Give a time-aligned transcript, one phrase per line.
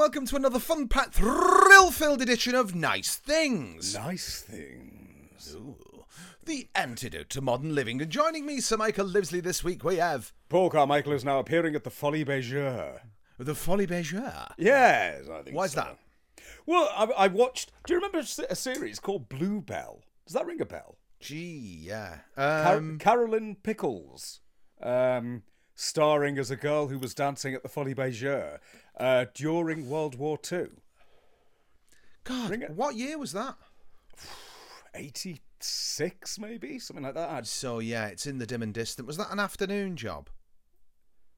[0.00, 3.94] welcome to another fun packed, thrill filled edition of Nice Things.
[3.94, 5.54] Nice things.
[5.54, 5.76] Ooh,
[6.42, 8.00] the antidote to modern living.
[8.00, 11.74] And joining me, Sir Michael Livesley, this week we have Paul Carmichael is now appearing
[11.74, 13.00] at the Folies Bergère.
[13.38, 14.52] the Folies Bergère.
[14.56, 15.52] Yes, I think so.
[15.52, 15.80] Why's so.
[15.82, 15.98] that?
[16.64, 17.70] Well, I, I watched.
[17.86, 20.00] Do you remember a series called Bluebell?
[20.24, 20.96] Does that ring a bell?
[21.20, 22.20] Gee, yeah.
[22.36, 24.40] Car- Um, Carolyn Pickles,
[24.82, 25.42] um,
[25.74, 28.60] starring as a girl who was dancing at the Folies Bergère
[29.00, 30.70] uh, during World War Two.
[32.24, 33.56] God, what year was that?
[34.94, 37.30] 86, maybe something like that.
[37.30, 39.06] I'd- So, yeah, it's in the dim and distant.
[39.06, 40.28] Was that an afternoon job?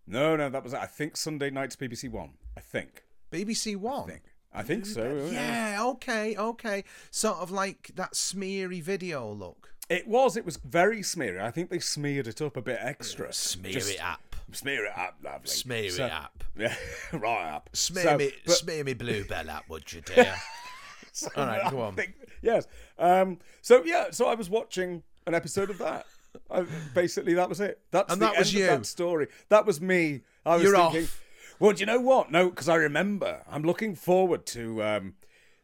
[0.07, 2.35] No, no, that was I think Sunday nights BBC One.
[2.57, 3.05] I think.
[3.31, 4.05] BBC One?
[4.05, 4.23] I think.
[4.55, 5.29] I think so.
[5.33, 6.85] Yeah, okay, okay.
[7.11, 9.73] Sort of like that smeary video look.
[9.89, 10.37] It was.
[10.37, 11.41] It was very smeary.
[11.41, 13.33] I think they smeared it up a bit extra.
[13.33, 14.32] Smear Just- it up.
[14.53, 15.49] Smear it up, lovely.
[15.49, 16.45] Smear So- it up.
[16.57, 16.75] Yeah,
[17.13, 17.71] right up.
[17.73, 20.35] Smear So, me, but- smear me bluebell up, would you, dear?
[21.13, 21.95] so All right, go on.
[21.95, 22.67] think- yes.
[22.99, 23.39] Um.
[23.63, 24.11] So yeah.
[24.11, 26.07] So I was watching an episode of that.
[26.51, 27.81] I, basically, that was it.
[27.91, 28.65] That's And the that was end you?
[28.71, 29.29] Of that story.
[29.49, 30.21] That was me.
[30.45, 31.05] I was You're thinking.
[31.05, 31.23] off.
[31.59, 32.31] Well, do you know what?
[32.31, 33.43] No, because I remember.
[33.51, 35.15] I'm looking forward to um,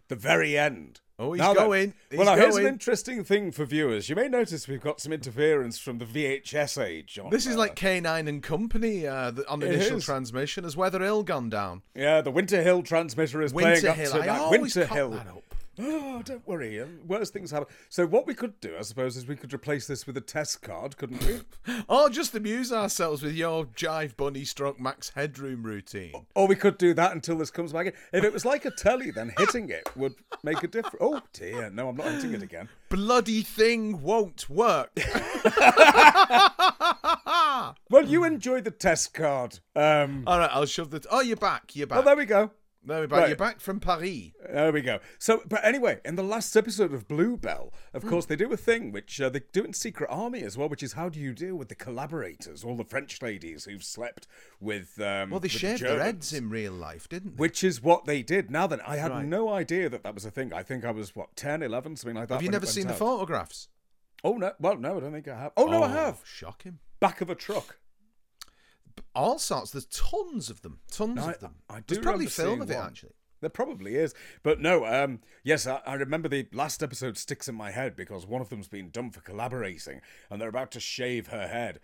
[0.08, 1.00] the very end.
[1.20, 1.94] Oh, he's Now going.
[2.10, 4.08] He's well, now here's an interesting thing for viewers.
[4.08, 7.18] You may notice we've got some interference from the VHS age.
[7.18, 10.04] On, This is uh, like K9 and Company uh, the, on It initial is.
[10.04, 10.62] transmission.
[10.62, 11.82] Has Weather Hill gone down?
[11.94, 14.12] Yeah, the Winter Hill transmitter is Winter playing up Hill.
[14.12, 14.50] to I that.
[14.50, 15.10] Winter Hill.
[15.10, 15.54] that up.
[15.80, 16.80] Oh, don't worry.
[16.80, 17.68] um, Worse things happen.
[17.88, 20.60] So what we could do, I suppose, is we could replace this with a test
[20.62, 21.40] card, couldn't we?
[21.88, 26.12] Or just amuse ourselves with your Jive Bunny stroke Max Headroom routine.
[26.34, 27.92] or we could do that until this comes back in.
[28.12, 30.96] If it was like a telly, then hitting it would make a difference.
[31.00, 32.68] Oh dear, no, I'm not hitting it again.
[32.88, 34.90] Bloody thing won't work.
[37.90, 39.60] Well, you enjoy the test card.
[39.74, 41.04] Um, All right, I'll shove the.
[41.10, 41.74] oh, you're back.
[41.74, 41.98] You're back.
[41.98, 42.50] oh, there we go.
[42.88, 43.18] There we back.
[43.20, 43.28] right.
[43.28, 44.32] You're back from Paris.
[44.52, 44.98] There we go.
[45.18, 48.08] So, but anyway, in the last episode of Bluebell, of Hmm.
[48.08, 50.82] course, they do a thing which uh, they do in Secret Army as well, which
[50.82, 54.26] is how do you deal with the collaborators, all the French ladies who've slept
[54.60, 55.00] with.
[55.00, 57.40] Um, Well, they with the shaved their heads in real life, didn't they?
[57.40, 58.50] Which is what they did.
[58.50, 59.24] Now then, I had Right.
[59.26, 60.52] no idea that that was a thing.
[60.52, 62.34] I think I was, what, 10, 11, something like that.
[62.34, 63.68] Have you never seen the photographs?
[64.24, 64.52] Oh, no.
[64.58, 65.52] Well, no, I don't think I have.
[65.56, 66.20] Oh, no, I have.
[66.24, 66.78] Shocking.
[67.00, 67.78] Back of a truck.
[69.14, 69.70] All sorts.
[69.70, 70.80] There's tons of them.
[70.90, 71.56] Tons No, of them.
[71.68, 72.86] I do There's probably film of it one.
[72.86, 73.12] actually.
[73.40, 74.14] There probably is.
[74.42, 78.26] But no, um, yes, I, I remember the last episode sticks in my head because
[78.26, 80.00] one of them's been done for collaborating
[80.30, 81.78] and they're about to shave her head.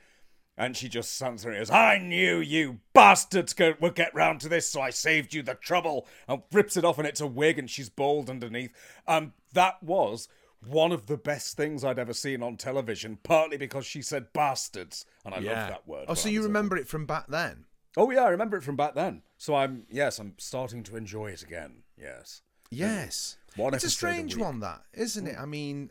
[0.57, 4.41] And she just stands there and goes, I knew you bastards go- would get round
[4.43, 6.07] to this, so I saved you the trouble.
[6.29, 8.73] And rips it off and it's a wig and she's bald underneath.
[9.07, 10.29] Um, that was
[10.67, 15.05] one of the best things I'd ever seen on television, partly because she said bastards.
[15.25, 16.07] And I love that word.
[16.09, 17.65] Oh, so you remember it from back then?
[17.97, 19.23] Oh, yeah, I remember it from back then.
[19.39, 21.83] So I'm, yes, I'm starting to enjoy it again.
[21.97, 22.43] Yes.
[22.71, 23.37] Yes.
[23.57, 25.37] One it's a episode a strange one, that isn't it?
[25.39, 25.91] I mean,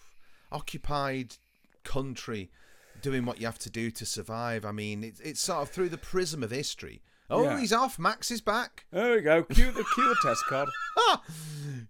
[0.52, 1.36] occupied
[1.82, 2.50] country
[3.02, 4.64] doing what you have to do to survive.
[4.64, 7.02] I mean, it's it's sort of through the prism of history.
[7.30, 7.58] Oh, Yeah.
[7.60, 7.98] he's off.
[7.98, 8.86] Max is back.
[8.90, 9.42] There we go.
[9.44, 10.68] Cue the cue the test card.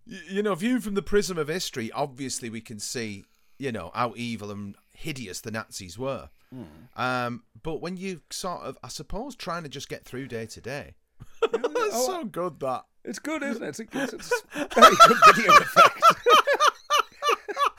[0.04, 3.24] You know, viewed from the prism of history, obviously we can see,
[3.58, 6.28] you know, how evil and hideous the Nazis were.
[6.52, 6.62] Hmm.
[7.00, 10.60] Um, but when you sort of, I suppose, trying to just get through day to
[10.60, 10.94] day,
[11.42, 12.84] it's so good that.
[13.04, 13.68] It's good, isn't it?
[13.68, 16.02] It's, it's, it's a very good video effect.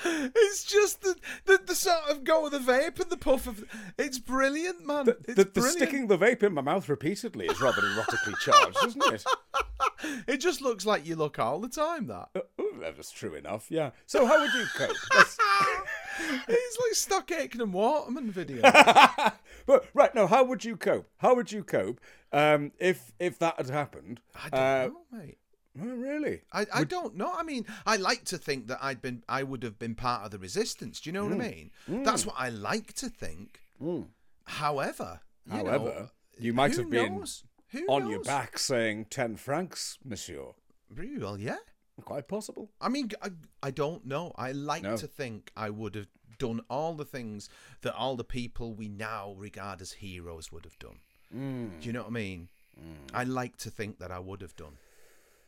[0.04, 3.64] It's just the, the the sort of go of the vape and the puff of.
[3.98, 5.06] It's brilliant, man.
[5.06, 9.14] The, the, the sticking the vape in my mouth repeatedly is rather erotically charged, isn't
[9.14, 9.24] it?
[10.28, 12.08] It just looks like you look all the time.
[12.08, 13.70] That Uh, oh, that was true enough.
[13.70, 13.92] Yeah.
[14.08, 14.96] So how would you cope?
[16.48, 18.62] It's like Stock Aitken and Waterman video.
[19.66, 21.08] but right now, how would you cope?
[21.18, 22.00] How would you cope
[22.32, 24.22] um, if if that had happened?
[24.36, 25.38] I don't Uh, know, mate.
[25.80, 26.42] Oh, really?
[26.52, 27.32] I, I don't know.
[27.34, 30.32] I mean, I like to think that I'd been, I would have been part of
[30.32, 31.00] the resistance.
[31.00, 31.42] Do you know what Mm.
[31.42, 31.50] I
[31.88, 32.04] mean?
[32.04, 33.62] That's what I like to think.
[34.46, 37.44] However, you know, However, you might have been knows?
[37.70, 40.48] Who On your back saying ten francs, monsieur.
[40.94, 41.58] Really well, yeah.
[42.04, 42.70] Quite possible.
[42.82, 43.30] I mean, I,
[43.64, 44.34] I don't know.
[44.36, 44.98] I like No.
[44.98, 46.08] to think I would have
[46.38, 47.48] done all the things
[47.82, 51.00] that all the people we now regard as heroes would have done.
[51.36, 51.80] Mm.
[51.80, 52.50] Do you know what I mean?
[53.14, 54.78] I like to think that I would have done.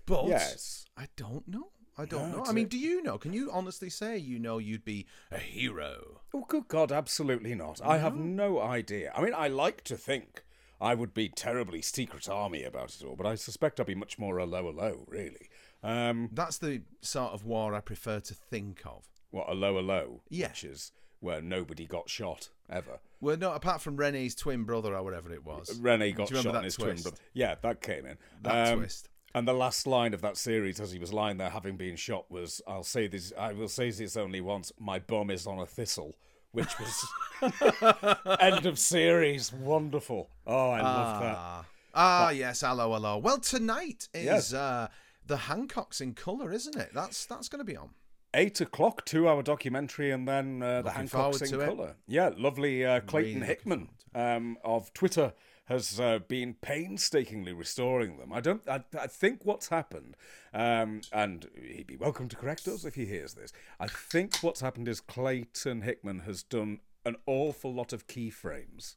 [0.06, 0.86] But Yes.
[0.98, 1.70] I don't know.
[1.98, 2.46] I don't No, know.
[2.48, 3.18] I mean, do you know?
[3.20, 6.22] Can you honestly say you know you'd be a hero?
[6.34, 7.80] Oh, good God, absolutely not.
[7.84, 9.12] I have no idea.
[9.16, 10.44] I mean, I like to think
[10.82, 14.18] I would be terribly secret army about it all, but I suspect I'd be much
[14.18, 15.50] more a lower low, really.
[15.84, 19.06] Um, That's the sort of war I prefer to think of.
[19.30, 20.22] what, a lower low?
[20.30, 20.48] Yeah.
[20.50, 23.00] Which is where nobody got shot, ever.
[23.22, 25.80] Well, no, apart from Renee's twin brother or whatever it was.
[25.80, 27.18] Renee got Do you remember shot his twin brother.
[27.34, 28.18] Yeah, that came in.
[28.42, 29.10] That Um, twist.
[29.36, 32.30] And the last line of that series, as he was lying there having been shot,
[32.30, 33.34] was, "I'll say this.
[33.38, 34.72] I will say this only once.
[34.80, 36.16] My bum is on a thistle,"
[36.52, 37.06] which was
[38.40, 39.52] end of series.
[39.52, 40.30] Wonderful.
[40.46, 41.36] Oh, I love that.
[41.36, 41.66] Ah,
[41.96, 43.18] ah yes, hello, hello.
[43.18, 44.54] Well, tonight is Yes.
[44.54, 44.88] uh,
[45.26, 46.92] the Hancocks in colour, isn't it?
[46.94, 47.90] That's that's going to be on.
[48.36, 51.96] Eight o'clock, two-hour documentary, and then uh, the Hancocks in colour.
[52.08, 52.86] Yeah, lovely.
[52.86, 55.34] Uh, Clayton looking Hickman um, of Twitter
[55.66, 58.34] has uh, been painstakingly restoring them.
[58.34, 58.68] I don't.
[58.68, 60.18] I, I think what's happened,
[60.54, 63.54] um, and he'd be welcome to correct us if he hears this.
[63.80, 68.96] I think what's happened is Clayton Hickman has done an awful lot of keyframes.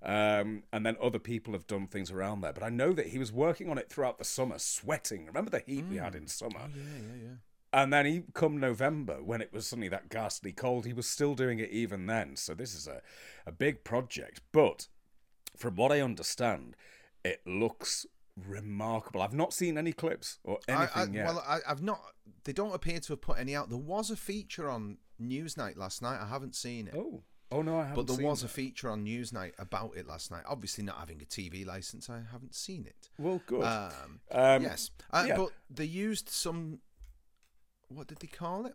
[0.00, 2.52] Um, and then other people have done things around there.
[2.52, 5.26] But I know that he was working on it throughout the summer, sweating.
[5.26, 6.70] Remember the heat we had in summer?
[6.72, 7.34] Yeah, yeah, yeah.
[7.72, 11.34] And then he come November when it was suddenly that ghastly cold, he was still
[11.34, 12.36] doing it even then.
[12.36, 13.02] So this is a,
[13.44, 14.40] a big project.
[14.52, 14.86] But
[15.58, 16.76] from what I understand,
[17.24, 18.06] it looks
[18.46, 19.22] remarkable.
[19.22, 21.26] I've not seen any clips or anything I, yet.
[21.26, 22.00] well, I, I've not.
[22.44, 23.68] They don't appear to have put any out.
[23.68, 26.20] There was a feature on Newsnight last night.
[26.22, 26.94] I haven't seen it.
[26.96, 28.06] oh, oh no, I haven't.
[28.06, 30.44] But there was a feature on Newsnight about it last night.
[30.46, 33.10] Obviously, not having a TV license, I haven't seen it.
[33.18, 33.64] Well, good.
[33.64, 35.36] Um, Um, yes, uh, yeah.
[35.36, 36.78] but they used some.
[37.88, 38.74] What did they call it?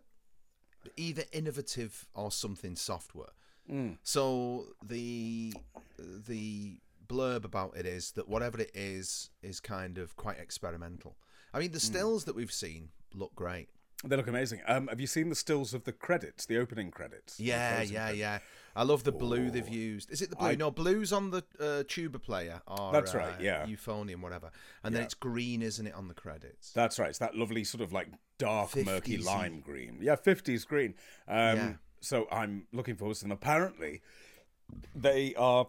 [0.96, 3.30] Either innovative or something software.
[3.70, 3.98] Mm.
[4.02, 5.54] So the
[5.98, 11.16] the blurb about it is that whatever it is is kind of quite experimental.
[11.52, 11.84] I mean, the Hmm.
[11.92, 13.68] stills that we've seen look great.
[14.06, 14.60] They look amazing.
[14.66, 17.40] Um, have you seen the stills of the credits, the opening credits?
[17.40, 18.18] Yeah, yeah, credits?
[18.18, 18.38] yeah.
[18.76, 20.10] I love the blue they've used.
[20.10, 20.48] Is it the blue?
[20.48, 22.60] I- no, blue's on the uh, tuba player.
[22.66, 23.64] Or, That's right, uh, yeah.
[23.66, 24.50] Euphonium, whatever.
[24.82, 26.72] And then it's green, isn't it, on the credits?
[26.72, 27.08] That's right.
[27.08, 29.32] It's that lovely sort of like dark, murky 50s-y.
[29.32, 29.98] lime green.
[30.02, 30.94] Yeah, 50s green.
[31.28, 31.72] Um, Yeah.
[32.04, 33.32] So I'm looking forward to them.
[33.32, 34.02] Apparently,
[34.94, 35.68] they are,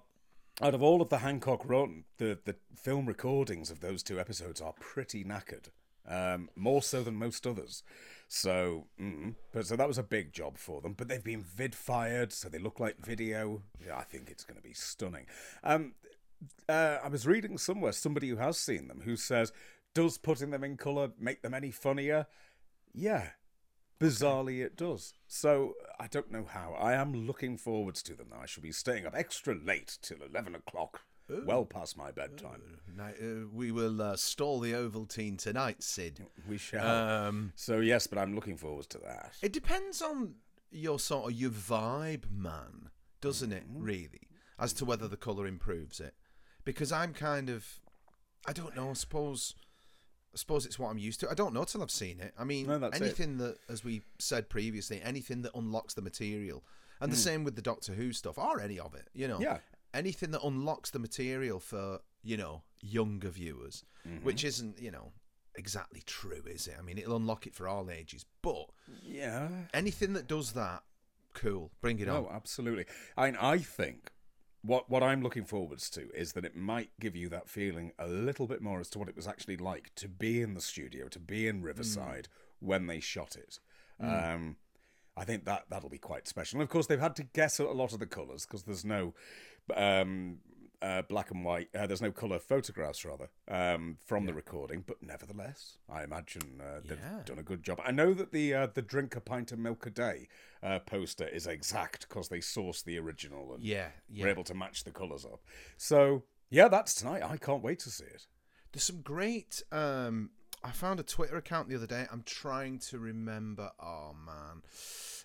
[0.62, 4.62] out of all of the Hancock run, the, the film recordings of those two episodes
[4.62, 5.70] are pretty knackered.
[6.08, 7.82] Um, more so than most others.
[8.28, 10.94] So, mm, but so that was a big job for them.
[10.94, 13.64] But they've been vid fired, so they look like video.
[13.84, 15.26] Yeah, I think it's going to be stunning.
[15.64, 15.94] Um,
[16.70, 19.52] uh, I was reading somewhere somebody who has seen them who says,
[19.96, 22.28] "Does putting them in color make them any funnier?"
[22.94, 23.30] Yeah,
[24.00, 25.14] bizarrely it does.
[25.28, 26.76] So I don't know how.
[26.80, 28.28] I am looking forwards to them.
[28.32, 31.02] Now I shall be staying up extra late till eleven o'clock,
[31.46, 32.62] well past my bedtime.
[32.96, 36.26] Now, uh, we will uh, stall the Ovaltine tonight, Sid.
[36.48, 36.88] We shall.
[36.88, 39.34] Um, so yes, but I'm looking forward to that.
[39.42, 40.36] it depends on
[40.72, 42.90] your sort of your vibe, man,
[43.22, 43.70] doesn't it?
[43.70, 43.84] Mm-hmm.
[43.84, 44.28] Really,
[44.60, 46.14] as to whether the color improves it.
[46.64, 47.80] Because I'm kind of,
[48.48, 48.90] I don't know.
[48.90, 49.54] I suppose,
[50.36, 51.30] I suppose it's what I'm used to.
[51.30, 52.34] I don't know till I've seen it.
[52.38, 53.04] I mean, No, that's it.
[53.04, 56.64] anything that, as we said previously, anything that unlocks the material,
[57.00, 59.08] and the same with the Doctor Who stuff, or any of it.
[59.14, 59.44] You know, Mm.
[59.44, 59.60] Yeah.
[59.94, 64.26] anything that unlocks the material for you know younger viewers, Mm-hmm.
[64.26, 65.14] which isn't you know
[65.56, 66.76] exactly true, is it?
[66.78, 68.70] I mean, it'll unlock it for all ages, but
[69.04, 69.48] Yeah.
[69.74, 70.84] anything that does that,
[71.34, 72.26] cool, bring it on.
[72.26, 72.86] Oh, absolutely.
[73.16, 74.12] I mean, I think
[74.66, 78.08] what what I'm looking forwards to is that it might give you that feeling a
[78.08, 81.08] little bit more as to what it was actually like to be in the studio,
[81.10, 82.28] to be in Riverside
[82.60, 83.60] when they shot it.
[84.00, 84.58] Um,
[85.18, 86.58] I think that that'll be quite special.
[86.58, 89.14] And of course, they've had to guess a lot of the colours because there's no
[89.76, 90.40] um,
[90.86, 91.70] uh, black and white.
[91.76, 96.82] Uh, there's no colour photographs rather um, from the recording, but nevertheless, I imagine uh,
[96.88, 97.24] they've Yeah.
[97.26, 97.80] done a good job.
[97.84, 100.28] I know that the uh, the drink a pint of milk a day
[100.62, 104.84] uh, poster is exact because they sourced the original and Yeah, were able to match
[104.84, 105.42] the colours up.
[105.78, 107.24] So yeah, that's tonight.
[107.24, 108.28] I can't wait to see it.
[108.72, 109.64] There's some great.
[109.72, 110.32] Um,
[110.66, 112.08] I found a Twitter account the other day.
[112.12, 113.70] I'm trying to remember.
[113.80, 114.64] Oh man,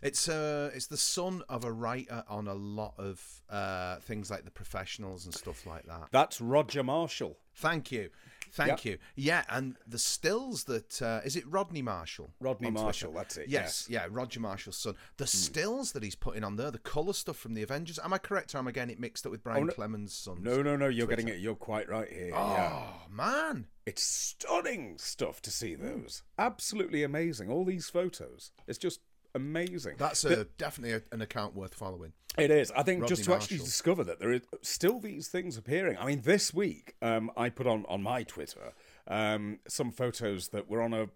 [0.03, 4.45] it's uh, it's the son of a writer on a lot of uh things like
[4.45, 6.09] the professionals and stuff like that.
[6.11, 7.39] That's Roger Marshall.
[7.55, 8.11] Thank you,
[8.51, 8.99] thank you.
[9.17, 12.31] Yeah, and the stills that uh, is it Rodney Marshall?
[12.41, 12.85] Rodney on Twitter?
[12.85, 14.95] Marshall, that's it, Yes, yeah, Roger Marshall's son.
[15.17, 17.99] The stills that he's putting on there, the color stuff from the Avengers.
[18.03, 18.55] Am I correct?
[18.55, 19.73] Or am I getting it mixed up with Brian no.
[19.73, 20.43] Clemens' son?
[20.43, 20.89] No, no, no.
[20.89, 21.39] You're getting it.
[21.39, 22.31] You're quite right here.
[22.31, 22.71] Yeah.
[22.73, 26.23] Oh man, It's stunning stuff to see those.
[26.39, 27.51] Absolutely amazing.
[27.51, 28.53] All these photos.
[28.67, 29.01] It's just
[29.35, 29.95] amazing.
[29.99, 32.13] that's a, definitely a, an account worth following.
[32.39, 32.71] It is.
[32.73, 35.97] I think Rodney just to actually discover that there are still these things appearing.
[35.99, 38.73] I mean, this week um, I put on on my Twitter
[39.09, 41.09] um, some photos that were on a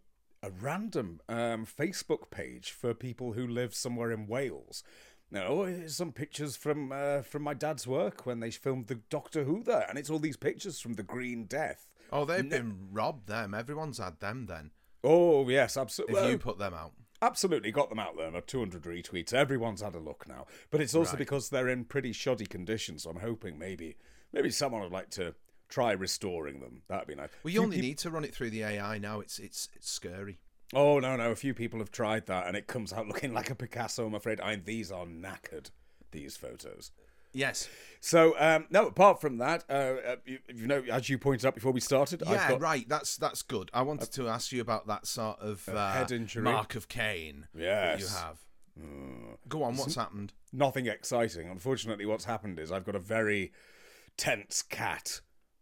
[0.43, 4.85] a random um, Facebook page for people who live somewhere in Wales.
[5.31, 8.97] Now, oh, here's some pictures from uh, from my dad's work when they filmed the
[8.97, 11.87] Doctor Who there, and it's all these pictures from the Green Death.
[12.13, 13.29] Oh, they've been robbed.
[13.29, 13.55] Them.
[13.55, 14.47] Everyone's had them.
[14.47, 14.71] Then
[15.05, 16.15] Oh yes, absolutely.
[16.15, 16.33] if absolutely.
[16.33, 16.93] you put them out,
[17.23, 18.29] absolutely got them out there.
[18.29, 19.33] About 200 retweets.
[19.33, 21.19] Everyone's had a look now, but it's also Right.
[21.19, 22.99] because they're in pretty shoddy condition.
[22.99, 23.97] So I'm hoping maybe
[24.33, 25.35] maybe someone would like to
[25.69, 26.83] try restoring them.
[26.89, 27.31] That'd be nice.
[27.43, 29.21] Well, Few you only need to run it through the AI now.
[29.21, 30.39] It's it's it's scary.
[30.73, 31.31] Oh no, no.
[31.31, 34.07] A few people have tried that, and it comes out looking like a Picasso.
[34.07, 34.41] I'm afraid.
[34.41, 35.71] I these are knackered.
[36.11, 36.91] These photos.
[37.35, 37.69] Yes.
[38.01, 38.87] So um, no.
[38.87, 42.23] Apart from that, uh, uh, you, you know, as you pointed out before we started,
[42.23, 42.89] I've Yeah, got right.
[42.89, 43.71] That's that's good.
[43.75, 46.43] I wanted to ask you about that sort of uh, head injury.
[46.43, 48.19] mark of Cain that you Yes.
[48.23, 48.39] have.
[49.49, 49.77] Go on.
[49.77, 50.33] What's happened?
[50.53, 51.49] nothing exciting.
[51.49, 53.53] Unfortunately, what's happened is I've got a very
[54.17, 55.21] tense cat.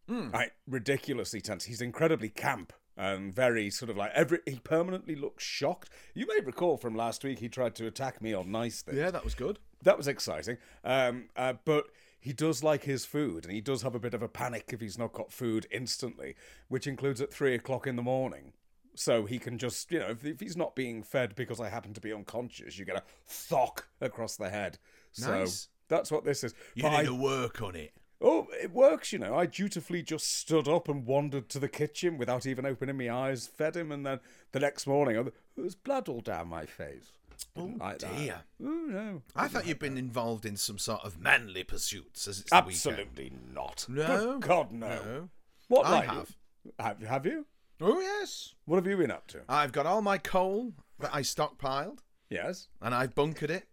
[0.09, 1.64] Like ridiculously tense.
[1.64, 4.39] He's incredibly camp and very sort of like every.
[4.47, 5.91] He permanently looks shocked.
[6.15, 8.99] You may recall from last week he tried to attack me on nice things.
[8.99, 9.59] Yeah, that was good.
[9.83, 10.59] That was exciting.
[10.85, 11.87] Um, uh, but
[12.21, 14.81] he does like his food, and he does have a bit of a panic if
[14.81, 16.37] he's not got food instantly,
[16.69, 18.53] which includes at three o'clock in the morning.
[18.95, 21.95] So he can just, you know, if, if he's not being fed because I happen
[21.95, 24.79] to be unconscious, you get a thock across the head.
[25.13, 25.69] So Nice.
[25.89, 26.55] that's what this is.
[26.75, 27.93] You But need I- to work on it.
[28.23, 29.35] Oh, it works, you know.
[29.35, 33.47] I dutifully just stood up and wandered to the kitchen without even opening my eyes,
[33.47, 34.21] fed him, and then
[34.52, 35.25] the next morning, oh,
[35.55, 37.12] there was blood all down my face.
[37.57, 38.17] Oh, Didn't like that.
[38.17, 38.41] dear.
[38.64, 39.23] Oh, no.
[39.35, 42.69] I thought you'd been involved in some sort of manly pursuits as it's weekend.
[42.69, 43.85] Absolutely not.
[43.88, 44.38] No?
[44.38, 44.88] Good God, no.
[44.88, 45.29] No.
[45.69, 46.35] What I have.
[46.64, 46.73] you?
[46.79, 47.47] Have have you?
[47.81, 48.55] Oh yes.
[48.67, 49.41] What have you been up to?
[49.49, 51.99] I've got all my coal that I stockpiled
[52.31, 52.69] Yes.
[52.81, 53.67] and I've bunkered it,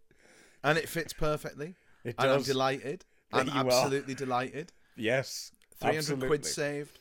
[0.64, 1.76] and it fits perfectly.
[2.04, 3.06] It And I'm delighted.
[3.34, 3.66] I'm you are.
[3.66, 4.72] absolutely delighted.
[4.96, 5.52] Yes.
[5.80, 6.28] 300 absolutely.
[6.28, 7.00] quid saved.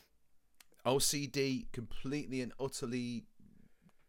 [0.85, 3.25] OCD completely and utterly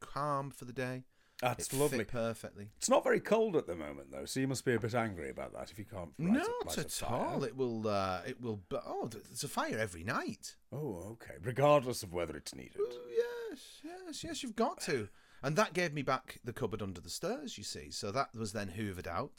[0.00, 1.04] calm for the day.
[1.42, 2.04] That's it lovely.
[2.04, 2.68] perfectly.
[2.76, 5.30] It's not very cold at the moment though, so you must be a bit angry
[5.30, 6.10] about that if you can't.
[6.18, 7.42] a- Not at all.
[7.44, 7.88] It will.
[7.88, 8.60] Uh, it will.
[8.68, 10.56] bu- Oh, there's a fire every night.
[10.70, 11.34] Oh, okay.
[11.42, 12.76] Regardless of whether it's needed.
[12.78, 12.98] Oh,
[13.50, 14.42] yes, yes, yes.
[14.42, 15.08] You've got to.
[15.42, 17.56] And that gave me back the cupboard under the stairs.
[17.56, 19.30] You see, so that was then hoovered out.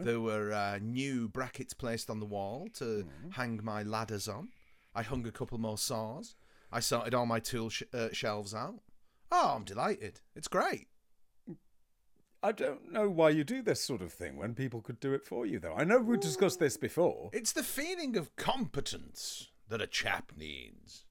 [0.00, 4.48] There were uh, new brackets placed on the wall to hang my ladders on.
[4.94, 6.36] I hung a couple more saws.
[6.70, 8.80] I sorted all my tool sh- uh, shelves out.
[9.32, 10.20] Oh, I'm delighted.
[10.36, 10.88] It's great.
[12.42, 15.24] I don't know why you do this sort of thing when people could do it
[15.24, 15.74] for you, though.
[15.74, 17.30] I know we discussed this before.
[17.32, 21.04] It's the feeling of competence that a chap needs.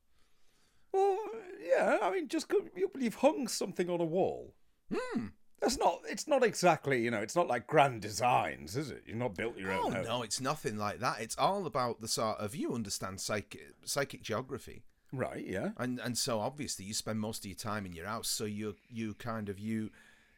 [0.92, 1.18] Well,
[1.60, 4.54] yeah, I mean, just go, you- you've hung something on a wall.
[4.94, 5.28] Hmm.
[5.64, 6.02] That's not.
[6.10, 7.02] It's not exactly.
[7.02, 9.04] You know, it's not like grand designs, is it?
[9.08, 9.94] You've not built your Oh own.
[9.94, 10.04] home.
[10.06, 11.22] no, it's nothing like that.
[11.22, 14.84] It's all about the sort of you understand psychic psychic geography.
[15.14, 15.46] Right.
[15.48, 15.70] Yeah.
[15.78, 18.76] and and so obviously you spend most of your time in your house so you
[18.90, 19.92] you kind of you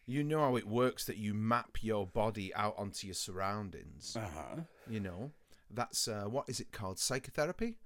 [0.05, 4.27] you know how it works that you map your body out onto your surroundings Uh
[4.36, 4.62] huh.
[4.89, 5.32] you know
[5.72, 7.77] that's uh, what is it called psychotherapy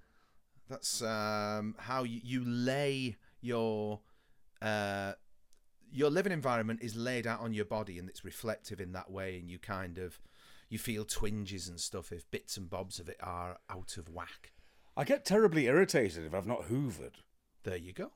[0.68, 4.00] that's um, how you, you lay your
[4.62, 5.14] uh,
[5.92, 9.38] your living environment is laid out on your body and it's reflective in that way
[9.38, 10.20] and you kind of
[10.70, 14.52] you feel twinges and stuff if bits and bobs of it are out of whack
[15.00, 17.22] I get terribly irritated if I've not hoovered.
[17.64, 18.12] There you go.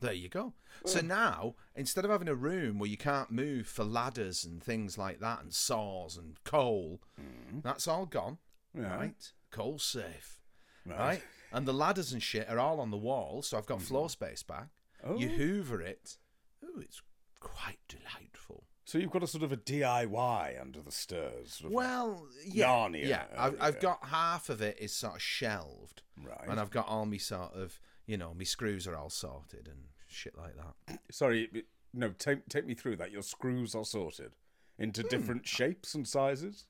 [0.00, 0.52] There you go.
[0.86, 4.96] So now, instead of having a room where you can't move for ladders and things
[4.96, 7.60] like that, and saws and coal, mm.
[7.60, 8.38] that's all gone.
[8.72, 8.94] Yeah.
[8.94, 9.32] Right?
[9.50, 10.38] Coal safe.
[10.86, 10.98] Right.
[10.98, 11.22] Right?
[11.52, 13.82] And the ladders and shit are all on the wall, so I've got mm.
[13.82, 14.68] floor space back.
[15.16, 15.36] You Oh.
[15.36, 16.18] hoover it.
[16.64, 17.02] Ooh, it's
[17.40, 18.64] quite delightful.
[18.86, 21.54] So you've got a sort of a DIY under the stairs.
[21.54, 23.24] Sort of Well, yeah, Narnia yeah.
[23.36, 26.48] I've, I've got half of it is sort of shelved, Right.
[26.48, 29.84] and I've got all my sort of, you know, my screws are all sorted and
[30.06, 30.98] shit like that.
[31.10, 31.48] Sorry,
[31.94, 32.10] no.
[32.10, 33.10] Take take me through that.
[33.10, 34.32] Your screws are sorted
[34.78, 35.08] into Hmm.
[35.08, 36.66] different shapes and sizes.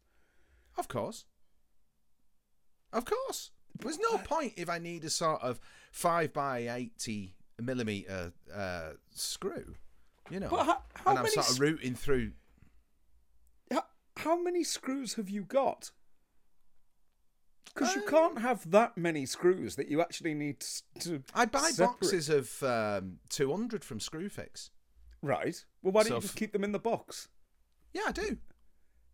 [0.78, 1.24] Of course.
[2.92, 3.50] Of course.
[3.78, 5.58] There's no point if I need a sort of
[5.90, 9.74] five by eighty millimeter uh, screw,
[10.30, 12.32] you know, But how- how and I'm many sort of rooting through.
[13.70, 13.84] How,
[14.16, 15.90] how many screws have you got?
[17.66, 20.82] Because you Um, can't have that many screws that you actually need to.
[21.00, 21.86] to I buy separate.
[22.00, 24.70] boxes of um, two hundred from Screwfix.
[25.22, 25.64] Right.
[25.82, 27.28] Well, why don't So you just keep them in the box?
[27.92, 28.38] Yeah, I do.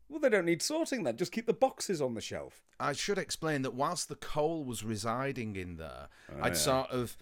[0.08, 1.16] Well, they don't need sorting then.
[1.16, 2.62] Just keep the boxes on the shelf.
[2.80, 7.16] I should explain that whilst the coal was residing in there, Oh, I'd sort of,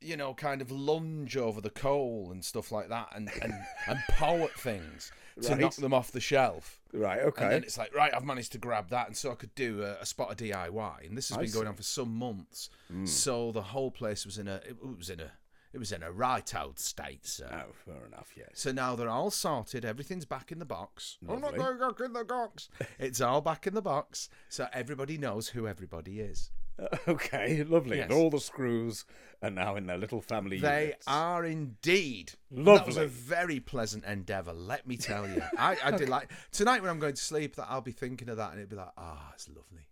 [0.00, 3.52] you know, kind of lunge over the coal and stuff like that, and and,
[3.86, 5.60] and paw at things to Right.
[5.60, 6.80] knock them off the shelf.
[6.92, 7.20] Right.
[7.20, 7.44] Okay.
[7.44, 9.82] And then it's like, right, I've managed to grab that, and so I could do
[9.82, 12.68] a, a spot of DIY, and this has I been going on for some months.
[12.90, 13.06] Hmm.
[13.06, 15.30] So the whole place was in a, it was in a,
[15.72, 17.48] it was in a right old state, sir.
[17.52, 18.32] Oh, fair enough.
[18.36, 18.48] Yes.
[18.54, 19.84] So now they're all sorted.
[19.84, 21.16] Everything's back in the box.
[21.28, 22.68] I'm not going back in the box.
[22.98, 26.50] it's all back in the box, so everybody knows who everybody is.
[27.08, 27.98] Okay, lovely.
[27.98, 28.04] Yes.
[28.04, 29.04] And all the screws
[29.42, 30.70] are now in their little family units.
[30.72, 31.04] They units.
[31.06, 32.32] are indeed.
[32.50, 32.74] Lovely.
[32.78, 35.42] That was a very pleasant endeavour, let me tell you.
[35.58, 38.38] I, I did like tonight when I'm going to sleep that I'll be thinking of
[38.38, 39.88] that and it'll be like, ah, it's lovely.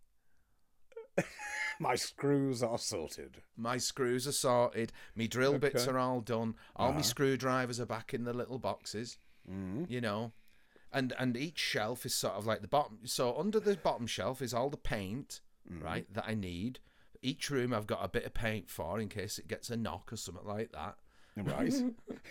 [1.81, 3.37] My screws are sorted.
[3.57, 4.93] My screws are sorted.
[5.15, 6.55] Me drill bits are all done.
[6.75, 6.97] All Uh-huh.
[6.97, 9.19] my screwdrivers are back in the little boxes.
[9.49, 9.89] Mm.
[9.89, 10.33] You know,
[10.93, 13.01] and and each shelf is sort of like the bottom.
[13.05, 15.83] So under the bottom shelf is all the paint, Mm.
[15.83, 16.81] right, that I need.
[17.21, 20.13] Each room I've got a bit of paint for in case it gets a knock
[20.13, 20.97] or something like that.
[21.37, 21.73] Right.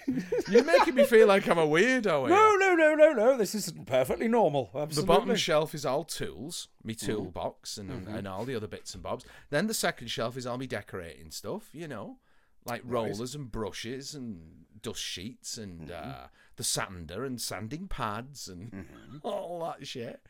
[0.49, 2.27] You're making me feel like I'm a weirdo.
[2.27, 3.37] No, no, no, no, no.
[3.37, 4.69] This is perfectly normal.
[4.73, 5.01] Absolutely.
[5.01, 7.05] The bottom shelf is all tools, me mm-hmm.
[7.05, 8.15] toolbox and, mm-hmm.
[8.15, 9.25] and all the other bits and bobs.
[9.49, 12.17] Then the second shelf is all me decorating stuff, you know,
[12.65, 16.27] like rollers and brushes and dust sheets and uh,
[16.57, 18.85] the sander and sanding pads and
[19.23, 20.21] all that shit.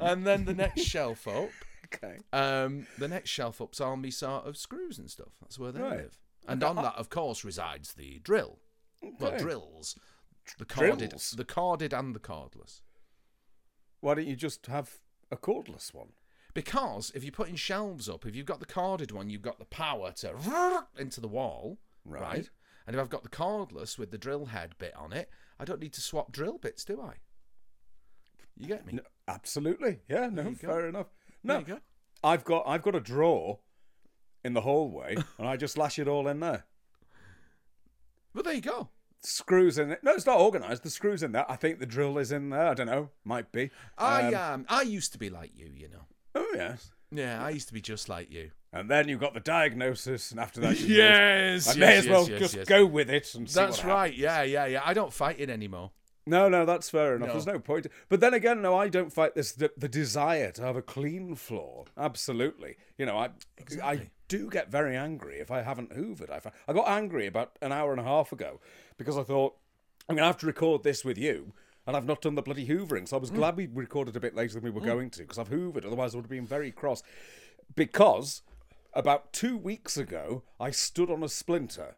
[0.00, 1.50] And then the next shelf up,
[1.94, 2.18] okay.
[2.32, 5.32] um, the next shelf up's all me sort of screws and stuff.
[5.40, 5.96] That's where they Right.
[5.98, 6.18] live.
[6.46, 8.58] And on that, of course, resides the drill.
[9.18, 9.98] Well, drills.
[10.58, 11.30] The corded, Drills?
[11.30, 12.82] the corded and the cordless.
[14.00, 14.98] Why don't you just have
[15.30, 16.12] a cordless one?
[16.52, 19.64] Because if you're putting shelves up, if you've got the corded one, you've got the
[19.64, 22.22] power to into the wall, right?
[22.22, 22.50] Right.
[22.86, 25.80] And if I've got the cordless with the drill head bit on it, I don't
[25.80, 27.14] need to swap drill bits, do I?
[28.56, 28.92] You get me?
[28.94, 30.00] No, absolutely.
[30.08, 30.28] Yeah.
[30.30, 30.52] No.
[30.54, 31.06] Fair enough.
[31.44, 31.60] No.
[31.60, 31.78] go.
[32.22, 33.58] I've got I've got a drawer
[34.44, 36.64] in the hallway, and I just lash it all in there.
[38.32, 38.88] Well, there you go.
[39.22, 40.00] Screws in it.
[40.02, 40.82] No, it's not organised.
[40.82, 41.50] The screws in there.
[41.50, 42.68] I think the drill is in there.
[42.68, 43.10] I don't know.
[43.24, 43.70] Might be.
[43.96, 46.06] I Um, um, I used to be like you, you know.
[46.34, 46.90] Oh yes.
[47.10, 48.50] Yeah, I used to be just like you.
[48.72, 52.26] And then you got the diagnosis, and after that, you Yes, I may as well
[52.26, 54.06] just go with it and see That's right.
[54.06, 54.20] happens.
[54.20, 54.82] Yeah, yeah, yeah.
[54.84, 55.92] I don't fight it anymore.
[56.26, 57.28] No, no, that's fair enough.
[57.28, 57.32] No.
[57.34, 57.86] There's no point.
[58.08, 59.52] But then again, no, I don't fight this.
[59.52, 61.84] The, the desire to have a clean floor.
[61.98, 62.76] Absolutely.
[62.96, 63.30] You know, I
[63.82, 66.30] I do get very angry if I haven't hoovered.
[66.30, 68.58] I, I got angry about an hour and a half ago
[68.96, 69.56] because I thought
[70.08, 71.52] I'm going to have to record this with you.
[71.86, 73.36] And I've not done the bloody hoovering, so I was Hmm.
[73.36, 75.84] glad we recorded a bit later than we were going to because I've hoovered.
[75.84, 77.02] Otherwise, I would have been very cross.
[77.74, 78.40] Because
[78.94, 81.96] about two weeks ago, I stood on a splinter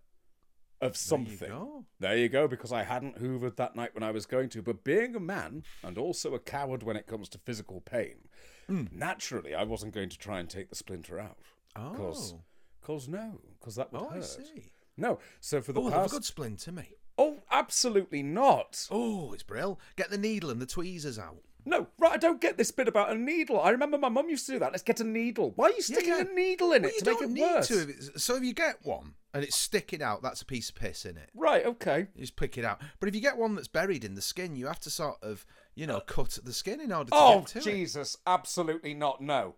[0.81, 1.49] of something.
[1.49, 1.85] go.
[2.01, 4.63] There you go, because I hadn't hoovered that night when I was going to.
[4.63, 8.29] But being a man and also a coward when it comes to physical pain,
[8.67, 8.85] hmm.
[8.93, 11.39] naturally I wasn't going to try and take the splinter out.
[11.75, 12.41] Cause, Oh.
[12.83, 14.25] cause no, because that would Oh, I hurt.
[14.25, 14.73] see.
[14.97, 16.99] No, so for the Oh, have a good splinter, mate.
[17.19, 18.87] oh, absolutely not.
[18.91, 19.79] Oh, it's brill.
[19.97, 21.43] Get the needle and the tweezers out.
[21.69, 23.61] No, right, I don't get this bit about a needle.
[23.61, 24.71] I remember my mum used to do that.
[24.71, 25.53] Let's get a needle.
[25.57, 26.21] Why are you sticking yeah.
[26.21, 27.69] a needle in Well, it you to make don't it need worse?
[27.69, 28.19] to.
[28.21, 31.17] So if you get one and it's sticking out, that's a piece of piss in
[31.17, 31.29] it.
[31.35, 32.07] Right, okay.
[32.15, 32.81] You just pick it out.
[33.01, 35.45] But if you get one that's buried in the skin, you have to sort of,
[35.75, 37.65] you know, cut the skin in order to Oh, get to it.
[37.65, 39.21] Jesus, absolutely not.
[39.21, 39.57] No.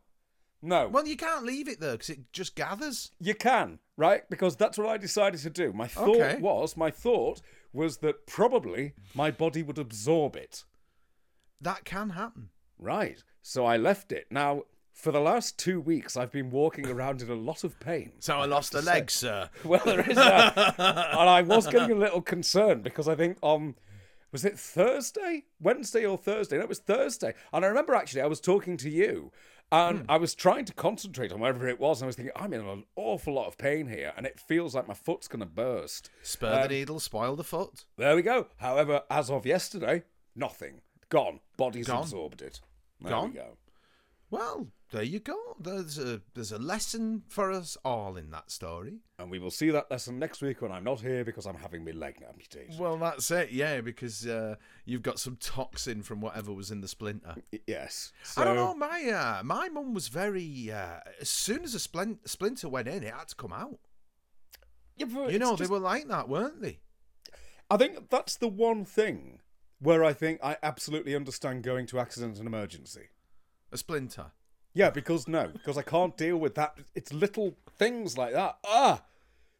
[0.62, 0.88] No.
[0.88, 3.12] Well, you can't leave it there because it just gathers.
[3.20, 4.22] You can, right?
[4.30, 5.72] Because that's what I decided to do.
[5.74, 6.38] My thought Okay.
[6.40, 7.42] was, my thought
[7.72, 10.64] was that probably my body would absorb it.
[11.60, 12.50] That can happen.
[12.78, 13.22] Right.
[13.42, 14.26] So I left it.
[14.30, 18.12] Now, for the last two weeks, I've been walking around in a lot of pain.
[18.18, 19.48] So I lost a leg, sir.
[19.64, 20.56] Well, there is that.
[20.78, 23.76] and I was getting a little concerned because I think on
[24.32, 26.56] was it Thursday, Wednesday or Thursday?
[26.56, 27.34] No, it was Thursday.
[27.52, 29.32] And I remember actually I was talking to you,
[29.72, 30.04] and hmm.
[30.10, 32.00] I was trying to concentrate on whatever it was.
[32.00, 34.74] And I was thinking, I'm in an awful lot of pain here, and it feels
[34.74, 36.10] like my foot's going to burst.
[36.22, 37.84] Spur the um, needle, spoil the foot.
[37.96, 38.48] There we go.
[38.56, 40.02] However, as of yesterday,
[40.34, 40.80] nothing.
[41.10, 41.40] Gone.
[41.56, 42.02] Body's Gone.
[42.02, 42.60] absorbed it.
[43.00, 43.28] There Gone.
[43.30, 43.56] we go.
[44.30, 45.38] Well, there you go.
[45.58, 48.98] There's a there's a lesson for us all in that story.
[49.18, 51.82] And we will see that lesson next week when I'm not here because I'm having
[51.82, 52.78] my leg amputated.
[52.78, 53.52] Well, that's it.
[53.52, 57.36] Yeah, because uh, you've got some toxin from whatever was in the splinter.
[57.66, 58.12] yes.
[58.36, 58.74] I don't know.
[58.74, 60.70] My uh, my mum was very.
[60.70, 63.78] Uh, as soon as a splin- splinter went in, it had to come out.
[64.96, 66.80] Yeah, You know, just- they were like that, weren't they?
[67.70, 69.40] I think that's the one thing
[69.80, 73.08] where I think I absolutely understand going to accident and emergency.
[73.72, 74.32] A splinter.
[74.74, 76.78] Yeah, because no, because I can't deal with that.
[76.94, 78.58] It's little things like that.
[78.64, 79.02] Ah,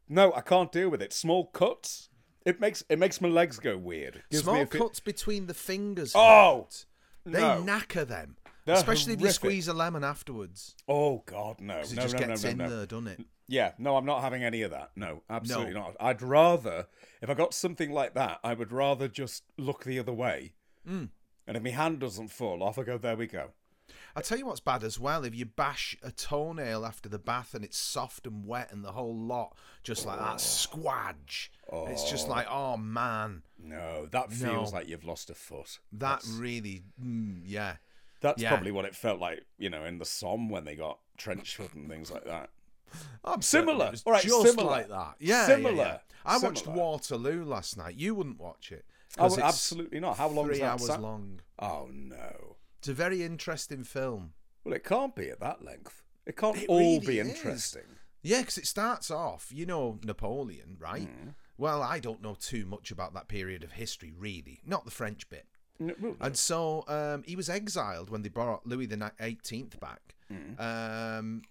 [0.09, 1.13] no, I can't deal with it.
[1.13, 2.09] Small cuts.
[2.45, 4.23] It makes it makes my legs go weird.
[4.31, 6.13] Gives Small cuts between the fingers.
[6.15, 6.87] Oh, hurt.
[7.25, 7.63] they no.
[7.63, 8.37] knacker them.
[8.65, 10.75] They're Especially if you squeeze a lemon afterwards.
[10.87, 12.77] Oh God, no, Because it no, just no, gets no, in no, no.
[12.77, 13.21] there, doesn't it?
[13.49, 14.91] Yeah, no, I'm not having any of that.
[14.95, 15.81] No, absolutely No.
[15.81, 15.97] not.
[15.99, 16.87] I'd rather,
[17.23, 20.53] if I got something like that, I would rather just look the other way.
[20.87, 21.09] Mm.
[21.47, 23.53] And if my hand doesn't fall off, I go, there we go.
[24.15, 25.25] I'll tell you what's bad as well.
[25.25, 28.93] If you bash a toenail after the bath and it's soft and wet and the
[28.93, 31.51] whole lot, just like that squadge.
[31.73, 34.79] It's just like, oh man, No, that feels No.
[34.79, 35.79] like you've lost a foot.
[35.93, 37.77] that really, mm, yeah.
[38.21, 38.51] That's Yeah.
[38.51, 41.73] probably what it felt like, you know, in the Somme when they got trench foot
[41.75, 42.51] and things like that.
[43.25, 43.79] I'm Similar.
[43.79, 44.71] certain it was All right, just similar.
[44.71, 45.15] like that.
[45.19, 45.75] Yeah, Similar.
[45.75, 45.99] Yeah, yeah.
[46.25, 47.95] I watched Waterloo last night.
[47.97, 48.85] You wouldn't watch it.
[49.19, 50.17] Oh, absolutely not.
[50.19, 50.73] How long is Three that?
[50.81, 51.41] hours long.
[51.59, 52.57] Oh no.
[52.79, 54.33] It's a very interesting film.
[54.65, 56.03] Well, it can't be at that length.
[56.27, 57.29] It can't It all really be is.
[57.29, 57.83] interesting.
[58.23, 61.09] Yeah, because it starts off, you know, Napoleon, right?
[61.09, 61.29] Hmm.
[61.57, 64.61] Well, I don't know too much about that period of history, really.
[64.67, 65.47] Not the French bit.
[65.81, 70.17] N- well, And so um, he was exiled when they brought Louis the 18th back.
[70.29, 70.61] Hmm.
[70.61, 71.43] Um,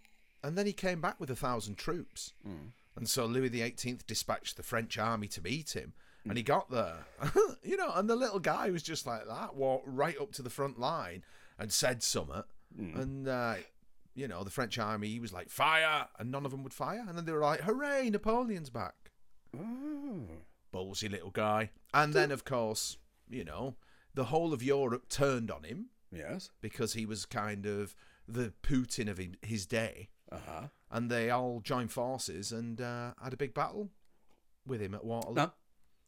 [0.48, 2.34] and then he came back with a thousand troops.
[2.44, 2.70] Hmm.
[2.96, 5.94] And so Louis the 18th dispatched the French army to meet him.
[6.24, 6.32] Hmm.
[6.32, 7.06] And he got there.
[7.64, 10.50] you know, and the little guy was just like that, walked right up to the
[10.50, 11.24] front line
[11.60, 12.44] and said something.
[12.76, 13.00] Hmm.
[13.00, 13.56] And, uh,
[14.16, 16.08] you know, the French army, he was like, fire!
[16.18, 17.06] And none of them would fire.
[17.08, 19.08] And then they were like, hooray, Napoleon's back
[19.56, 20.22] oh.
[20.74, 21.72] ballsy little guy.
[21.94, 22.98] And then, of course,
[23.30, 23.76] you know,
[24.14, 26.52] the whole of Europe turned on him Yes.
[26.62, 27.96] because he was kind of
[28.28, 30.10] the Putin of his day.
[30.32, 30.68] Uh huh.
[30.92, 33.90] And they all joined forces and uh, had a big battle
[34.66, 35.36] with him at Waterloo.
[35.36, 35.52] No,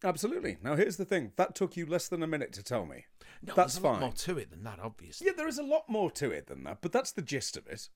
[0.03, 0.58] absolutely.
[0.62, 1.32] Now, here's the thing.
[1.36, 3.05] That took you less than a minute to tell me.
[3.41, 4.01] No, that's there's a lot fine.
[4.01, 5.27] more to it than that, obviously.
[5.27, 7.67] Yeah, there is a lot more to it than that, but that's the gist of
[7.67, 7.89] it.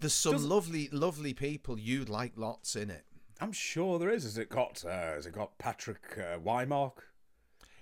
[0.00, 3.04] There's some Does- lovely, lovely people you'd like lots in it.
[3.40, 4.24] I'm sure there is.
[4.24, 4.84] Has it got?
[4.84, 6.92] Uh, has it got Patrick uh, Wymark?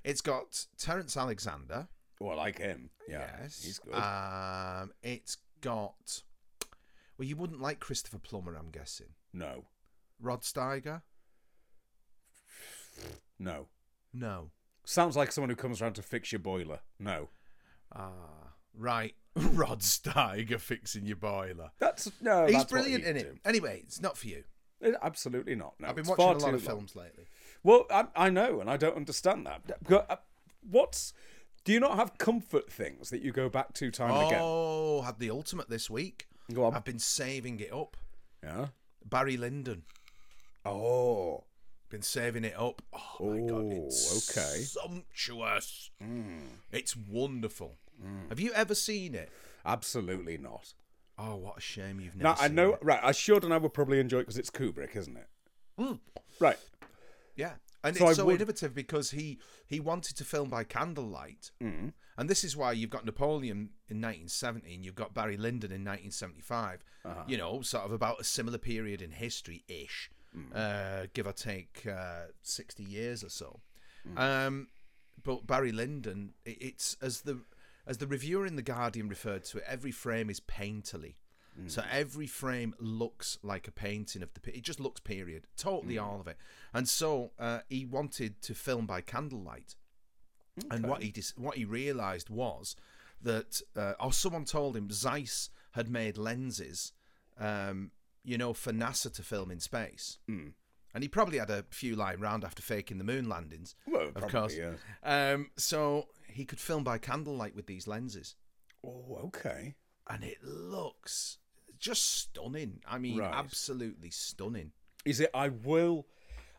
[0.05, 1.89] It's got Terence Alexander.
[2.21, 2.91] Oh, I like him.
[3.09, 3.63] Yeah, yes.
[3.65, 3.95] he's good.
[3.95, 6.23] Um, it's got.
[7.19, 9.09] Well, you wouldn't like Christopher Plummer, I'm guessing.
[9.33, 9.65] no,
[10.21, 11.03] Rod Steiger?
[13.39, 13.67] no.
[14.13, 14.51] No.
[14.85, 16.81] Sounds like someone who comes around to fix your boiler.
[16.99, 17.29] No,
[17.95, 19.15] Ah, right.
[19.37, 21.71] Rod Steiger fixing your boiler.
[21.79, 22.47] that's no.
[22.47, 23.23] He's that's brilliant in it.
[23.35, 23.39] do.
[23.45, 24.45] Anyway, it's not for you.
[24.83, 25.75] Eh, Absolutely not.
[25.79, 26.77] No, I've been watching a lot of long.
[26.77, 27.25] films lately.
[27.63, 29.63] Well, I, I know, and I don't understand that.
[30.09, 30.17] Uh,
[30.69, 31.13] What's?
[31.65, 34.41] Do you not have comfort things that you go back to time and again?
[34.43, 36.29] Oh, had the ultimate this week.
[36.53, 36.75] Go on.
[36.75, 37.97] I've been saving it up.
[38.43, 38.69] Yeah.
[39.05, 39.83] Barry Lyndon.
[40.65, 41.45] Oh.
[41.89, 42.83] Been saving it up.
[42.93, 44.61] Oh my god, it's okay.
[44.63, 45.91] sumptuous.
[46.03, 46.39] Hmm.
[46.73, 47.77] It's wonderful.
[48.03, 48.29] Hmm.
[48.29, 49.31] Have you ever seen it?
[49.65, 50.75] Absolutely not.
[51.19, 52.81] Oh, what a shame you've never Now I know, it.
[52.83, 53.01] right?
[53.03, 55.29] I should, and I would probably enjoy it because it's Kubrick, isn't it?
[55.79, 55.93] Hmm.
[56.41, 56.59] Right.
[57.37, 57.53] Yeah.
[57.85, 61.53] And So it's I so would- innovative because he he wanted to film by candlelight.
[61.63, 61.93] Mm.
[62.19, 65.85] And this is why you've got Napoleon in 1970 and you've got Barry Lyndon in
[65.85, 66.85] 1975.
[67.05, 67.23] Uh-huh.
[67.29, 70.55] You know, sort of about a similar period in history ish, Mm.
[70.55, 73.61] uh, give or take uh, 60 years or so.
[74.07, 74.19] Mm.
[74.19, 74.69] Um,
[75.23, 77.41] but Barry Lyndon, it, it's as the
[77.87, 81.15] as the reviewer in the Guardian referred to it, every frame is painterly.
[81.59, 81.71] Mm.
[81.71, 84.55] So every frame looks like a painting of the.
[84.57, 86.03] It just looks period, totally Mm.
[86.03, 86.37] all of it.
[86.75, 89.75] And so uh, he wanted to film by candlelight,
[90.71, 92.77] and what he dis- what he realised was
[93.23, 96.93] that, uh, or someone told him, Zeiss had made lenses,
[97.39, 97.91] um,
[98.25, 100.19] you know, for NASA to film in space.
[100.29, 100.53] Mm.
[100.95, 104.15] And he probably had a few lying round after faking the moon landings, Well, of
[104.15, 104.57] probably, course.
[104.57, 104.73] yeah.
[105.03, 108.35] Um, so he could film by candlelight with these lenses
[108.85, 109.75] Oh, okay.
[110.09, 111.39] and it looks
[111.79, 112.81] just stunning.
[112.87, 113.35] I mean, Right.
[113.35, 114.73] absolutely stunning.
[115.05, 115.31] Is it?
[115.35, 116.07] I will.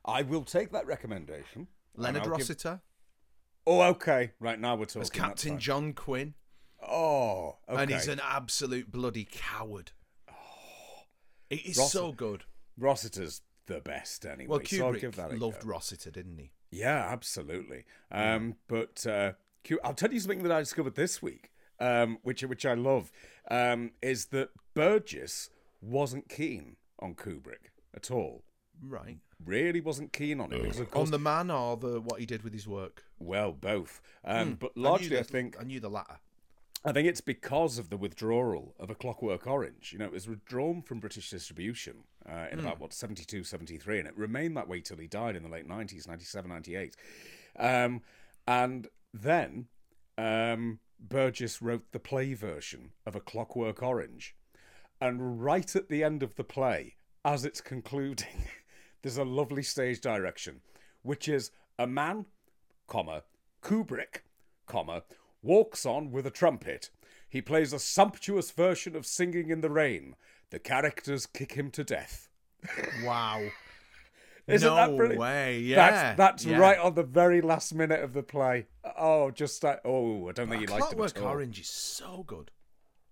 [0.06, 1.68] I will take that recommendation.
[1.96, 2.82] Leonard I'll give- Rossiter
[3.70, 4.32] Oh, okay.
[4.40, 5.02] Right now we're talking.
[5.02, 5.60] as Captain.
[5.60, 6.34] John Quin,
[6.82, 7.82] Oh, okay.
[7.82, 9.92] and he's an absolute bloody coward.
[11.50, 12.46] It is Ross- so good.
[12.78, 14.48] Rossiter's the best anyway.
[14.48, 15.70] Well, so I'll give Kubrick that loved go.
[15.70, 16.52] Rossiter, didn't he?
[16.72, 17.86] Yeah, absolutely.
[18.12, 22.44] Um, but uh, Q- I'll tell you something that I discovered this week, um, which
[22.44, 23.12] which I love,
[23.50, 25.50] um, is that Burgess
[25.82, 28.44] wasn't keen on Kubrick at all.
[28.82, 29.18] Right.
[29.45, 32.26] Really wasn't keen on it because of course, On the man or the what he
[32.26, 33.04] did with his work?
[33.19, 34.02] well, both.
[34.26, 36.17] Um, But largely, I, the- think I knew the latter.
[36.86, 39.91] I think it's because of the withdrawal of A Clockwork Orange.
[39.91, 44.08] You know, it was withdrawn from British distribution uh, in about, what, 72, 73, and
[44.08, 46.95] it remained that way till he died in the late 90s, 97, 98.
[47.60, 48.02] Um,
[48.47, 49.67] and then
[50.17, 54.36] um, Burgess wrote the play version of A Clockwork Orange.
[55.02, 56.95] And right at the end of the play,
[57.26, 58.45] as it's concluding,
[59.02, 60.62] there's a lovely stage direction,
[61.02, 62.26] which is a man,
[62.88, 63.24] comma,
[63.62, 64.22] Kubrick,
[64.66, 65.04] comma,
[65.42, 66.90] walks on with a trumpet.
[67.30, 70.16] He plays a sumptuous version of Singing in the Rain.
[70.50, 72.30] The characters kick him to death.
[73.04, 73.42] Wow.
[74.48, 75.20] Isn't no that brilliant?
[75.20, 75.60] way.
[75.60, 75.76] Yeah.
[75.76, 76.58] That's, that's yeah.
[76.58, 78.68] right on the very last minute of the play.
[78.98, 81.22] Oh, just like, oh, I don't think you liked it Clockwork.
[81.22, 82.52] Orange is so good.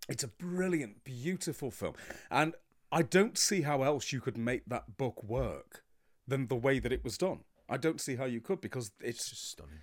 [0.07, 1.95] It's a brilliant, beautiful film.
[2.31, 2.53] And
[2.95, 5.83] I don't see how else you could make that book work
[6.25, 7.41] than the way that it was done.
[7.67, 9.81] I don't see how you could because It's it's just stunning.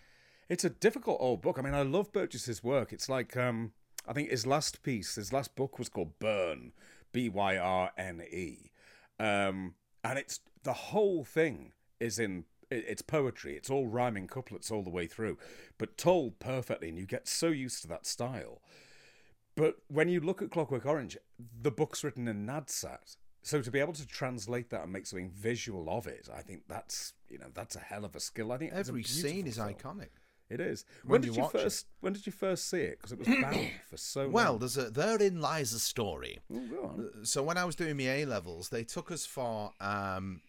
[0.48, 1.58] it's a difficult old book.
[1.58, 2.90] I mean, I love Burgess's work.
[2.92, 3.72] It's like um
[4.08, 6.72] I think his last piece, his last book was called Byrne,
[7.12, 8.70] B Y R N E.
[9.20, 13.56] Um, and it's the whole thing is in it's poetry.
[13.56, 15.36] It's all rhyming couplets all the way through,
[15.76, 18.62] but told perfectly, and you get so used to that style.
[19.54, 21.16] But when you look at Clockwork Orange,
[21.60, 23.16] the book's written in Nadsat.
[23.42, 26.62] So to be able to translate that and make something visual of it, I think
[26.68, 28.52] that's you know that's a hell of a skill.
[28.52, 29.74] I think Every scene is film.
[29.74, 30.08] iconic.
[30.48, 30.84] It is.
[31.04, 31.50] when When, did you it.
[31.50, 31.86] first?
[32.00, 32.98] When did you first see it?
[32.98, 34.58] Because it was banned for so Well, long.
[34.60, 36.38] there's a therein lies a story.
[36.52, 37.24] Oh, go on.
[37.24, 40.42] So when I was doing my A levels, they took us for um,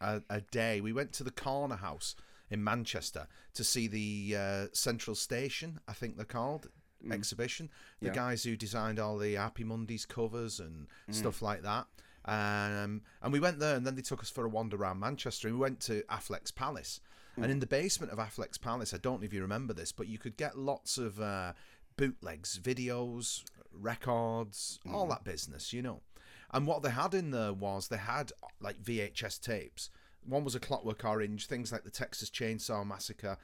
[0.00, 0.80] a, a day.
[0.80, 2.16] We went to the Corner House
[2.50, 6.68] in Manchester to see the uh, Central Station, I think they're called,
[7.04, 7.12] Mm.
[7.12, 7.70] exhibition.
[8.00, 8.14] The Yeah.
[8.14, 11.14] guys who designed all the Happy Mondays covers and mm.
[11.14, 11.86] stuff like that.
[12.24, 15.46] Um, and we went there, and then they took us for a wander around Manchester.
[15.48, 17.00] And we went to Affleck's Palace,
[17.36, 17.50] and mm.
[17.50, 20.18] in the basement of Affleck's Palace, I don't know if you remember this, but you
[20.18, 21.52] could get lots of uh,
[21.96, 26.02] bootlegs, videos, records, all that business, you know.
[26.50, 29.90] And what they had in there was they had like VHS tapes.
[30.24, 33.36] One was a Clockwork Orange, things like the Texas Chainsaw Massacre,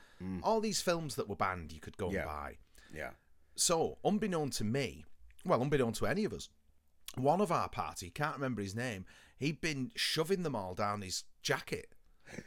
[0.43, 2.21] all these films that were banned you could go Yeah.
[2.21, 2.59] and buy.
[2.93, 3.11] Yeah.
[3.55, 5.05] So, unbeknown to me,
[5.45, 6.49] well, unbeknown to any of us,
[7.17, 9.05] one of our party, can't remember his name,
[9.39, 11.95] he'd been shoving them all down his jacket.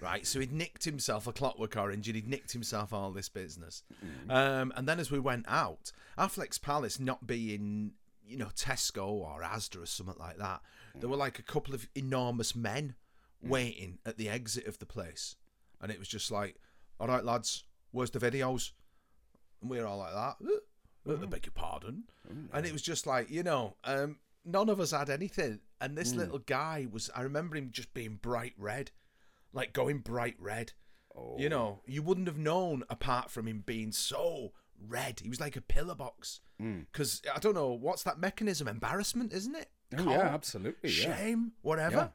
[0.01, 3.83] Right, so he'd nicked himself a clockwork orange and he'd nicked himself all this business.
[4.29, 7.91] Um, and then as we went out, Affleck's Palace not being,
[8.25, 10.61] you know, Tesco or Asda or something like that,
[10.99, 12.95] there were like a couple of enormous men
[13.43, 15.35] waiting at the exit of the place.
[15.81, 16.55] And it was just like,
[16.99, 18.71] all right, lads, where's the videos?
[19.61, 20.37] And we were all like that.
[21.07, 22.03] "Uh, I beg your pardon.
[22.51, 25.59] And it was just like, you know, um, none of us had anything.
[25.81, 28.91] And this little guy was, I remember him just being bright red,
[29.53, 30.73] like going bright red.
[31.37, 34.51] You know, you wouldn't have known apart from him being so
[34.85, 35.21] red.
[35.21, 36.41] He was like a pillar box.
[36.57, 38.67] Because I don't know, what's that mechanism?
[38.67, 39.69] Embarrassment, isn't it?
[39.97, 41.15] Oh, yeah, absolutely, yeah.
[41.15, 41.95] Shame, whatever.
[41.95, 42.07] Yeah.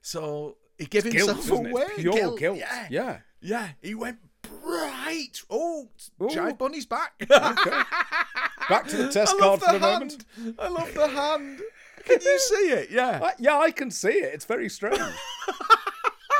[0.00, 1.70] So he gave Guilt, himself it?
[1.70, 1.82] away.
[1.82, 2.58] It's pure guilt.
[2.58, 2.86] Yeah.
[2.90, 3.18] Yeah.
[3.40, 4.18] Yeah, he went
[4.64, 5.42] bright.
[5.50, 5.88] Oh,
[6.22, 6.26] Ooh.
[6.26, 7.12] Jive Bunny's back.
[7.28, 10.24] Back to the test card love for the the moment.
[10.36, 10.54] hand.
[10.58, 11.60] I love the hand.
[12.04, 12.90] Can you see it?
[12.90, 13.20] Yeah.
[13.22, 14.32] I, yeah, I can see it.
[14.34, 14.98] It's very strange.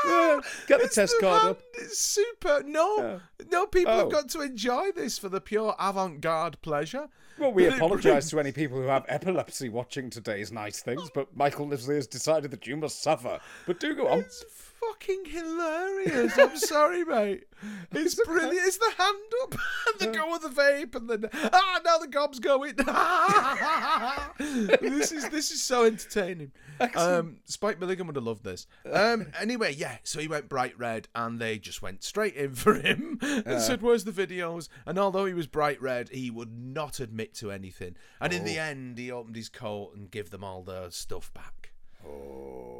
[0.07, 1.51] Yeah, get the It's test the card hand.
[1.55, 1.61] up.
[1.73, 2.61] It's super.
[2.63, 3.97] No, no, people Oh.
[4.01, 7.07] have got to enjoy this for the pure avant-garde pleasure.
[7.37, 11.67] Well, we apologise to any people who have epilepsy watching today's nice things, but Michael
[11.67, 13.39] Livesley has decided that you must suffer.
[13.67, 14.19] But do go on.
[14.19, 16.37] It's fucking hilarious.
[16.37, 17.45] I'm sorry, mate.
[17.91, 18.53] It's brilliant.
[18.53, 22.07] It's the hand up and the go of the vape and then ah now the
[22.07, 22.75] gob's going.
[24.81, 26.51] this is this is so entertaining.
[26.95, 28.67] Um, Spike Milligan would have loved this.
[28.91, 29.97] Um, anyway, yeah.
[30.03, 33.81] So he went bright red, and they just went straight in for him and said,
[33.81, 37.95] "Where's the videos?" And although he was bright red, he would not admit to anything.
[38.21, 41.71] And in the end, he opened his coat and gave them all their stuff back.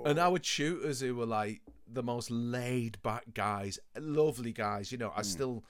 [0.05, 5.11] And our tutors who were like the most laid back guys, lovely guys, you know,
[5.15, 5.63] I still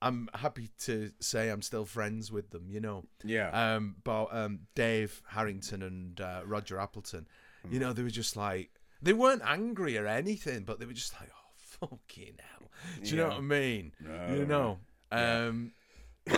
[0.00, 3.04] I'm happy to say I'm still friends with them, you know.
[3.22, 3.50] Yeah.
[3.50, 7.26] Um but um Dave Harrington and uh, Roger Appleton,
[7.70, 8.70] you know, they were just like
[9.02, 12.68] they weren't angry or anything, but they were just like, Oh fucking hell.
[13.02, 13.92] Do you know what I mean?
[14.00, 14.78] No, you know.
[15.10, 15.72] Um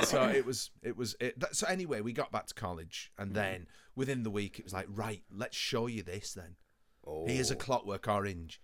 [0.05, 3.35] so it was it was it, that, so anyway we got back to college and
[3.35, 6.57] then within the week it was like right let's show you this then
[7.07, 7.27] Oh.
[7.27, 8.63] Here's a clockwork orange.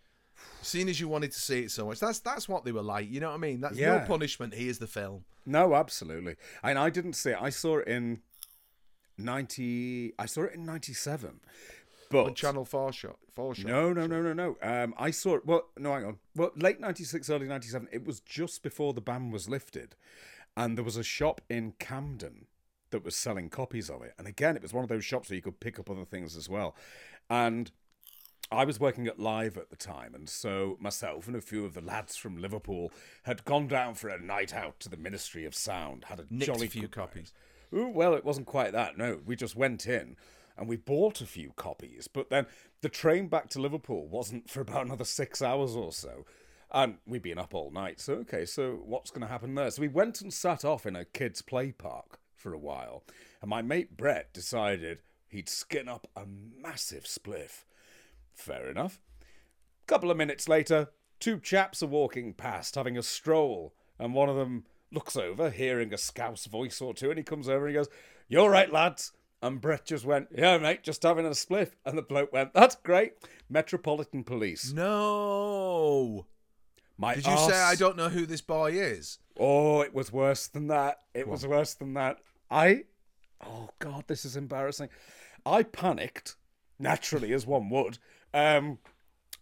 [0.62, 3.10] Seeing as you wanted to see it so much, that's that's what they were like.
[3.10, 3.60] You know what I mean?
[3.60, 3.98] That's Yeah.
[3.98, 4.54] no punishment.
[4.54, 5.26] Here's the film.
[5.44, 6.36] No, absolutely.
[6.62, 7.38] And I didn't see it.
[7.38, 8.22] I saw it in
[9.18, 10.12] ninety.
[10.18, 11.40] I saw it in ninety seven.
[12.10, 13.16] But On Channel Four shot.
[13.34, 13.66] Four shot.
[13.66, 14.56] no, no, no, no, no.
[14.62, 15.46] Um, I saw it.
[15.46, 16.18] Well, no, hang on.
[16.34, 17.88] Well, late ninety six, early ninety seven.
[17.92, 19.94] It was just before the ban was lifted,
[20.56, 22.46] and there was a shop in Camden
[22.90, 24.14] that was selling copies of it.
[24.18, 26.36] And again, it was one of those shops where you could pick up other things
[26.36, 26.74] as well.
[27.28, 27.70] And
[28.52, 31.74] I was working at Live at the time, and so myself and a few of
[31.74, 32.90] the lads from Liverpool
[33.22, 36.04] had gone down for a night out to the Ministry of Sound.
[36.04, 37.32] Had a Nicked jolly few copies.
[37.72, 38.98] Ooh, well, it wasn't quite that.
[38.98, 40.16] No, we just went in
[40.56, 42.46] and we bought a few copies, but then
[42.80, 46.26] the train back to Liverpool wasn't for about another six hours or so.
[46.72, 49.70] And we'd been up all night, so okay, so what's going to happen there?
[49.70, 53.02] So we went and sat off in a kids' play park for a while,
[53.42, 57.64] and my mate Brett decided he'd skin up a massive spliff.
[58.32, 59.00] Fair enough.
[59.86, 64.36] Couple of minutes later, two chaps are walking past having a stroll, and one of
[64.36, 67.78] them looks over, hearing a scouse voice or two, and he comes over and he
[67.78, 67.88] goes,
[68.28, 69.12] You all right, lads?
[69.42, 71.72] And Brett just went, Yeah, mate, just having a spliff.
[71.84, 73.14] And the bloke went, That's great.
[73.48, 74.72] Metropolitan Police.
[74.72, 76.26] No.
[77.00, 79.18] My Did you arse- say I don't know who this boy is?
[79.38, 80.98] Oh, it was worse than that.
[81.14, 82.18] It was worse than that.
[82.50, 82.84] I.
[83.42, 84.90] Oh, God, this is embarrassing.
[85.46, 86.36] I panicked
[86.78, 87.96] naturally, as one would.
[88.34, 88.78] Um,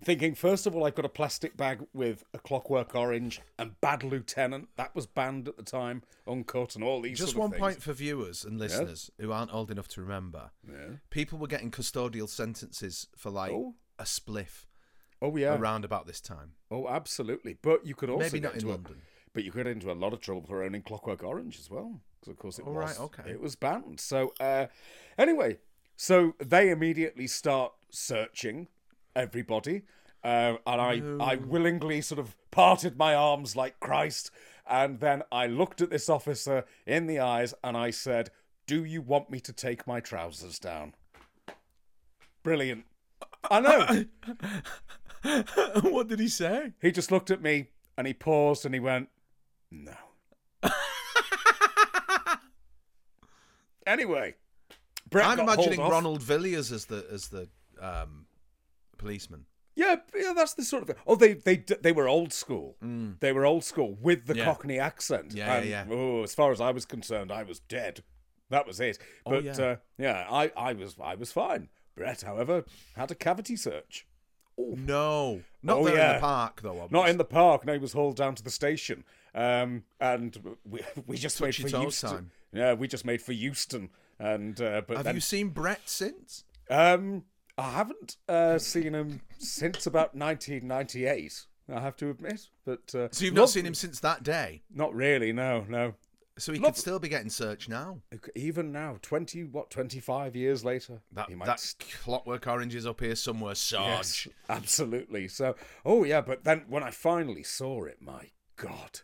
[0.01, 4.05] thinking, first of all, I've got a plastic bag with a Clockwork Orange and Bad
[4.05, 4.69] Lieutenant.
[4.77, 7.61] That was banned at the time, uncut, and all these Just sort one of things.
[7.61, 10.51] point for viewers and listeners who aren't old enough to remember.
[10.65, 10.99] Yeah.
[11.11, 13.75] People were getting custodial sentences for like Oh.
[13.99, 14.67] a spliff
[15.21, 15.57] Oh, yeah.
[15.57, 16.53] around about this time.
[16.71, 17.57] Oh, absolutely.
[17.61, 19.03] But you could also Maybe not in a- London.
[19.33, 22.01] but you could get into a lot of trouble for owning Clockwork Orange as well,
[22.21, 22.77] because of course it Oh, was.
[22.99, 23.31] right, okay.
[23.31, 23.99] It was banned.
[24.01, 24.67] So uh,
[25.17, 25.59] anyway,
[25.97, 28.69] so they immediately start searching
[29.17, 29.83] everybody,
[30.23, 31.03] uh, and I
[31.33, 34.31] I willingly sort of parted my arms like Christ,
[34.69, 38.31] and then I looked at this officer in the eyes and I said,
[38.67, 40.95] "Do you want me to take my trousers down?"
[42.45, 42.85] Brilliant.
[43.51, 44.05] I know.
[45.83, 46.73] what did he say?
[46.81, 49.09] He just looked at me and he paused and he went,
[49.71, 49.93] No.
[53.87, 54.35] anyway,
[55.11, 55.91] Brett I'm got imagining off.
[55.93, 57.49] Ronald Villiers as the as the
[57.81, 58.27] um,
[58.97, 59.47] policeman.
[59.75, 60.97] Yeah, yeah, that's the sort of.
[61.07, 62.77] Oh, they they they were old school.
[63.21, 64.39] They were old school with the Mm.
[64.39, 64.45] Yeah.
[64.45, 65.33] Cockney accent.
[65.35, 65.95] Yeah, and, yeah, yeah.
[65.95, 68.03] Oh, as far as I was concerned, I was dead.
[68.51, 68.99] That was it.
[69.27, 69.53] Oh, But yeah.
[69.53, 71.69] uh, yeah, I I was I was fine.
[71.95, 72.65] Brett, however,
[72.97, 74.07] had a cavity search.
[74.59, 76.71] No, not Oh, there in the park though.
[76.81, 76.99] Obviously.
[76.99, 77.65] Not in the park.
[77.65, 79.05] No, he was hauled down to the station.
[79.35, 82.11] Um, and we, we just made for Euston.
[82.11, 82.31] time.
[82.53, 83.91] Yeah, we just made for Euston.
[84.19, 86.45] And uh, but Have then, you seen Brett since?
[86.71, 87.25] um,
[87.57, 91.47] I haven't uh, seen him since about 1998.
[91.75, 94.63] I have to admit, but uh, So you've not- not seen him since that day.
[94.75, 95.33] Not really.
[95.33, 95.95] No, no.
[96.39, 98.01] So he Love- could still be getting searched now.
[98.35, 103.01] Even now, 20 what 25 years later, That he might that clockwork orange is up
[103.01, 104.27] here somewhere, Sarge.
[104.27, 105.29] Yes, absolutely.
[105.29, 109.01] So, oh yeah, but then when I finally saw it, my God!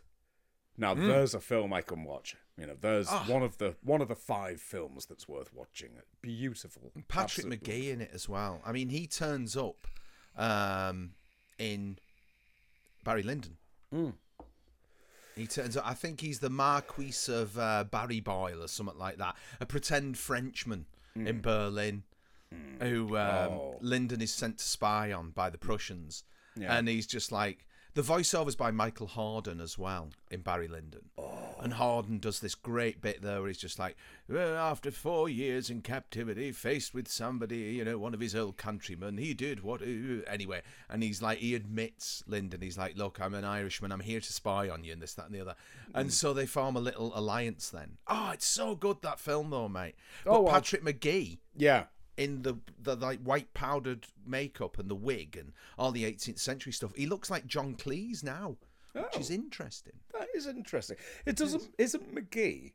[0.77, 2.35] Now there's a film I can watch.
[2.57, 3.25] You know, there's Ah.
[3.27, 5.91] one of the one of the five films that's worth watching.
[6.21, 6.91] Beautiful.
[7.09, 7.57] Patrick Absolutely.
[7.73, 8.61] Magee in it as well.
[8.65, 9.87] I mean, he turns up
[10.37, 11.11] um,
[11.57, 11.97] in
[13.03, 13.57] Barry Lyndon.
[13.91, 14.09] Hmm.
[15.35, 15.85] He turns up.
[15.85, 19.35] I think he's the Marquis of uh, Barry Boyle or something like that.
[19.59, 22.03] A pretend Frenchman in Berlin
[22.79, 23.53] who um, Hmm.
[23.53, 23.77] Oh.
[23.81, 26.23] Lyndon is sent to spy on by the Prussians.
[26.55, 26.75] Yeah.
[26.75, 27.65] And he's just like.
[27.95, 31.05] The voiceover's by Michael Hordern as well in Barry Lyndon.
[31.17, 31.55] Oh.
[31.61, 33.95] And Hordern does this great bit there where he's just like,
[34.27, 38.57] well, after four years in captivity, faced with somebody, you know, one of his old
[38.57, 39.81] countrymen, he did what.
[39.81, 44.19] Anyway, and he's like, he admits, Lyndon, he's like, look, I'm an Irishman, I'm here
[44.19, 45.55] to spy on you, and this, that, and the other.
[45.93, 46.01] Mm.
[46.01, 47.91] And so they form a little alliance then.
[48.07, 49.95] Oh, it's so good, that film, though, mate.
[50.25, 51.85] But Oh, well- Patrick Magee Yeah.
[52.17, 56.71] In the the like white powdered makeup and the wig and all the 18th century
[56.71, 56.95] stuff.
[56.95, 58.55] He looks like John Cleese now,
[58.93, 59.93] which is interesting.
[60.13, 60.97] That is interesting.
[61.25, 61.63] It doesn't.
[61.77, 62.73] Isn't Magee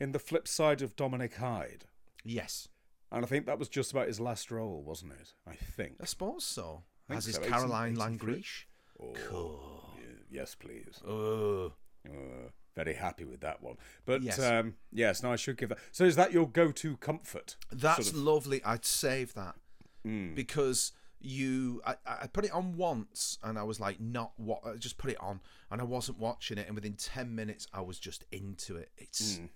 [0.00, 1.84] in the flip side of Dominick Hide?
[2.24, 2.68] Yes,
[3.12, 5.34] And I think that was just about his last role, wasn't it?
[5.46, 5.96] I think.
[6.00, 6.82] I suppose so.
[7.08, 8.34] As is so, Caroline 1883.
[8.34, 8.64] Langrishe.
[9.00, 9.90] Oh, Cool.
[9.96, 11.00] y- Yes, please.
[11.06, 11.72] Oh,
[12.08, 13.76] Uh, very happy with that one.
[14.04, 14.38] But Yes.
[14.40, 15.78] um, yes, no, I should give that.
[15.92, 17.56] So is that your go-to comfort?
[17.70, 18.62] that's Sort of- lovely.
[18.64, 19.56] I'd save that
[20.04, 20.34] Mm.
[20.34, 21.80] because you.
[21.86, 24.60] I, I put it on once and I was like, not what.
[24.66, 27.80] I just put it on and I wasn't watching it, and within 10 minutes I
[27.80, 28.90] was just into it.
[28.98, 29.48] It's Mm.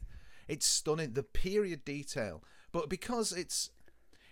[0.46, 3.70] it's stunning the period detail, but because it's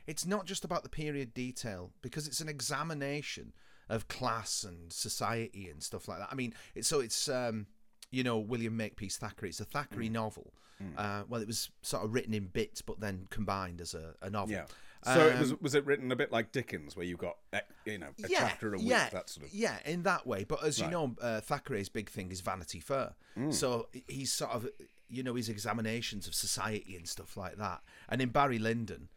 [0.07, 3.53] it's not just about the period detail because it's an examination
[3.88, 6.29] of class and society and stuff like that.
[6.31, 7.66] I mean, it's so it's um,
[8.11, 9.51] you know William Makepeace Thackeray.
[9.51, 9.71] It's a Mm.
[9.71, 10.53] Thackeray novel.
[10.99, 14.29] Uh, well, it was sort of written in bits, but then combined as a, a
[14.29, 14.53] novel.
[14.57, 14.66] Yeah.
[15.05, 17.61] So it was Um, was it written a bit like Dickens, where you got eh,
[17.87, 19.55] you know a chapter a week, yeah, that sort of.
[19.55, 20.45] yeah, in that way.
[20.45, 23.14] But as you know, uh, Thackeray's big thing is Vanity Fair.
[23.38, 23.55] Mm.
[23.55, 24.69] So he's sort of,
[25.09, 27.83] you know, his examinations of society and stuff like that.
[28.09, 29.09] And in Barry Lyndon,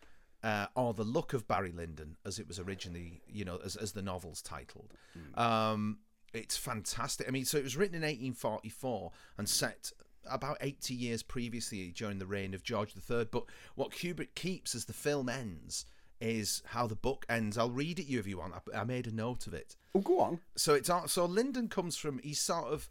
[0.43, 3.91] uh, or the look of Barry Lyndon, as it was originally, you know, as as
[3.93, 5.37] the novel's titled, Mm.
[5.37, 5.97] um,
[6.33, 7.27] it's fantastic.
[7.27, 9.91] I mean, so it was written in 1844 and set
[10.29, 13.25] about 80 years previously during the reign of George III.
[13.25, 13.45] But
[13.75, 15.85] what Kubrick keeps as the film ends
[16.21, 17.57] is how the book ends.
[17.57, 18.53] I'll read it to you if you want.
[18.53, 19.75] I, I made a note of it.
[19.95, 20.39] Oh, go on.
[20.55, 22.89] So it's so Lyndon comes from he's sort of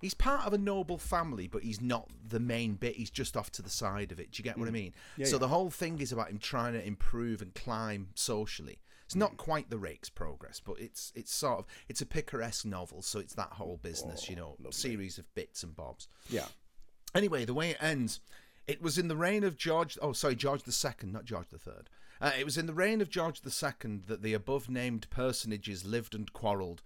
[0.00, 2.96] he's part of a noble family, but he's not the main bit.
[2.96, 4.32] He's just off to the side of it.
[4.32, 4.74] Do you get what I mm.
[4.74, 4.94] mean?
[5.16, 5.40] Yeah, so yeah.
[5.40, 8.78] the whole thing is about him trying to improve and climb socially.
[9.08, 13.00] It's not quite the Rake's Progress, but it's it's sort of it's a picaresque novel,
[13.00, 16.08] so it's that whole business, you know, series of bits and bobs.
[16.28, 16.44] Yeah.
[17.14, 18.20] Anyway, the way it ends,
[18.66, 19.96] it was in the reign of George.
[20.02, 21.88] Oh, sorry, George the Second, not George the Third.
[22.20, 25.86] Uh, it was in the reign of George the Second that the above named personages
[25.86, 26.82] lived and quarrelled.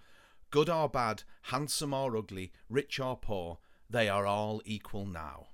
[0.52, 3.58] Good or bad, handsome or ugly, rich or poor,
[3.90, 5.48] they are all equal now.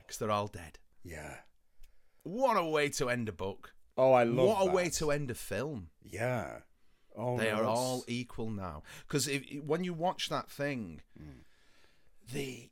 [0.00, 0.80] Because they're all dead.
[1.04, 1.36] Yeah.
[2.24, 3.72] What a way to end a book.
[3.98, 4.48] Oh, I love it.
[4.48, 5.88] what a way to end a film.
[6.02, 6.60] Yeah.
[7.16, 8.82] Oh, They no, are that's- all equal now.
[9.06, 9.28] Because
[9.64, 11.40] when you watch that thing, mm.
[12.32, 12.70] the,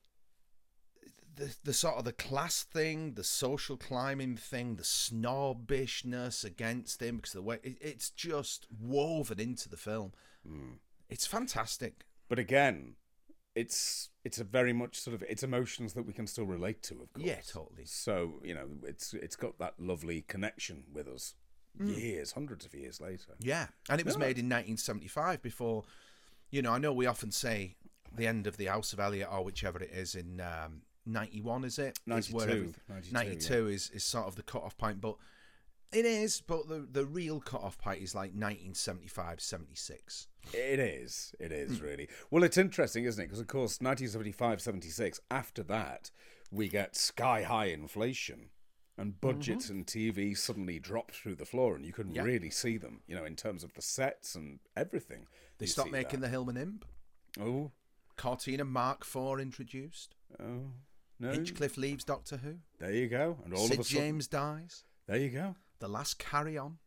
[1.35, 7.17] the the sort of the class thing, the social climbing thing, the snobbishness against him,
[7.17, 10.13] because the way it, it's just woven into the film.
[10.49, 10.79] Mm.
[11.09, 12.07] It's fantastic.
[12.29, 12.95] But again,
[13.57, 16.95] it's it's a very much sort of it's emotions that we can still relate to,
[17.03, 17.27] of course.
[17.27, 17.87] Yeah, totally.
[17.87, 21.35] So you know, it's it's got that lovely connection with us.
[21.79, 23.33] Years, hundreds of years later.
[23.39, 24.21] Yeah, and it was Yeah.
[24.21, 25.43] made in 1975.
[25.43, 25.85] Before,
[26.51, 27.77] you know, I know we often say
[28.15, 31.65] the end of the House of Eliott or whichever it is in um, 91.
[31.65, 31.99] Is it?
[32.07, 35.17] 92, everyth- 92, 92 is is sort of the cut off point, but
[35.99, 36.41] it is.
[36.41, 40.29] But the the real cut off point is like 1975, 76.
[40.53, 41.35] It is.
[41.41, 41.85] It is Hmm.
[41.85, 42.09] really.
[42.31, 43.27] Well, it's interesting, isn't it?
[43.27, 46.11] Because, of course, 1975 76, after that,
[46.51, 48.51] we get sky high inflation
[48.99, 52.15] and budgets and TV suddenly drop through the floor and you can Mm-hmm.
[52.17, 52.23] Yeah.
[52.23, 55.27] really see them, you know, in terms of the sets and everything.
[55.59, 56.85] They stopped making the Hillman Imp.
[57.41, 57.73] Oh,
[58.17, 60.15] Cortina Mark IV introduced.
[60.41, 60.71] oh,
[61.19, 61.31] no.
[61.33, 62.55] Hinchcliffe leaves Doctor Who.
[62.79, 63.39] There you go.
[63.45, 64.85] And all Sid of a sudden, James dies.
[65.07, 65.57] there you go.
[65.79, 66.79] The Last Carry On.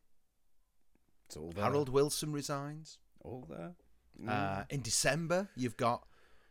[1.28, 1.64] It's all there.
[1.66, 2.98] Harold Wilson resigns.
[3.24, 3.74] All there.
[4.22, 4.30] Mm.
[4.30, 6.06] Uh, in December, you've got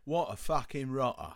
[0.05, 1.35] what a fucking rotter.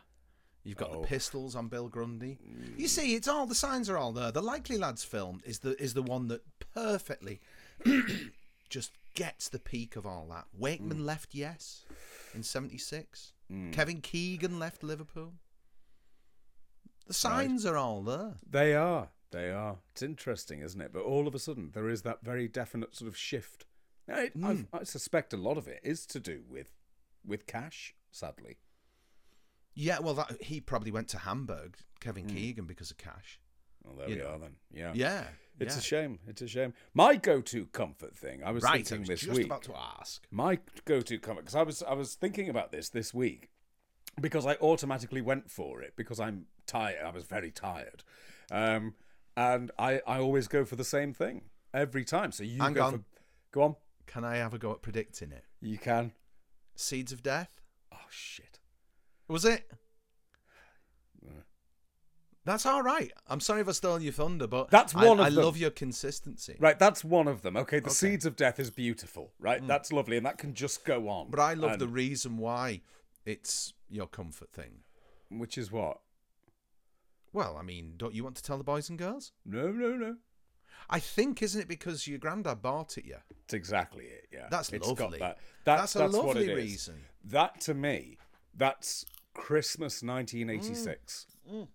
[0.64, 1.00] You've got Oh.
[1.00, 2.38] the pistols on Bill Grundy.
[2.76, 4.30] You see, it's all the signs are all there.
[4.30, 6.42] The Likely Lads film is the is the one that
[6.72, 7.40] perfectly
[8.70, 10.46] just gets the peak of all that.
[10.56, 11.04] Wakeman Mm.
[11.04, 11.84] left, yes,
[12.32, 13.32] in '76.
[13.72, 15.34] Kevin Keegan left Liverpool.
[17.06, 18.36] The signs are all there.
[18.48, 19.10] They are.
[19.32, 19.76] They are.
[19.92, 20.92] It's interesting, isn't it?
[20.92, 23.64] But all of a sudden, there is that very definite sort of shift.
[24.12, 24.44] I, Hmm.
[24.72, 26.72] I, I suspect a lot of it is to do with
[27.24, 27.94] with cash.
[28.10, 28.58] Sadly,
[29.74, 33.40] Yeah, well, that, he probably went to Hamburg, Kevin Keegan, because of cash.
[33.84, 34.28] well, there You we know.
[34.28, 34.56] are then.
[34.70, 35.24] Yeah, Yeah,
[35.58, 35.78] It's yeah.
[35.78, 36.18] a shame.
[36.26, 36.74] It's a shame.
[36.92, 38.42] My go-to comfort thing.
[38.44, 38.72] I was right.
[38.72, 39.46] I thinking was this just week.
[39.46, 40.26] about to ask.
[40.30, 43.48] my go-to comfort because I was I was thinking about this this week
[44.20, 47.02] because I automatically went for it because I'm tired.
[47.06, 48.02] I was very tired,
[48.50, 48.94] um,
[49.36, 52.32] and I I always go for the same thing every time.
[52.32, 52.92] So you Hang go on.
[52.92, 53.04] for
[53.52, 53.76] go on.
[54.06, 55.44] Can I have a go at predicting it?
[55.60, 56.12] You can.
[56.74, 57.60] Seeds of Death?
[57.92, 58.60] Oh shit.
[59.28, 59.70] Was it?
[62.44, 63.12] That's all right.
[63.28, 65.44] I'm sorry if I stole your thunder, but That's I, one of I them.
[65.44, 66.56] love your consistency.
[66.58, 67.56] Right, that's one of them.
[67.56, 67.94] Okay, the Okay.
[67.94, 69.32] Seeds of death is beautiful.
[69.38, 69.68] Right, hmm.
[69.68, 71.30] that's lovely, and that can just go on.
[71.30, 72.80] But I love And- the reason why
[73.24, 74.80] it's your comfort thing.
[75.30, 76.00] which is what?
[77.32, 79.32] Well, I mean, don't you want to tell the boys and girls?
[79.44, 80.16] No, no, no.
[80.90, 83.16] I think, isn't it because your granddad bought it you?
[83.44, 84.26] It's exactly it.
[84.32, 85.18] Yeah, That's It's got lovely.
[85.20, 85.38] that.
[85.64, 86.56] That's That's, a what it lovely is.
[86.56, 86.94] reason.
[87.24, 88.18] That to me,
[88.54, 91.26] that's Christmas 1986.
[91.50, 91.68] Mm.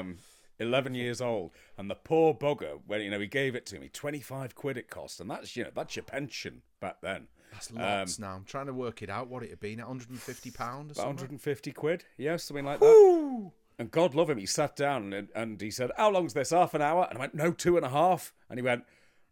[0.00, 0.18] Um,
[0.58, 3.88] 11 years old, and the poor bugger when you know he gave it to me,
[3.88, 7.26] 25 quid it cost, and that's you know that's your pension back then.
[7.52, 8.34] That's lots now.
[8.34, 9.84] I'm trying to work it out what it'd be now.
[9.88, 11.16] 150 pound or something.
[11.16, 13.50] 150 quid, yeah, something like that.
[13.78, 16.50] And God love him, he sat down and, and he said, "How long's this?
[16.50, 18.84] Half an hour?" And I went, "No, two and a half." And he went,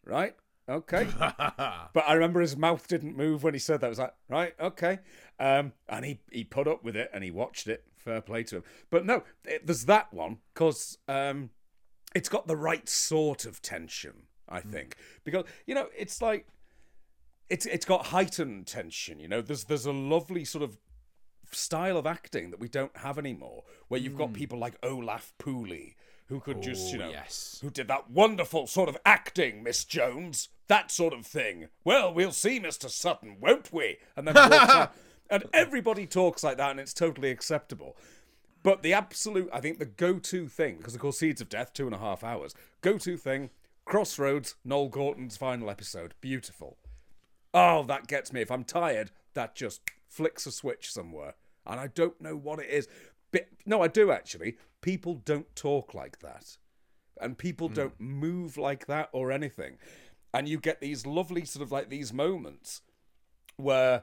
[0.05, 0.36] "Right,
[0.68, 3.86] okay." but I remember his mouth didn't move when he said that.
[3.86, 4.99] I was like, "Right, okay."
[5.40, 7.84] Um, and he he put up with it and he watched it.
[7.97, 8.64] Fair play to him.
[8.90, 11.49] But no, it, there's that one because um,
[12.14, 16.47] it's got the right sort of tension, I think, because you know it's like
[17.49, 19.20] it's it's got heightened tension.
[19.20, 20.76] You know, there's there's a lovely sort of
[21.55, 24.35] style of acting that we don't have anymore, where you've got hmm.
[24.35, 25.95] people like Olaf Pooley
[26.29, 27.59] who could just you Oh, know yes.
[27.63, 31.69] who did that wonderful sort of acting, Miss Jones, that sort of thing.
[31.85, 33.99] Well, we'll see, Mister Sutton, won't we?
[34.17, 34.37] And then
[35.31, 37.97] and everybody talks like that, and it's totally acceptable.
[38.63, 41.85] But the absolute, I think, the go-to thing, because of course, Seeds of Death, two
[41.85, 42.55] and a half hours.
[42.81, 43.51] Go-to thing,
[43.85, 46.79] Crossroads, Noele Gordon's final episode, beautiful.
[47.53, 48.41] Oh, that gets me.
[48.41, 51.35] If I'm tired, that just flicks a switch somewhere.
[51.67, 52.89] And I don't know what it is.
[53.33, 54.57] But, no, I do actually.
[54.81, 56.57] People don't talk like that.
[57.21, 57.75] And people hmm.
[57.75, 59.79] don't move like that or anything.
[60.33, 62.83] And you get these lovely, sort of like these moments
[63.57, 64.03] where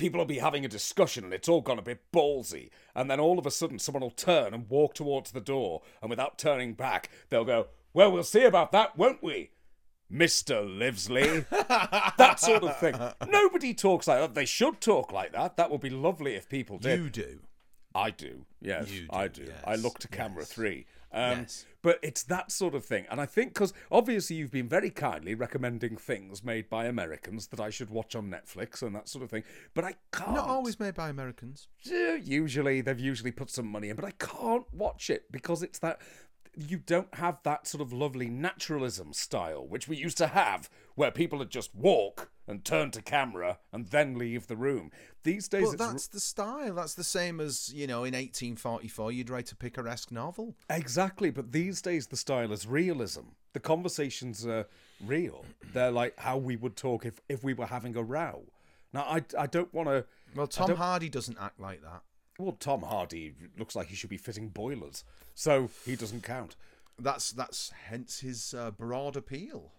[0.00, 2.70] people will be having a discussion and it's all gone a bit ballsy.
[2.94, 5.82] And then all of a sudden, someone will turn and walk towards the door.
[6.00, 9.50] And without turning back, they'll go, Well, we'll see about that, won't we?
[10.12, 10.64] Mr.
[10.66, 11.46] Livesley.
[12.16, 12.96] that sort of thing.
[13.28, 14.34] Nobody talks like that.
[14.34, 15.56] They should talk like that.
[15.56, 16.98] That would be lovely if people did.
[16.98, 17.38] You do.
[17.94, 18.46] I do.
[18.60, 19.52] Yes, You I do, do.
[19.64, 20.52] I look to camera yes.
[20.52, 20.86] three.
[21.12, 21.66] Um, Yes.
[21.82, 23.06] But it's that sort of thing.
[23.10, 27.58] And I think because obviously you've been very kindly recommending things made by Americans that
[27.58, 29.44] I should watch on Netflix and that sort of thing.
[29.74, 30.34] But I can't.
[30.34, 31.68] Not always made by Americans.
[31.82, 36.00] Usually, they've usually put some money in, but I can't watch it because it's that.
[36.56, 41.10] You don't have that sort of lovely naturalism style, which we used to have, where
[41.10, 44.90] people would just walk and turn to camera and then leave the room.
[45.22, 46.74] These days, it's that's the style.
[46.74, 50.56] That's the same as, you know, in 1844, you'd write a picaresque novel.
[50.68, 53.22] Exactly, but these days the style is realism.
[53.52, 54.66] The conversations are
[55.04, 55.44] real.
[55.72, 58.44] They're like how we would talk if, if we were having a row.
[58.92, 60.04] Now, I, I don't want to.
[60.34, 62.02] Well, Tom Hardy doesn't act like that.
[62.40, 66.56] Well, Tom Hardy looks like he should be fitting boilers, so he doesn't count.
[66.98, 69.72] That's that's hence his uh, broad appeal.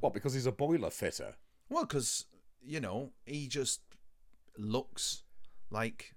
[0.00, 1.34] What, because he's a boiler fitter?
[1.68, 2.24] Well, because
[2.64, 3.80] you know he just
[4.56, 5.22] looks
[5.70, 6.14] like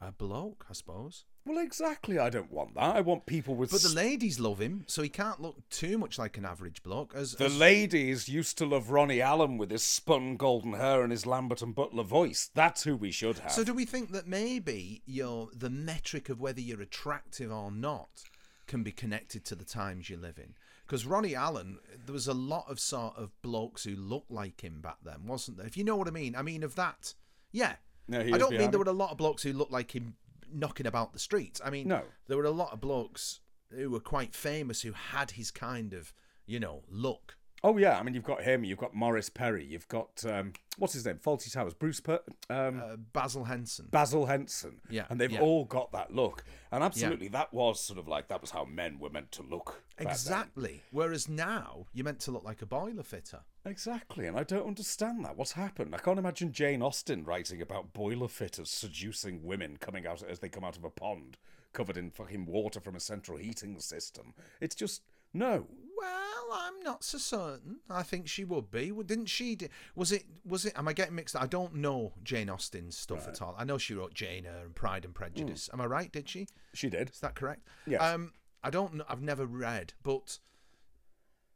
[0.00, 1.24] a bloke, I suppose.
[1.46, 2.18] Well, exactly.
[2.18, 2.96] I don't want that.
[2.96, 3.70] I want people with.
[3.70, 7.14] But the ladies love him, so he can't look too much like an average bloke.
[7.14, 11.10] As, the as ladies used to love Ronnie Allen with his spun golden hair and
[11.10, 12.50] his Lambert and Butler voice.
[12.54, 13.52] That's who we should have.
[13.52, 18.24] so, do we think that maybe your the metric of whether you're attractive or not
[18.66, 20.54] can be connected to the times you live in?
[20.86, 24.80] Because Ronnie Allen, there was a lot of sort of blokes who looked like him
[24.80, 25.66] back then, wasn't there?
[25.66, 26.34] If you know what I mean.
[26.36, 27.14] I mean, of that,
[27.50, 27.76] yeah.
[28.08, 30.16] No, he I don't mean there were a lot of blokes who looked like him
[30.52, 31.60] knocking about the streets.
[31.64, 32.04] I mean, No.
[32.28, 33.40] there were a lot of blokes
[33.70, 36.12] who were quite famous who had his kind of,
[36.46, 37.36] you know, look.
[37.62, 40.94] Oh yeah, I mean you've got him, you've got Morris Perry, you've got um, what's
[40.94, 43.88] his name, Fawlty Towers, Bruce per- um, Uh, Basil Henson.
[43.90, 44.80] Basil Henson.
[44.88, 45.40] Yeah, and they've yeah.
[45.40, 48.98] all got that look, and absolutely that was sort of like that was how men
[48.98, 49.82] were meant to look.
[49.98, 50.82] Exactly.
[50.90, 53.40] Whereas now you're meant to look like a boiler fitter.
[53.66, 55.36] Exactly, and I don't understand that.
[55.36, 55.94] What's happened?
[55.94, 60.48] I can't imagine Jane Austen writing about boiler fitters seducing women coming out as they
[60.48, 61.36] come out of a pond
[61.72, 64.34] covered in fucking water from a central heating system.
[64.60, 65.02] It's just
[65.32, 65.66] no.
[66.00, 67.80] Well, I'm not so certain.
[67.88, 68.90] I think she would be.
[68.90, 69.56] Didn't she?
[69.94, 70.24] Was it?
[70.44, 70.72] Was it?
[70.76, 71.36] Am I getting mixed?
[71.36, 71.42] up?
[71.42, 73.54] I don't know Jane Austen's stuff at all.
[73.58, 75.68] I know she wrote Jane Eyre and Pride and Prejudice.
[75.72, 76.10] Am I right?
[76.10, 76.48] Did she?
[76.74, 77.10] She did.
[77.10, 77.66] Is that correct?
[77.86, 78.00] Yes.
[78.02, 78.32] Um,
[78.62, 79.02] I don't.
[79.08, 80.38] I've never read, but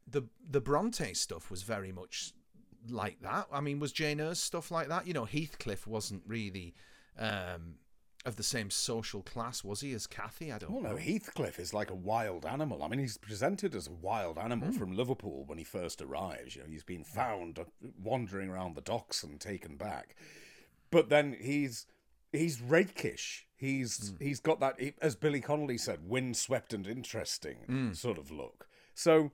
[0.06, 2.32] the the Bronte stuff was very much
[2.88, 3.46] like that.
[3.52, 5.06] I mean, was Jane Eyre's stuff like that?
[5.06, 6.74] You know, Heathcliff wasn't really
[7.18, 7.76] um,
[8.24, 10.50] of the same social class, was he, as Cathy?
[10.50, 10.90] I don't Well, know.
[10.92, 12.82] no, Heathcliff is like a wild animal.
[12.82, 14.78] I mean, he's presented as a wild animal hmm.
[14.78, 16.56] from Liverpool when he first arrives.
[16.56, 17.64] You know, he's been found uh,
[18.02, 20.16] wandering around the docks and taken back.
[20.90, 21.86] But then he's
[22.32, 23.46] he's rakish.
[23.56, 24.24] He's hmm.
[24.24, 27.92] he's got that, as Billy Connolly said, windswept and interesting hmm.
[27.92, 28.66] sort of look.
[28.94, 29.32] So.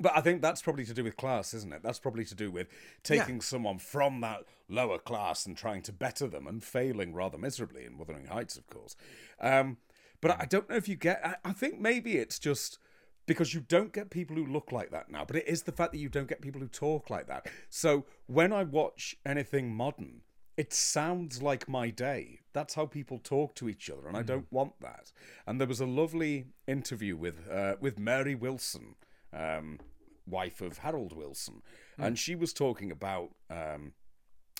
[0.00, 1.82] But I think that's probably to do with class, isn't it?
[1.82, 2.68] That's probably to do with
[3.02, 7.84] taking someone from that lower class and trying to better them and failing rather miserably
[7.84, 8.96] in Wuthering Heights, of course.
[9.40, 9.76] Um,
[10.20, 11.20] but I don't know if you get.
[11.24, 12.78] I, I think maybe it's just
[13.26, 15.24] because you don't get people who look like that now.
[15.24, 17.46] But it is the fact that you don't get people who talk like that.
[17.68, 20.22] So when I watch anything modern,
[20.56, 22.40] it sounds like my day.
[22.52, 25.12] That's how people talk to each other, and I don't want that.
[25.46, 28.96] And there was a lovely interview with uh, with Mary Wilson,
[29.32, 29.78] um,
[30.26, 31.62] wife of Harold Wilson,
[31.98, 33.92] and she was talking about um,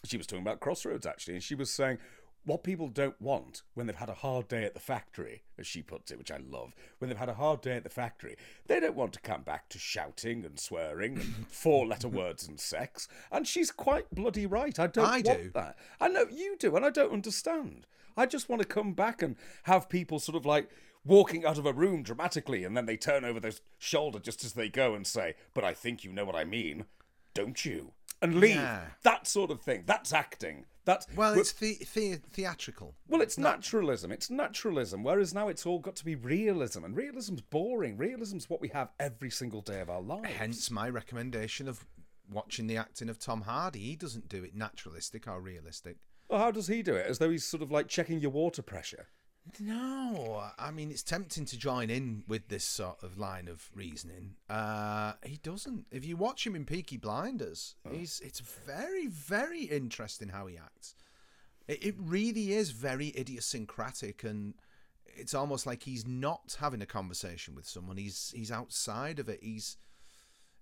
[0.04, 1.98] she was talking about Crossroads actually, and she was saying
[2.44, 5.82] what people don't want when they've had a hard day at the factory, as she
[5.82, 8.80] puts it, which I love, when they've had a hard day at the factory, they
[8.80, 13.08] don't want to come back to shouting and swearing and four letter words and sex.
[13.30, 14.78] And she's quite bloody right.
[14.78, 15.50] I don't I want do.
[15.54, 15.76] that.
[16.00, 17.86] I know you do, and I don't understand.
[18.16, 20.70] I just want to come back and have people sort of like
[21.04, 24.52] walking out of a room dramatically, and then they turn over their shoulder just as
[24.52, 26.84] they go and say, But I think you know what I mean,
[27.34, 27.92] don't you?
[28.22, 28.56] And leave.
[28.56, 28.82] Yeah.
[29.02, 29.84] That sort of thing.
[29.86, 30.66] That's acting.
[30.84, 32.94] That's Well, it's the, the, theatrical.
[33.08, 34.12] well, it's naturalism.
[34.12, 35.02] It's naturalism.
[35.02, 37.96] Whereas now it's all got to be realism, and realism's boring.
[37.96, 40.34] Realism's what we have every single day of our lives.
[40.36, 41.86] Hence my recommendation of
[42.30, 43.80] watching the acting of Tom Hardy.
[43.80, 45.96] He doesn't do it naturalistic or realistic.
[46.28, 47.06] Well, how does he do it?
[47.06, 49.06] As though he's sort of like checking your water pressure.
[49.58, 54.34] No, I mean it's tempting to join in with this sort of line of reasoning.
[54.48, 55.86] Uh, he doesn't.
[55.90, 60.94] If you watch him in Peaky Blinders, he's it's very very interesting how he acts.
[61.66, 64.54] It, it really is very idiosyncratic, and
[65.06, 67.96] it's almost like he's not having a conversation with someone.
[67.96, 69.40] He's he's outside of it.
[69.42, 69.76] He's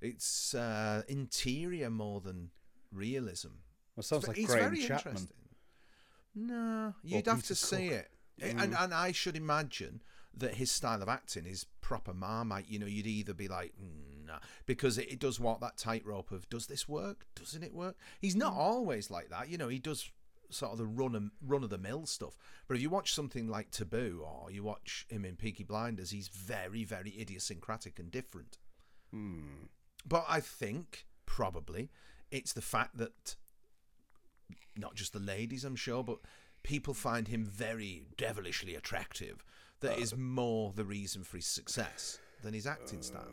[0.01, 2.51] it's uh, interior more than
[2.93, 3.49] realism.
[3.97, 5.15] Well, sounds But like Graham very Chapman.
[5.15, 5.37] interesting.
[6.35, 7.97] No, you'd have Peter to see Cook.
[7.99, 8.11] it,
[8.43, 10.03] I- and and I should imagine
[10.35, 12.69] that his style of acting is proper marmite.
[12.69, 16.31] You know, you'd either be like, "Mm, nah, because it, it does walk that tightrope
[16.31, 17.27] of does this work?
[17.35, 17.97] Doesn't it work?
[18.21, 19.49] He's not always like that.
[19.49, 20.11] You know, he does
[20.51, 22.37] sort of the run of, run of the mill stuff.
[22.67, 26.29] But if you watch something like Taboo or you watch him in Peaky Blinders, he's
[26.29, 28.59] very very idiosyncratic and different.
[30.07, 31.91] But I think probably
[32.31, 33.37] it's the fact that
[34.77, 36.19] not just the ladies, I'm sure, but
[36.69, 39.43] people find him very devilishly attractive.
[39.81, 43.33] that is more the reason for his success than his acting style.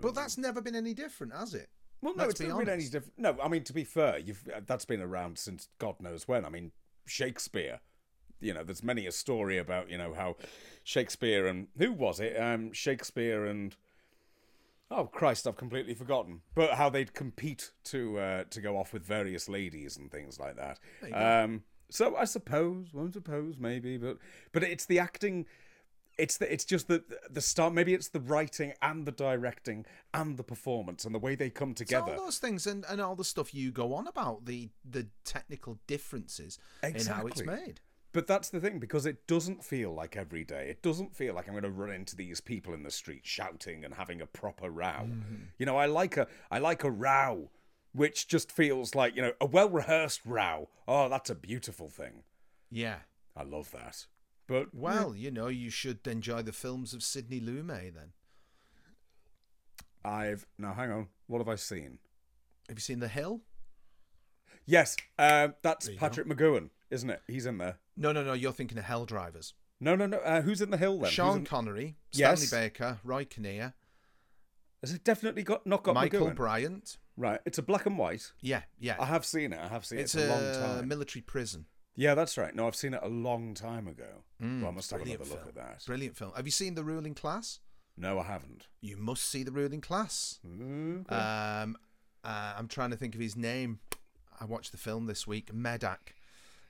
[0.00, 1.68] But that's never been any different, has it?
[2.02, 3.16] Well, no, Let's it's not been any different.
[3.16, 6.44] No, I mean to be fair, you've uh, that's been around since God knows when.
[6.44, 6.72] I mean
[7.06, 7.80] Shakespeare.
[8.40, 10.36] You know, there's many a story about you know how
[10.82, 12.36] Shakespeare and who was it?
[12.40, 13.76] Um, Shakespeare and
[14.90, 16.40] oh Christ, I've completely forgotten.
[16.54, 20.56] But how they'd compete to uh, to go off with various ladies and things like
[20.56, 20.78] that.
[21.00, 21.44] There you go.
[21.44, 24.18] Um, so I suppose, won't suppose, maybe, but
[24.52, 25.46] but it's the acting.
[26.18, 27.72] It's the, it's just the the start.
[27.72, 31.74] Maybe it's the writing and the directing and the performance and the way they come
[31.74, 32.12] together.
[32.16, 35.78] all those things and, and all the stuff you go on about the the technical
[35.86, 37.80] differences in how it's made.
[38.12, 40.68] But that's the thing because it doesn't feel like every day.
[40.70, 43.84] It doesn't feel like I'm going to run into these people in the street shouting
[43.84, 45.06] and having a proper row.
[45.06, 45.34] Mm-hmm.
[45.58, 47.50] You know, I like a I like a row,
[47.92, 50.68] which just feels like you know a well rehearsed row.
[50.86, 52.22] Oh, that's a beautiful thing.
[52.70, 53.00] Yeah.
[53.36, 54.06] I love that.
[54.46, 58.12] But Well, you know, you should enjoy the films of Sidney Lumet then.
[60.04, 61.08] I've now hang on.
[61.26, 61.98] What have I seen?
[62.68, 63.42] Have you seen The Hill?
[64.66, 67.22] Yes, um, that's Patrick McGoohan, isn't it?
[67.26, 67.78] He's in there.
[68.00, 68.32] No, no, no.
[68.32, 69.54] You're thinking of Hell Drivers.
[69.80, 70.18] No, no, no.
[70.18, 71.10] Uh, who's in the hill then?
[71.10, 72.42] Sean in- Connery, Yes.
[72.46, 73.74] Stanley Baker, Roy Kinnear,
[74.80, 76.34] Has it definitely got not got Michael McGoohan?
[76.36, 76.98] Bryant.
[77.16, 78.30] Right, it's a black and white.
[78.40, 78.94] Yeah, yeah.
[79.00, 79.58] I have seen it.
[79.60, 80.88] I have seen it's it for a long a time.
[80.88, 81.66] military prison.
[81.96, 82.54] Yeah, that's right.
[82.54, 84.22] No, I've seen it a long time ago.
[84.40, 85.82] Mm, well, I must have another look at that.
[85.84, 86.30] Brilliant film.
[86.36, 87.58] Have you seen The Ruling Class?
[87.96, 88.68] No, I haven't.
[88.80, 90.38] You must see The Ruling Class.
[90.44, 91.76] Um,
[92.24, 93.80] uh, I'm trying to think of his name.
[94.40, 95.52] I watched the film this week.
[95.52, 96.14] Medak.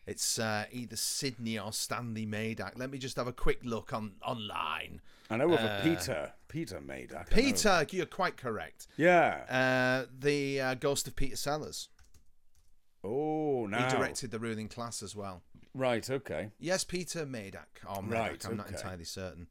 [0.08, 2.78] It's uh, either Sydney or Stanley Medak.
[2.78, 5.02] Let me just have a quick look on online.
[5.28, 6.32] I know of uh, a Peter.
[6.48, 7.28] Peter Madak.
[7.28, 8.86] Peter, you're quite correct.
[8.96, 9.44] Yeah.
[9.50, 11.90] Uh, the uh, Ghost of Peter Sellers.
[13.04, 13.84] oh, now.
[13.84, 15.42] He directed The Ruling Class as well.
[15.74, 16.08] Right.
[16.08, 16.48] Okay.
[16.58, 18.10] Yes, Peter Medak or Medak.
[18.10, 19.48] Right, I'm not entirely certain.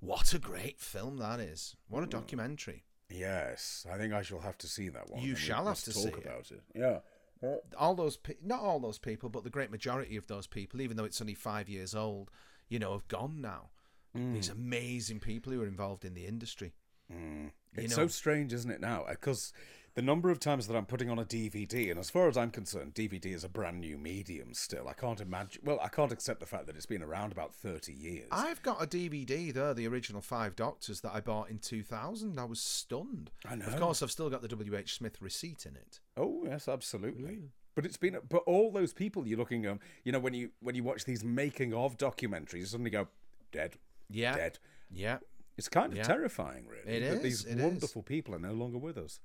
[0.00, 1.76] What a great film that is!
[1.88, 2.84] What a documentary.
[3.08, 5.22] Yes, I think I shall have to see that one.
[5.22, 6.18] You shall have to talk see it.
[6.18, 6.62] about it.
[6.74, 6.98] Yeah.
[7.42, 10.80] Uh, all those pe- not all those people but the great majority of those people
[10.80, 12.30] even though it's only five years old
[12.68, 13.68] you know have gone now
[14.14, 14.52] these mm.
[14.52, 16.72] amazing people who are involved in the industry.
[17.12, 17.50] Mm.
[17.74, 18.80] It's know- so strange, isn't it?
[18.80, 19.52] Now, uh, because
[19.94, 22.50] the number of times that I'm putting on a DVD, and as far as I'm
[22.50, 24.52] concerned, DVD is a brand new medium.
[24.54, 25.62] Still, I can't imagine.
[25.64, 28.28] Well, I can't accept the fact that it's been around about thirty years.
[28.32, 32.44] i've got a dvd there the original five doctors that i bought in 2000 i
[32.44, 33.66] was stunned I know.
[33.66, 37.38] of course i've still got the wh smith receipt in it Oh yes, absolutely.
[37.74, 40.74] But it's been, but all those people you're looking at, you know, when you when
[40.76, 43.08] you watch these making of documentaries, you suddenly go
[43.52, 43.76] dead,
[44.10, 44.58] yeah dead.
[44.92, 45.18] yeah
[45.56, 46.04] It's kind of Yeah.
[46.04, 46.98] terrifying, really.
[46.98, 47.62] It that is, These it is.
[47.62, 49.18] wonderful people are no longer with us.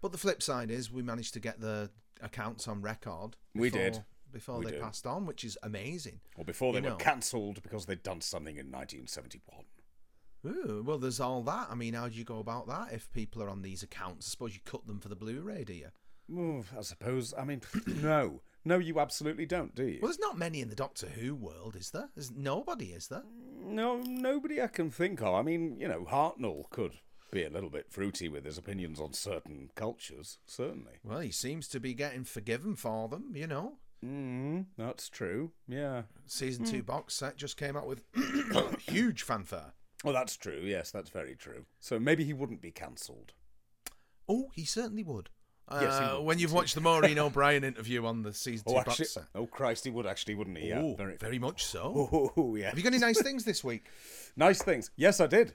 [0.00, 1.90] But the flip side is we managed to get the
[2.20, 4.04] accounts on record We did.
[4.32, 4.80] before We they did.
[4.82, 8.56] passed on which is amazing Or before they You were cancelled because they'd done something
[8.56, 9.64] in 1971.
[10.46, 11.68] Ooh, well, there's all that.
[11.70, 14.28] I mean, how do you go about that if people are on these accounts?
[14.28, 15.88] I suppose you cut them for the Blu-ray, do you?
[16.28, 17.34] Well, I suppose.
[17.36, 19.98] I mean, no, no, you absolutely don't, do you?
[20.00, 22.10] Well, there's not many in the Doctor Who world, is there?
[22.14, 23.24] There's nobody, is there?
[23.60, 25.34] No, nobody I can think of.
[25.34, 26.92] I mean, you know, Hartnell could
[27.30, 30.94] be a little bit fruity with his opinions on certain cultures, certainly.
[31.04, 33.74] Well, he seems to be getting forgiven for them, you know.
[34.04, 35.52] Mm, that's true.
[35.66, 36.02] Yeah.
[36.26, 38.02] Season two box set just came out with
[38.88, 39.72] huge fanfare.
[40.04, 40.60] Well, that's true.
[40.62, 41.64] Yes, that's very true.
[41.80, 43.32] So maybe he wouldn't be cancelled.
[44.28, 45.30] Oh, he certainly would.
[45.70, 48.84] Yes, Uh, would, when you've watched the Maureen O'Brien interview on the season two Oh,
[48.84, 49.24] box set.
[49.34, 50.68] oh Christ, he would actually, wouldn't he?
[50.68, 51.16] Yeah, oh, very.
[51.16, 52.32] very much so.
[52.36, 52.68] Oh, yeah.
[52.68, 53.84] Have you got any nice things this week?
[54.36, 54.90] Nice things.
[54.96, 55.54] Yes, I did.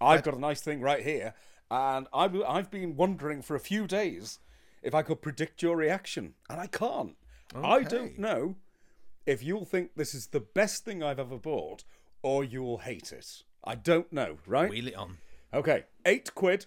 [0.00, 1.34] I've got a nice thing right here,
[1.70, 4.38] and I've, been wondering for a few days
[4.82, 7.16] if I could predict your reaction, and I can't.
[7.54, 8.56] I don't know
[9.26, 11.84] if you'll think this is the best thing I've ever bought,
[12.22, 13.42] or you'll hate it.
[13.64, 14.70] I don't know, right?
[14.70, 15.18] Wheel it on.
[15.52, 16.66] Okay, eight quid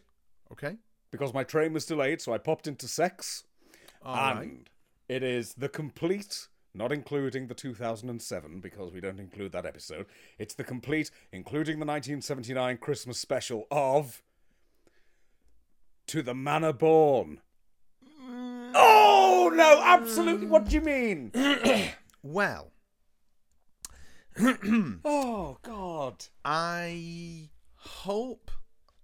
[0.51, 0.75] Okay.
[1.09, 3.43] because my train was delayed, so I popped into CeX,
[4.03, 4.67] All and right.
[5.09, 6.47] it is the complete.
[6.75, 10.07] Not including the 2007, because we don't include that episode.
[10.39, 14.23] It's the complete, including the 1979 Christmas special of
[16.07, 17.41] To the Manor Born.
[18.75, 20.47] Oh, no, absolutely.
[20.47, 21.31] What do you mean?
[22.25, 22.71] Well,
[24.39, 26.25] Oh, God.
[26.45, 28.49] I hope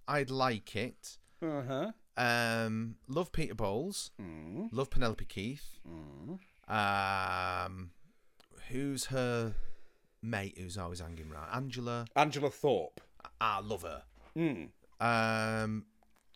[0.08, 1.18] I'd like it.
[1.42, 1.92] Uh huh.
[2.16, 4.10] Um, love Peter Bowles.
[4.20, 4.70] Mm.
[4.72, 5.78] Love Penelope Keith.
[6.70, 7.90] Um,
[8.68, 9.54] who's her
[10.22, 11.48] mate who's always hanging around?
[11.52, 12.06] Angela.
[12.16, 12.90] Angela Thorne.
[13.40, 14.02] I love her.
[14.36, 14.68] Mm.
[15.00, 15.84] Um,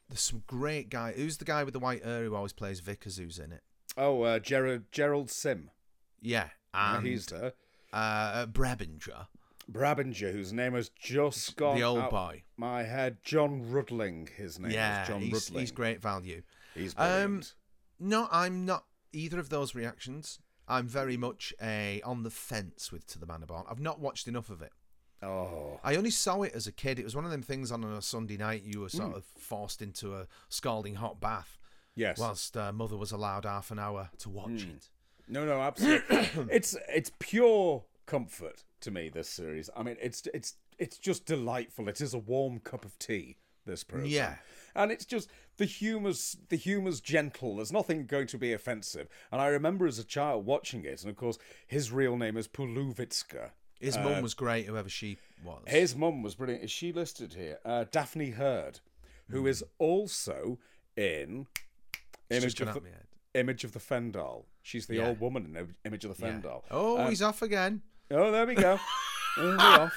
[0.09, 1.13] there's some great guy.
[1.13, 3.17] Who's the guy with the white hair who always plays Vickers?
[3.19, 3.63] Who's in it?
[3.97, 5.71] Oh, uh, Gerard, Gerald Sim.
[6.21, 7.53] Yeah, Uh, and he's there.
[7.93, 9.27] uh, Brebinger.
[9.71, 12.43] Brabinger, whose name has just gone the old out boy.
[12.57, 13.19] my head.
[13.23, 15.61] John Rudling, his name Yeah, is John he's, Rudling.
[15.61, 16.43] he's great value.
[16.75, 17.55] He's Um, brilliant.
[18.01, 20.39] No, I'm not either of those reactions.
[20.67, 23.65] I'm very much a on the fence with To the Manor Born.
[23.69, 24.73] I've not watched enough of it.
[25.23, 26.99] oh, I only saw it as a kid.
[26.99, 29.83] It was one of them things on a Sunday night you were sort of forced
[29.83, 31.59] into a scalding hot bath
[31.95, 32.19] yes.
[32.19, 34.71] whilst uh, mother was allowed half an hour to watch Hmm.
[34.71, 34.89] it.
[35.29, 36.29] No, no, absolutely.
[36.51, 39.09] it's it's pure comfort to me.
[39.09, 39.71] This series.
[39.77, 41.89] I mean, it's it's it's just delightful.
[41.89, 43.37] It is a warm cup of tea.
[43.67, 44.11] This program.
[44.11, 44.35] Yeah.
[44.75, 47.57] And it's just the humor's the humor's gentle.
[47.57, 49.09] There's nothing going to be offensive.
[49.31, 52.49] And I remember as a child watching it, and of course his real name is
[52.49, 53.51] Polouvicka.
[53.81, 55.63] His mum was great, whoever she was.
[55.67, 56.65] Uh, His mum was brilliant.
[56.65, 57.59] Is she listed here?
[57.67, 58.81] Uh, Daphne Heard,
[59.29, 60.59] who is also
[60.97, 61.47] in
[62.31, 62.83] Image of the.
[63.35, 64.45] Image of the Fendahl.
[64.63, 65.09] She's the Yeah.
[65.09, 66.33] old woman in Im- Image of the Yeah.
[66.41, 66.63] Fendahl.
[66.71, 67.83] Oh, he's off again.
[68.11, 68.79] Oh, there we go.
[69.39, 69.93] Off.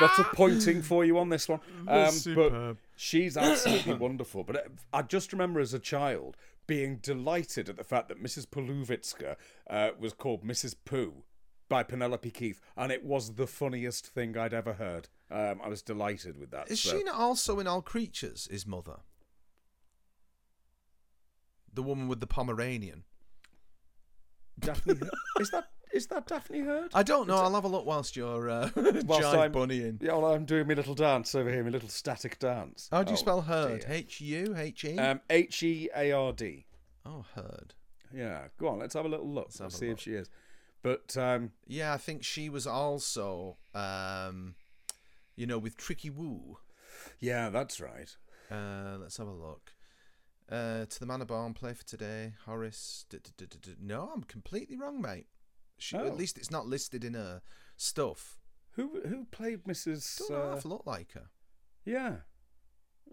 [0.00, 1.60] Lots of pointing for you on this one.
[1.80, 2.78] Um, but Superb.
[2.96, 4.44] She's absolutely wonderful.
[4.44, 4.60] But uh,
[4.92, 6.36] I just remember as a child
[6.66, 8.46] being delighted at the fact that Mrs.
[8.46, 9.36] Polouvicka
[9.68, 10.74] uh, was called Mrs.
[10.84, 11.24] Pooh
[11.68, 15.08] by Penelope Keith, and it was the funniest thing I'd ever heard.
[15.30, 16.70] Um, I was delighted with that.
[16.70, 19.00] Is so- she not also in All Creatures, his mother?
[21.72, 23.04] The woman with the Pomeranian.
[24.58, 24.94] Daphne?
[25.40, 26.90] is that is that Daphne Heard?
[26.94, 27.36] I don't know.
[27.36, 28.70] I'll have a look whilst you're uh,
[29.04, 30.02] Whilst I'm- bunnying.
[30.02, 32.88] Yeah, well, I'm doing my little dance over here, my little static dance.
[32.90, 33.84] How do you Oh, spell Heard?
[33.88, 34.98] H U H E.
[34.98, 36.66] Um, H E A R D.
[37.06, 37.74] oh, herd.
[38.12, 38.78] Yeah, go on.
[38.78, 39.50] Let's have a little look.
[39.58, 39.98] Let's see look.
[39.98, 40.28] if she is.
[40.82, 44.54] But um, Yeah, I think she was also, um,
[45.34, 46.58] you know, with Tricky Woo.
[47.18, 48.14] yeah, that's right.
[48.50, 49.72] Uh, let's have a look.
[50.50, 52.34] Uh, to the Manor Born, play for today.
[52.44, 53.06] Horace.
[53.08, 55.26] d- d- d- No, I'm completely wrong, mate.
[55.78, 56.06] She, Oh.
[56.06, 57.42] At least it's not listed in her
[57.76, 58.38] stuff.
[58.72, 60.18] Who who played Mrs.
[60.28, 61.30] Don't Uh, half look like her.
[61.84, 62.16] yeah,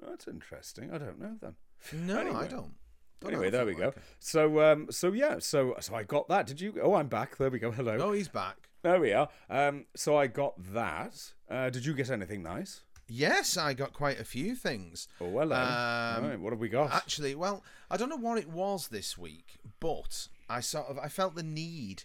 [0.02, 0.92] that's interesting.
[0.92, 1.56] I don't know then.
[1.94, 2.76] No, I don't.
[3.20, 3.92] Don't anyway, there we go.
[3.92, 4.02] her.
[4.20, 6.48] So um, so yeah, so so I got that.
[6.48, 6.80] Did you?
[6.82, 7.38] Oh, I'm back.
[7.38, 7.72] There we go.
[7.72, 7.98] Hello.
[8.00, 8.70] Oh, he's back.
[8.82, 9.30] There we are.
[9.50, 11.34] Um, so I got that.
[11.50, 12.82] Uh, did you get anything nice?
[13.08, 15.08] Yes, I got quite a few things.
[15.20, 15.56] Oh, hello.
[15.56, 16.92] Um, right, what have we got?
[16.94, 21.10] Actually, well, I don't know what it was this week, but I sort of I
[21.10, 22.04] felt the need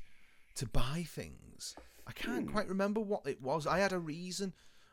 [0.56, 1.74] to buy things.
[2.06, 3.66] I can't quite remember what it was.
[3.66, 4.52] I had a reason,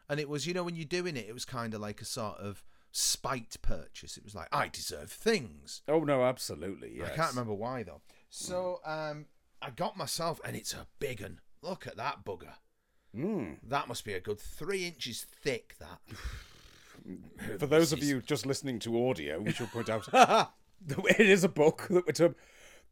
[0.09, 2.05] and it was you know when you're doing it, it was kind of like a
[2.05, 4.17] sort of spite purchase.
[4.17, 5.81] It was like I deserve things.
[5.87, 6.93] oh no, absolutely.
[6.97, 7.09] Yes.
[7.11, 8.01] I can't remember why though.
[8.29, 9.25] So um,
[9.61, 11.39] I got myself, and it's a big un.
[11.61, 12.55] Look at that bugger.
[13.15, 13.57] Mm.
[13.63, 15.75] That must be a good three inches thick.
[15.79, 15.99] That.
[17.59, 20.07] For those of you just listening to audio, we should point out
[21.09, 22.35] it is a book that we're talking.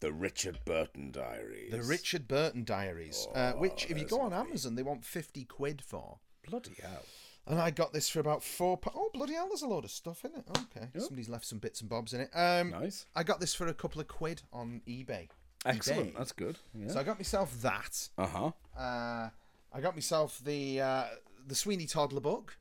[0.01, 1.71] The Richard Burton Diaries.
[1.71, 4.33] The Richard Burton Diaries, uh, which, if you go on.
[4.33, 6.17] Amazon, they want 50 quid for.
[6.49, 7.05] Bloody hell.
[7.47, 8.77] And I got this for about four.
[8.77, 10.45] Po- oh, bloody hell, there's a load of stuff in it.
[10.49, 10.87] Okay.
[10.99, 12.29] Somebody's left some bits and bobs in it.
[12.33, 13.05] Um, Nice.
[13.15, 15.27] I got this for a couple of quid on eBay.
[15.65, 16.13] Excellent.
[16.13, 16.17] eBay.
[16.17, 16.57] That's good.
[16.73, 16.87] Yeah.
[16.89, 18.09] So I got myself that.
[18.17, 18.51] Uh huh.
[18.77, 19.29] Uh,
[19.73, 21.03] I got myself the uh,
[21.47, 22.57] the Sweeney Toddler book,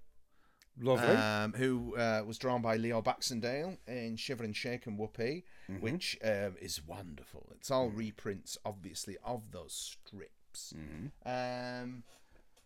[0.78, 1.14] Lovely.
[1.16, 5.82] um, who uh, was drawn by Leo Baxendale in Shiver and Shake and Whoopee, Mm-hmm.
[5.82, 7.46] which um, is wonderful.
[7.54, 10.74] It's all reprints, obviously, of those strips.
[10.76, 11.84] Mm-hmm.
[11.84, 12.02] Um,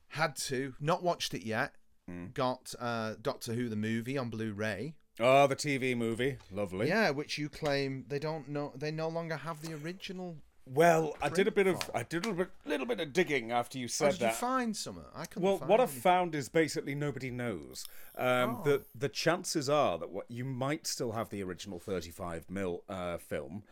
[0.09, 1.75] had to not watched it yet.
[2.11, 2.33] Mm.
[2.35, 4.95] Got uh, Doctor Who the movie on Blu-ray.
[5.21, 6.39] oh, the TV movie.
[6.51, 6.89] Lovely.
[6.89, 8.73] Yeah, which you claim they don't know.
[8.77, 10.37] They no longer have the original.
[10.67, 13.53] Well, I did a bit of I did a little bit, little bit of digging
[13.53, 14.99] after you said did you find some?
[15.15, 15.43] I couldn't.
[15.43, 17.87] Well, what I've found is basically nobody knows.
[18.17, 18.62] Um, Oh.
[18.65, 23.19] The the chances are that what you might still have the original 35 mil uh,
[23.19, 23.62] film,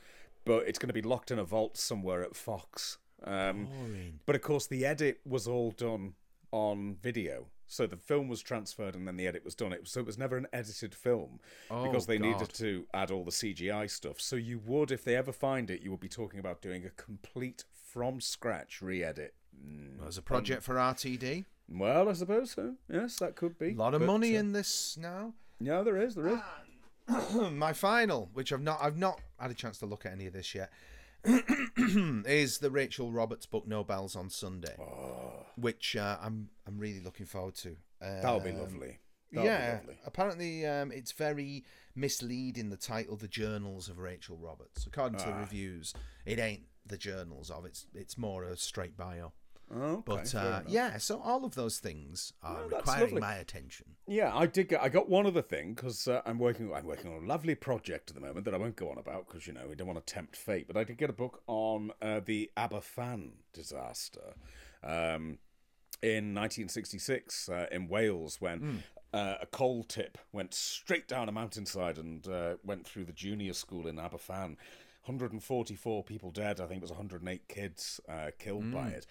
[0.45, 2.99] but it's going to be locked in a vault somewhere at Fox.
[3.24, 3.68] Um,
[4.26, 6.14] but of course, the edit was all done
[6.51, 7.47] on video.
[7.73, 9.73] So the film was transferred and then the edit was done.
[9.73, 13.11] It was, so it was never an edited film because Oh, they needed to add
[13.11, 14.20] all the CGI stuff.
[14.20, 16.91] So you would, if they ever find it, you would be talking about doing a
[16.91, 19.33] complete from scratch re-edit.
[19.59, 20.07] Mm.
[20.07, 22.75] As a project for RTD, Well, I suppose so.
[22.93, 23.70] Yes, that could be.
[23.70, 25.33] a lot of But, money uh, in this now.
[25.59, 26.14] Yeah, there is.
[26.14, 26.41] There is.
[27.53, 30.35] My final, which I've not, I've not had a chance to look at any of
[30.35, 30.70] this yet,
[32.27, 34.75] is the Rachel Roberts book No Bells on Sunday,
[35.57, 37.77] which uh, I'm, I'm really looking forward to.
[38.01, 38.99] That'll be Um, lovely.
[39.31, 39.97] That'll yeah, be lovely.
[40.05, 41.64] apparently um, it's very
[41.95, 42.70] misleading.
[42.70, 45.41] The title, "The Journals of Rachel Roberts," according to the Ah.
[45.41, 45.95] reviews,
[46.27, 49.33] it ain't the journals of it's it's more a straight bio.
[49.75, 53.87] Okay, But uh, yeah, so all of those things are Well, requiring my attention.
[54.07, 54.83] Yeah, I did get.
[54.83, 56.73] I got one other thing because uh, I'm working.
[56.75, 59.27] I'm working on a lovely project at the moment that I won't go on about
[59.27, 60.66] because you know we don't want to tempt fate.
[60.66, 64.35] But I did get a book on uh, the Aberfan disaster.
[64.85, 65.39] Um,
[66.03, 68.83] in 1966 uh, in Wales when
[69.14, 73.53] uh, a coal tip went straight down a mountainside and uh, went through the junior
[73.53, 74.57] school in Aberfan.
[75.05, 76.61] 144 people dead.
[76.61, 79.07] I think it was 108 kids uh, killed by it.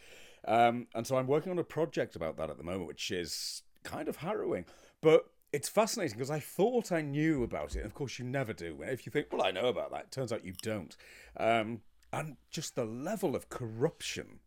[0.47, 3.63] Um, and so I'm working on a project about that at the moment, which is
[3.83, 4.65] kind of harrowing.
[5.01, 7.79] But it's fascinating because I thought I knew about it.
[7.79, 8.77] And of course, you never do.
[8.81, 10.95] If you think, well, I know about that, it turns out you don't.
[11.37, 11.81] Um,
[12.13, 14.39] and just the level of corruption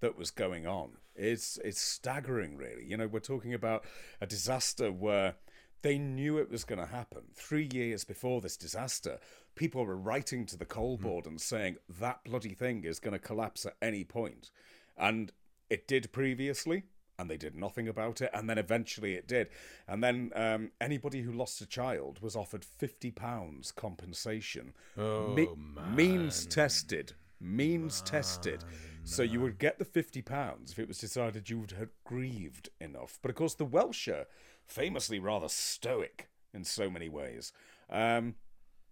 [0.00, 3.84] that was going on is is staggering really you know we're talking about
[4.20, 5.36] a disaster where
[5.82, 9.18] they knew it was going to happen 3 years before this disaster
[9.54, 13.18] people were writing to the coal board and saying that bloody thing is going to
[13.18, 14.50] collapse at any point
[14.96, 15.32] and
[15.70, 16.84] it did previously
[17.18, 19.48] and they did nothing about it and then eventually it did.
[19.86, 24.72] And then um, anybody who lost a child was offered 50 pounds compensation.
[24.98, 25.56] Oh,
[25.94, 27.12] means tested.
[27.40, 28.64] Means tested.
[29.04, 32.70] So you would get the 50 pounds if it was decided you would have grieved
[32.80, 33.18] enough.
[33.22, 34.26] But of course the welsh are
[34.66, 37.52] famously rather stoic in so many ways.
[37.90, 38.34] Um,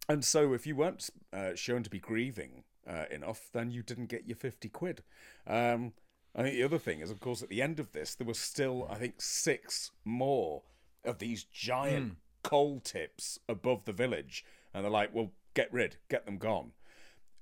[0.09, 4.07] and so if you weren't uh, shown to be grieving uh, enough then you didn't
[4.07, 5.03] get your 50 quid
[5.47, 5.93] um,
[6.35, 8.39] I think the other thing is, of course, at the end of this, there was
[8.39, 10.63] still, I think, six more
[11.05, 14.45] of these giant coal tips above the village.
[14.73, 16.73] And they're like, well, get rid, get them gone.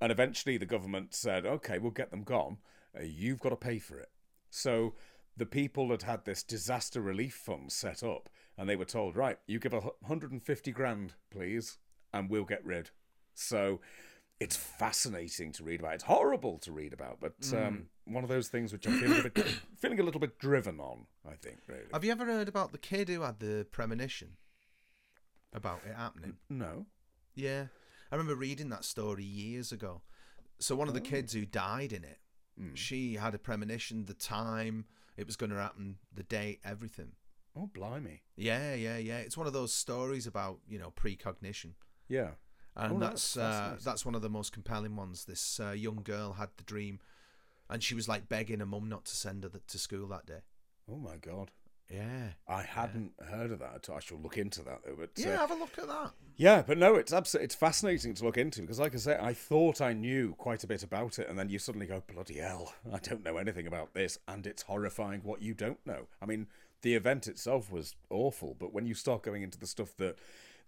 [0.01, 2.59] And eventually the government said, okay, we'll get them gone.
[2.99, 4.09] Uh, you've got to pay for it.
[4.51, 4.95] So
[5.37, 8.29] the people had had this disaster relief fund set up,
[8.59, 11.79] and they were told, right, you give a 150 grand, please,
[12.13, 12.91] and we'll get rid.
[13.35, 13.81] So
[14.41, 15.95] it's fascinating to read about.
[15.95, 19.29] It's horrible to read about, but um, one of those things which I'm feeling a
[19.29, 19.39] bit,
[19.79, 21.07] feeling a little bit driven on.
[21.31, 21.83] I think really.
[21.93, 24.31] Have you ever heard about the kid who had the premonition
[25.53, 26.37] about it happening?
[26.49, 26.87] No.
[27.35, 27.67] Yeah,
[28.11, 30.03] I remember reading that story years ago.
[30.59, 32.19] So one of the kids who died in it,
[32.75, 34.85] she had a premonition, the time
[35.17, 37.13] it was going to happen, the date, everything.
[37.57, 38.23] Oh, blimey.
[38.37, 39.19] Yeah, yeah, yeah.
[39.19, 41.75] It's one of those stories about you know precognition,
[42.09, 42.31] Yeah.
[42.77, 45.25] And Oh, that's that's uh, that's one of the most compelling ones.
[45.25, 47.01] This uh, young girl had the dream,
[47.69, 50.27] and she was like begging her mum not to send her th- to school that
[50.27, 50.41] day.
[50.91, 51.51] Oh my god.
[51.93, 53.75] Yeah, I hadn't heard of that.
[53.75, 53.97] at all.
[53.97, 54.95] I shall look into that though.
[54.97, 55.35] But yeah.
[55.35, 56.13] uh, have a look at that.
[56.37, 59.35] yeah, but no, it's absolutely it's fascinating to look into because, like I say, I
[59.35, 62.73] thought I knew quite a bit about it, and then you suddenly go, bloody hell,
[62.93, 66.07] I don't know anything about this, and it's horrifying what you don't know.
[66.23, 66.47] I mean,
[66.83, 70.17] the event itself was awful, but when you start going into the stuff that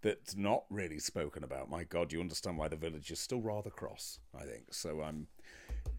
[0.03, 3.71] that's not really spoken about, my God, you understand why the village is still rather
[3.71, 4.19] cross.
[4.39, 5.01] I think so.
[5.01, 5.29] I'm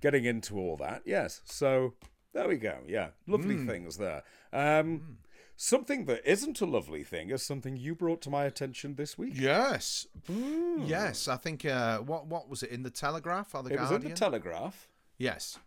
[0.01, 1.01] getting into all that.
[1.05, 1.41] Yes.
[1.45, 1.93] So
[2.33, 2.79] there we go.
[2.87, 4.23] Yeah, lovely things there.
[4.51, 5.17] Um,
[5.55, 9.33] Something that isn't a lovely thing is something you brought to my attention this week.
[9.35, 11.27] Yes, yes.
[11.27, 14.01] I think uh, what what was it in the Telegraph or the It was in
[14.03, 14.89] the Telegraph.
[15.19, 15.59] yes,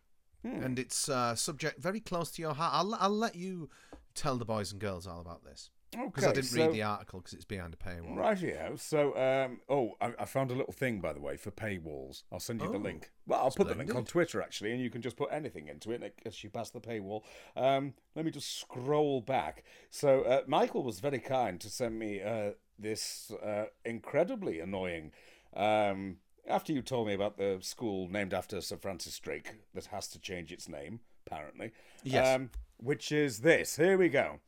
[0.43, 2.74] and it's uh, subject very close to your heart.
[2.74, 3.70] I'll I'll let you
[4.14, 5.70] tell the boys and girls all about this
[6.07, 8.17] because I didn't so- read the article because it's behind a paywall.
[8.17, 8.79] Rightio.
[8.79, 12.23] So, um, oh, I, I found a little thing, by the way, for paywalls.
[12.31, 13.11] I'll send you the Oh, link.
[13.27, 14.05] Well, I'll put the link on.
[14.05, 17.23] Twitter, actually, and you can just put anything into it, as you pass the paywall.
[17.57, 19.65] Um, let me just scroll back.
[19.91, 25.13] So, uh, Michael was very kind to send me uh, this uh, incredibly annoying.
[25.55, 26.19] Um,
[26.49, 30.21] after you told me about the school named after Sir Francis Drake that has to
[30.21, 31.73] change its name, apparently.
[32.05, 32.37] Yes.
[32.37, 33.77] Um, which is this.
[33.77, 34.39] Here we go.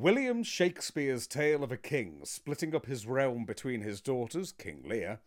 [0.00, 5.20] William Shakespeare's tale of a king splitting up his realm between his daughters, King Lear,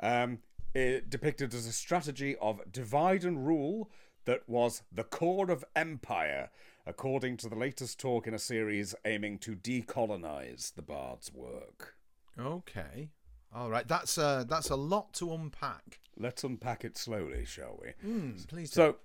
[0.00, 0.40] um,
[0.74, 3.90] eh, depicted as a strategy of divide and rule
[4.26, 6.50] that was the core of empire,
[6.84, 11.96] according to the latest talk in a series aiming to decolonize the bard's work.
[12.38, 13.08] Okay,
[13.54, 13.88] all right.
[13.88, 15.98] That's uh, that's a lot to unpack.
[16.18, 18.08] Let's unpack it slowly, shall we?
[18.08, 18.70] Mm, please.
[18.70, 18.74] do.
[18.74, 18.96] So,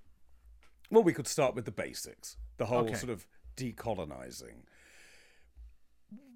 [0.92, 2.36] well, we could start with the basics.
[2.58, 2.96] The whole Okay.
[2.96, 4.64] sort of decolonizing.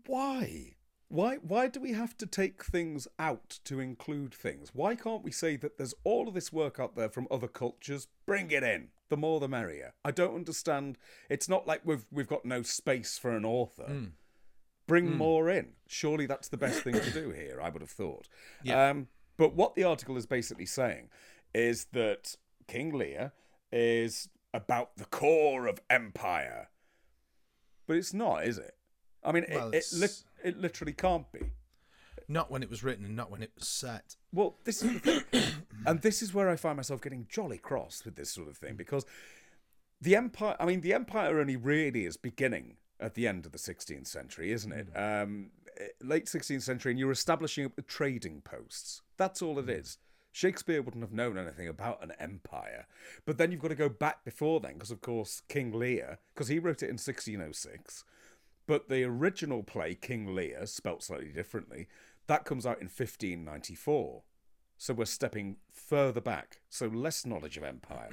[0.05, 0.75] Why?
[1.07, 1.37] Why?
[1.37, 4.69] Why do we have to take things out to include things?
[4.73, 8.07] Why can't we say that there's all of this work out there from other cultures?
[8.25, 8.89] Bring it in.
[9.09, 9.93] The more, the merrier.
[10.05, 10.97] I don't understand.
[11.29, 13.87] It's not like we've we've got no space for an author.
[14.87, 15.73] Bring more in.
[15.87, 17.59] Surely that's the best thing to do here.
[17.61, 18.27] I would have thought.
[18.63, 18.89] Yeah.
[18.89, 21.09] Um, but what the article is basically saying
[21.53, 22.35] is that
[22.67, 23.31] King Lear
[23.71, 26.69] is about the core of empire.
[27.87, 28.75] But it's not, is it?
[29.23, 31.41] I mean, Well, it, it, li- it literally can't be.
[32.27, 34.15] not when it was written and not when it was set.
[34.31, 35.23] Well, this is the
[35.85, 38.75] and this is where I find myself getting jolly cross with this sort of thing
[38.75, 39.05] because
[40.01, 43.57] the empire, I mean, the empire only really is beginning at the end of the
[43.57, 44.87] 16th century, isn't it?
[44.95, 49.01] Um, eh, late 16th century, and you're establishing trading posts.
[49.17, 49.97] That's all it is.
[50.31, 52.85] Shakespeare wouldn't have known anything about an empire.
[53.25, 56.47] But then you've got to go back before then, because of course King Lear, because
[56.49, 58.03] he wrote it in 1606.
[58.69, 61.87] But the original play, King Lear, spelt slightly differently,
[62.27, 64.21] that comes out in 1594.
[64.77, 68.11] So we're stepping further back, so less knowledge of empire.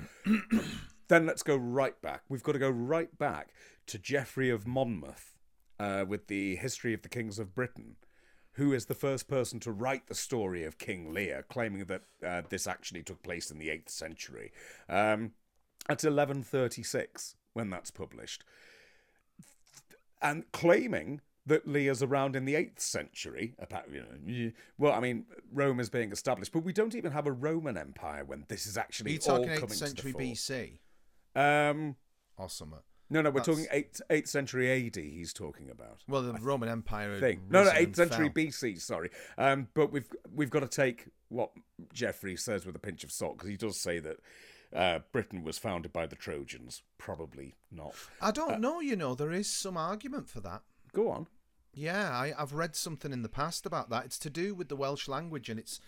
[1.08, 2.22] then let's go right back.
[2.30, 3.52] We've got to go right back
[3.88, 5.34] to Geoffrey of Monmouth
[5.78, 7.96] uh, with the history of the kings of Britain,
[8.52, 12.40] who is the first person to write the story of King Lear, claiming that uh,
[12.48, 14.52] this actually took place in the 8th century.
[14.88, 15.32] Um,
[15.86, 18.42] that's 1136 when that's published.
[20.22, 23.54] And claiming that Lear's around in the 8th century.
[23.60, 27.26] Apparently, you know, well, I mean, Rome is being established, but we don't even have
[27.26, 30.18] a Roman Empire when this is actually Are you all talking coming 8th century to
[30.18, 30.34] the fore.
[30.34, 30.78] BC
[31.36, 31.96] Um,
[32.36, 32.80] or something?
[33.10, 34.96] no, no, we're That's- talking 8th, 8th century AD.
[34.96, 36.02] He's talking about.
[36.08, 37.20] Well, the Roman Empire.
[37.20, 37.42] thing.
[37.48, 38.32] No, no, eighth century fell.
[38.34, 38.80] BC.
[38.80, 41.50] Sorry, um, but we've we've got to take what
[41.92, 44.16] Geoffrey says with a pinch of salt because he does say that
[44.74, 46.82] uh, Britain was founded by the Trojans.
[46.98, 47.94] Probably not.
[48.20, 48.80] I don't know.
[48.80, 50.62] You know, there is some argument for that.
[50.92, 51.26] Go on.
[51.72, 54.06] Yeah, I, I've read something in the past about that.
[54.06, 55.80] It's to do with the Welsh language and its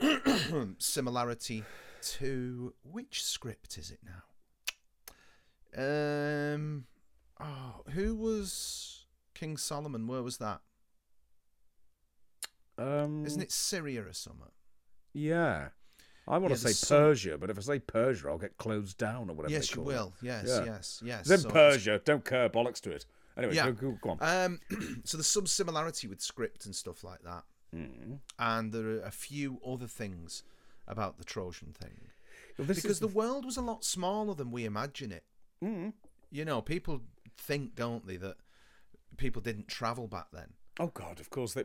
[0.78, 1.64] similarity
[2.02, 4.22] to which script is it now?
[5.76, 6.86] Um,
[7.40, 10.06] oh, who was King Solomon?
[10.06, 10.60] Where was that?
[12.76, 14.50] Um, Isn't it Syria or something?
[15.12, 15.68] Yeah.
[16.26, 18.96] I want Yeah, to say some- Persia, but if I say Persia, I'll get closed
[18.98, 19.52] down or whatever.
[19.52, 20.14] yes, they you will.
[20.22, 20.64] Yes, Yeah.
[20.64, 21.26] yes, yes.
[21.28, 22.00] Then So it's- Persia.
[22.04, 23.04] Don't care bollocks to it.
[23.36, 23.66] Anyway, Yeah.
[23.70, 24.18] go, go, go on.
[24.22, 24.60] Um,
[25.04, 27.44] so there's some similarity with script and stuff like that,
[27.74, 28.20] Mm.
[28.38, 30.44] and there are a few other things
[30.86, 32.10] about the Trojan thing
[32.56, 35.24] Well, because is the world was a lot smaller than we imagine it.
[35.62, 35.94] Mm.
[36.30, 37.02] You know, people
[37.36, 38.36] think, don't they, that
[39.16, 40.54] people didn't travel back then.
[40.78, 41.64] Oh God, of course they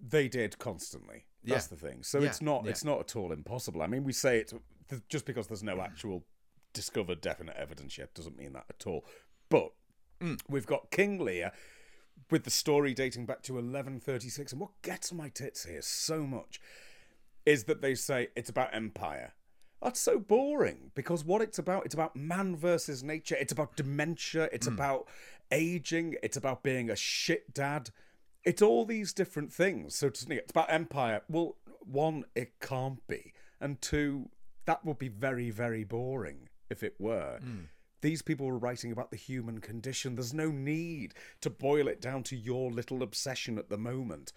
[0.00, 1.24] they did constantly.
[1.44, 1.76] That's Yeah.
[1.76, 2.02] the thing.
[2.02, 2.70] So Yeah, it's not yeah.
[2.70, 3.82] it's not at all impossible.
[3.82, 4.52] I mean, we say it
[5.08, 6.24] just because there's no actual
[6.72, 9.04] discovered definite evidence yet doesn't mean that at all.
[9.48, 9.72] But
[10.20, 10.40] Mm.
[10.48, 11.52] we've got King Lear
[12.30, 16.60] with the story dating back to 1136, and what gets my tits here so much
[17.46, 19.32] is that they say it's about empire.
[19.80, 23.36] That's so boring because what it's about, it's about man versus nature.
[23.36, 24.48] It's about dementia.
[24.52, 25.08] It's about
[25.52, 26.16] aging.
[26.22, 27.90] It's about being a shit dad.
[28.44, 29.94] It's all these different things.
[29.94, 31.22] So to it's about empire.
[31.28, 34.28] Well, one, it can't be, and two,
[34.66, 37.38] that would be very, very boring if it were.
[37.40, 37.64] Hmm.
[38.00, 40.14] These people were writing about the human condition.
[40.14, 44.32] There's no need to boil it down to your little obsession at the moment,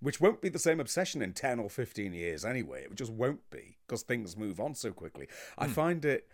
[0.00, 2.84] which won't be the same obsession in 10 or 15 years anyway.
[2.84, 5.28] It just won't be because things move on so quickly.
[5.56, 5.72] I hmm.
[5.72, 6.28] find it.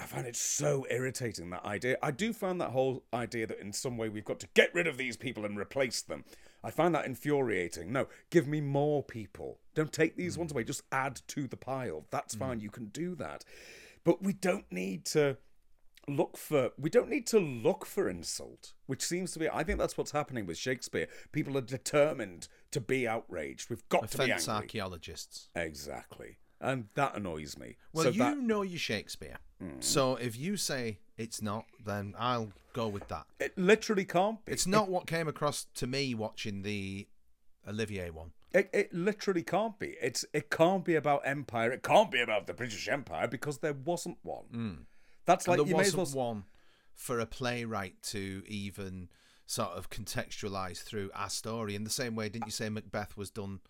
[0.00, 1.98] I find it so irritating that idea.
[2.02, 4.86] I do find that whole idea that in some way we've got to get rid
[4.86, 6.24] of these people and replace them.
[6.64, 7.92] I find that infuriating.
[7.92, 9.58] No, give me more people.
[9.74, 10.40] Don't take these hmm.
[10.40, 10.64] ones away.
[10.64, 12.06] Just add to the pile.
[12.10, 12.40] That's hmm.
[12.40, 12.60] fine.
[12.60, 13.44] You can do that.
[14.04, 15.36] But we don't need to
[16.08, 19.78] look for we don't need to look for insult which seems to be i think
[19.78, 24.32] that's what's happening with shakespeare people are determined to be outraged we've got to be
[24.32, 25.50] angry archaeologists.
[25.54, 29.38] exactly and that annoys me Well, so you that know your Shakespeare.
[29.62, 29.82] Mm.
[29.82, 33.26] So if you say it's not, then I'll go with that.
[33.38, 37.08] it literally can't be It's not what came across to me watching the
[37.68, 38.32] Olivier one.
[38.52, 39.96] It, it literally can't be.
[40.02, 41.70] It's it can't be about empire.
[41.72, 44.86] It can't be about the British Empire because there wasn't one.
[45.24, 46.26] That's like and there you may as wasn't well.
[46.26, 46.44] one
[46.94, 49.08] for a playwright to even
[49.46, 52.28] sort of contextualize through our story in the same way.
[52.28, 53.60] Didn't you say Macbeth was done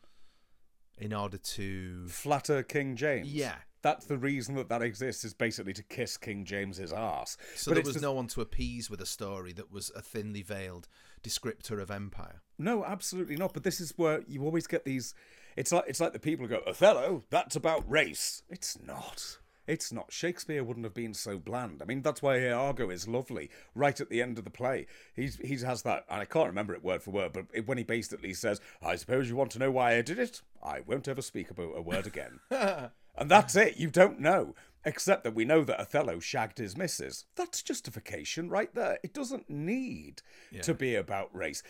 [1.00, 2.06] in order to?
[2.08, 3.26] Flatter King James.
[3.32, 3.56] Yeah.
[3.82, 7.38] That's the reason that that exists is basically to kiss King James's ass.
[7.56, 10.02] So but there was just- no one to appease with a story that was a
[10.02, 10.86] thinly veiled
[11.22, 12.42] descriptor of empire.
[12.58, 13.54] No, absolutely not.
[13.54, 15.14] But this is where you always get these.
[15.56, 17.22] It's like it's like the people who go Othello.
[17.30, 18.42] That's about race.
[18.50, 19.38] It's not.
[19.70, 20.10] It's not.
[20.12, 21.80] Shakespeare wouldn't have been so bland.
[21.80, 23.50] I mean, that's why Iago is lovely.
[23.72, 26.74] Right at the end of the play, he's he has that, and I can't remember
[26.74, 29.60] it word for word, but it- when he basically says, "I suppose you want to
[29.60, 30.42] know why I did it.
[30.60, 33.76] I won't ever speak about a word again." and that's it.
[33.76, 34.56] You don't know.
[34.84, 37.26] Except that we know that Othello shagged his missus.
[37.36, 38.98] That's justification right there.
[39.04, 40.22] It doesn't need
[40.62, 41.62] to be about race.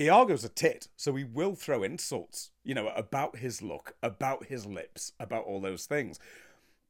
[0.00, 4.66] Iago's a tit, so he will throw insults, you know, about his look, about his
[4.66, 6.20] lips, about all those things.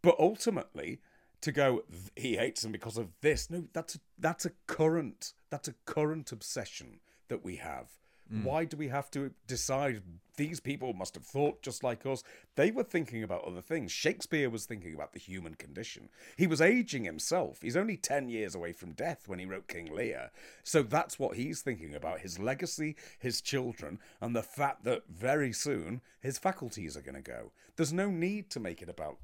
[0.09, 1.00] But ultimately,
[1.42, 1.82] to go,
[2.16, 3.50] he hates them because of this.
[3.50, 7.88] No, that's a, that's a current that's a current obsession that we have
[8.32, 8.42] mm.
[8.42, 10.02] Why do we have to decide
[10.36, 12.22] these people must have thought just like us?
[12.54, 13.92] They were thinking about other things.
[13.92, 16.09] Shakespeare was thinking about the human condition.
[16.36, 17.59] He was aging himself.
[17.61, 20.30] He's only 10 years away from death when he wrote King Lear.
[20.62, 25.52] So that's what he's thinking about his legacy, his children, and the fact that very
[25.52, 27.52] soon his faculties are going to go.
[27.76, 29.18] There's no need to make it about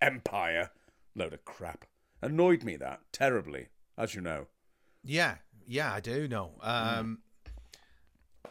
[0.00, 0.70] empire.
[1.14, 1.84] Load of crap.
[2.22, 4.46] Annoyed me that terribly, as you know.
[5.04, 5.36] Yeah,
[5.66, 6.52] yeah, I do know.
[6.60, 7.18] Um,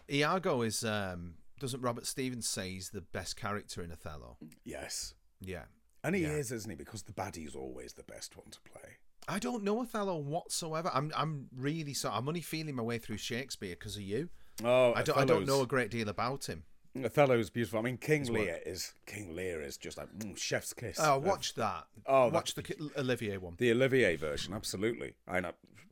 [0.09, 0.83] Iago is.
[0.83, 4.37] Um, doesn't Robert Stevens say he's the best character in Othello?
[4.63, 5.15] Yes.
[5.41, 5.63] Yeah.
[6.03, 6.29] And he Yeah.
[6.33, 6.75] is, isn't he?
[6.75, 8.97] Because the baddie's always the best one to play.
[9.27, 10.89] I don't know Othello whatsoever.
[10.93, 12.15] I'm I'm really sorry.
[12.15, 14.29] I'm only feeling my way through Shakespeare because of you.
[14.63, 16.63] Oh, I don't I don't know a great deal about him.
[17.05, 17.79] Othello's beautiful.
[17.79, 18.31] I mean, King work.
[18.41, 20.97] Lear is King Lear is just like mm, chef's kiss.
[20.99, 21.85] Oh, of watch that.
[22.05, 23.55] Oh, watch the Olivier one.
[23.57, 24.53] the Olivier version.
[24.53, 25.13] Absolutely.
[25.27, 25.51] I know.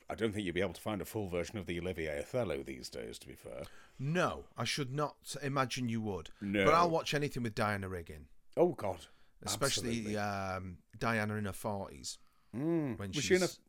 [0.10, 2.62] I don't think you'd be able to find a full version of the Olivier Othello
[2.64, 3.18] these days.
[3.20, 3.64] To be fair.
[3.98, 6.30] No, I should not imagine you would.
[6.42, 6.66] No.
[6.66, 8.26] But I'll watch anything with Diana Riggin,
[8.58, 9.06] Oh God.
[9.44, 10.18] especially Absolutely.
[10.18, 12.18] um, Diana in her forties.
[12.56, 13.00] Mm.
[13.00, 13.60] when Was she in a she's-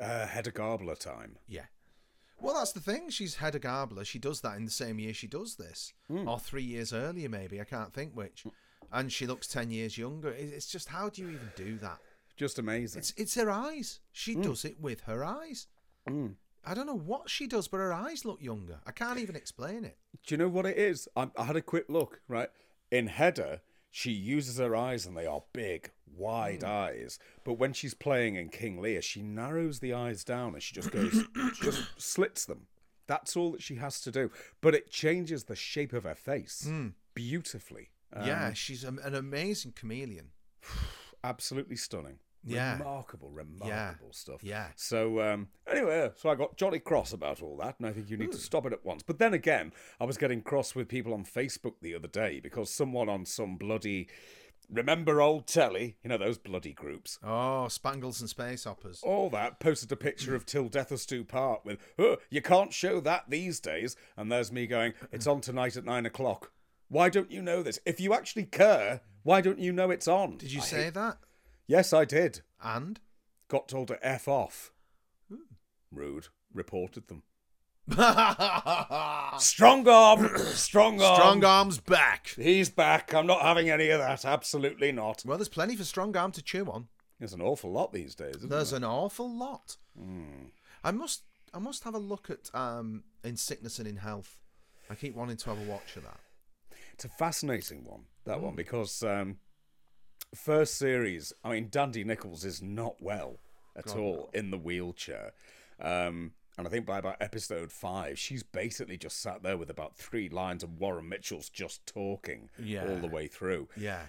[0.00, 1.36] uh, Hedda Gabler time?
[1.46, 1.66] Yeah.
[2.40, 3.08] Well, that's the thing.
[3.10, 4.04] She's Hedda Gabler.
[4.04, 6.28] She does that in the same year she does this, Hmm.
[6.28, 7.60] or three years earlier, maybe.
[7.60, 8.44] I can't think which.
[8.92, 10.30] And she looks ten years younger.
[10.30, 11.98] It's just how do you even do that?
[12.36, 12.98] Just amazing.
[13.00, 14.00] It's it's her eyes.
[14.12, 15.66] She does it with her eyes.
[16.08, 16.34] Mm.
[16.66, 18.80] I don't know what she does, but her eyes look younger.
[18.86, 19.98] I can't even explain it.
[20.26, 21.08] Do you know what it is?
[21.16, 22.48] I, I had a quick look, right?
[22.90, 23.60] In Hedda,
[23.90, 26.68] she uses her eyes and they are big, wide Hmm.
[26.70, 27.18] eyes.
[27.44, 30.90] But when she's playing in King Lear, she narrows the eyes down and she just
[30.90, 32.66] goes, she just slits them.
[33.06, 34.30] That's all that she has to do.
[34.60, 36.68] But it changes the shape of her face
[37.14, 37.90] beautifully.
[38.12, 40.30] Um, yeah, she's a, an amazing chameleon.
[41.24, 42.18] Absolutely stunning.
[42.46, 42.76] Yeah.
[42.78, 44.44] Remarkable, remarkable stuff.
[44.44, 44.66] Yeah.
[44.76, 48.18] So um, anyway, so I got jolly cross about all that, and I think you
[48.18, 49.02] need to stop it at once.
[49.02, 52.68] But then again, I was getting cross with people on Facebook the other day because
[52.70, 54.08] someone on some bloody
[54.70, 59.00] remember old telly, you know those bloody groups, Oh, Spangles and Space Hoppers.
[59.02, 62.72] all that posted a picture of Till Death Us Do Part with, oh, you can't
[62.72, 66.52] show that these days, and there's me going, it's on tonight at nine o'clock.
[66.88, 67.78] Why don't you know this?
[67.86, 70.36] If you actually care, why don't you know it's on?
[70.38, 71.18] Did you I say hate- that?
[71.66, 72.40] Yes, I did.
[72.62, 73.00] And?
[73.48, 74.70] Got told to F off.
[75.28, 75.36] Hmm.
[75.90, 76.28] Rude.
[76.52, 77.22] Reported them.
[79.38, 81.14] Strong arm, Strong arm!
[81.16, 82.28] Strong arms back.
[82.36, 83.12] He's back.
[83.12, 84.24] I'm not having any of that.
[84.24, 85.22] Absolutely not.
[85.24, 86.88] Well, there's plenty for strong arm to chew on.
[87.18, 88.78] There's an awful lot these days, isn't There's there?
[88.78, 89.76] an awful lot.
[89.98, 90.46] Hmm.
[90.82, 91.22] I must
[91.52, 94.38] I must have a look at um in sickness and in health.
[94.90, 96.20] I keep wanting to have a watch of that.
[96.92, 98.44] It's a fascinating one, that Hmm.
[98.44, 99.38] one, because um,
[100.34, 103.38] first series, I mean, Dandy Nichols is not well
[103.76, 105.32] at all in the wheelchair.
[105.80, 109.96] Um, and I think by about episode five, she's basically just sat there with about
[109.96, 112.86] three lines and Warren Mitchell's just talking Yeah.
[112.88, 113.68] all the way through.
[113.76, 114.02] Yeah.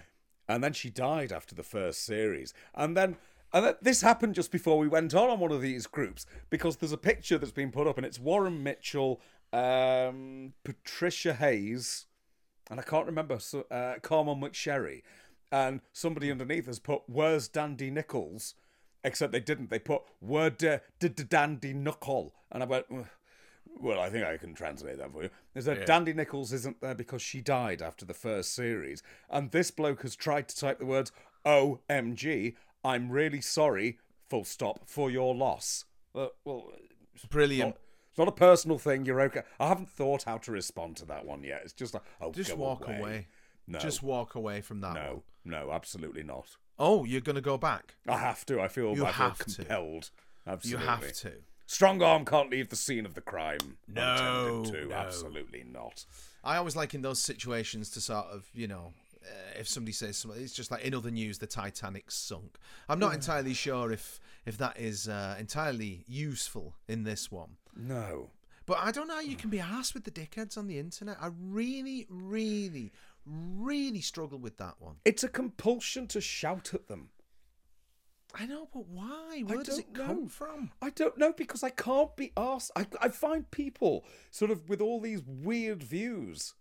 [0.48, 3.18] and then she died after the first series and then
[3.52, 6.92] and this happened just before we went on on one of these groups because there's
[6.92, 9.20] a picture that's been put up and it's warren mitchell
[9.54, 12.06] um, patricia hayes
[12.70, 15.02] and i can't remember so, uh, carmel mcsharry
[15.52, 18.54] and somebody underneath has put where's dandy nichols
[19.06, 22.86] except they didn't they put word d- d- d- dandy knuckle and i went
[23.78, 25.30] well, I think I can translate that for you.
[25.54, 29.70] Is that Dandy Nichols isn't there because she died after the first series, and this
[29.70, 31.12] bloke has tried to type the words
[31.46, 33.98] "OMG." I'm really sorry.
[34.30, 35.86] Full stop for your loss.
[36.14, 36.72] Uh, well,
[37.14, 37.72] it's Brilliant.
[37.72, 37.78] not,
[38.12, 39.06] it's not a personal thing.
[39.06, 39.42] You're okay.
[39.60, 41.62] I haven't thought how to respond to that one yet.
[41.64, 42.98] It's just like, oh, Just walk away.
[43.00, 43.28] away.
[43.68, 45.04] No, Just walk away from that one.
[45.04, 46.56] no, no, absolutely not.
[46.78, 47.96] Oh, you're gonna go back.
[48.08, 48.60] I have to.
[48.62, 48.96] I feel.
[48.96, 49.56] You I feel have to.
[49.56, 50.10] compelled.
[50.48, 50.84] Absolutely.
[50.84, 51.32] You have to.
[51.68, 53.78] Strong arm can't leave the scene of the crime.
[53.88, 54.88] No, to.
[54.88, 54.96] no.
[54.96, 56.06] absolutely not.
[56.44, 58.94] I always like in those situations to sort of, you know,
[59.26, 62.58] uh, if somebody says something, it's just like in other news, the Titanic sunk.
[62.88, 67.58] I'm not entirely sure if if that is uh, entirely useful in this one.
[67.76, 68.30] No.
[68.68, 71.18] But I don't know how you can be asked with the dickheads on the internet.
[71.22, 72.92] I really, really,
[73.26, 74.96] really struggle with that one.
[75.06, 77.10] It's a compulsion to shout at them.
[78.38, 79.44] I know, but why?
[79.46, 80.28] Where does it don't come know.
[80.30, 80.72] from?
[80.82, 82.72] I don't know because I can't be asked.
[82.76, 86.54] I, I find people sort of with all these weird views.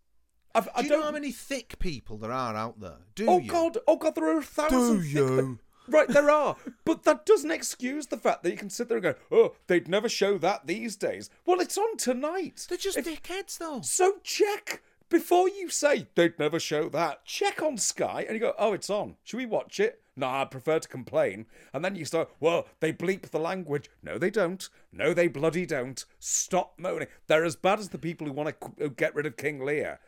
[0.54, 2.98] I've, I Do you don't know how many thick people there are out there?
[3.16, 3.50] Do Oh you?
[3.50, 3.78] God!
[3.88, 4.14] Oh God!
[4.14, 4.98] There are a thousand.
[4.98, 5.58] Do thick- you?
[5.86, 9.02] Right, there are, but that doesn't excuse the fact that you can sit there and
[9.02, 12.64] go, "Oh, they'd never show that these days." Well, it's on tonight.
[12.68, 13.80] They're just If- dickheads, though.
[13.82, 14.82] So check
[15.14, 18.90] before you say they'd never show that, check on Sky and you go, oh, it's
[18.90, 19.14] on.
[19.22, 20.00] Should we watch it?
[20.16, 21.46] No, I'd prefer to complain.
[21.72, 23.88] And then you start, well, they bleep the language.
[24.02, 24.68] No, they don't.
[24.92, 26.04] No, they bloody don't.
[26.18, 27.06] Stop moaning.
[27.28, 30.00] They're as bad as the people who want to get rid of King Lear.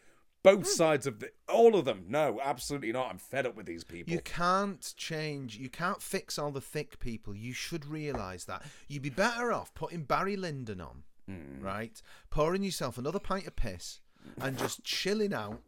[0.43, 2.05] Both sides of the, all of them.
[2.09, 3.11] No, absolutely not.
[3.11, 4.12] I'm fed up with these people.
[4.12, 5.57] You can't change.
[5.57, 7.35] You can't fix all the thick people.
[7.35, 8.62] You should realise that.
[8.89, 11.61] You'd be better off putting Barry Lyndon on, Hmm.
[11.61, 12.03] right?
[12.31, 14.01] Pouring yourself another pint of piss
[14.40, 15.61] and just chilling out.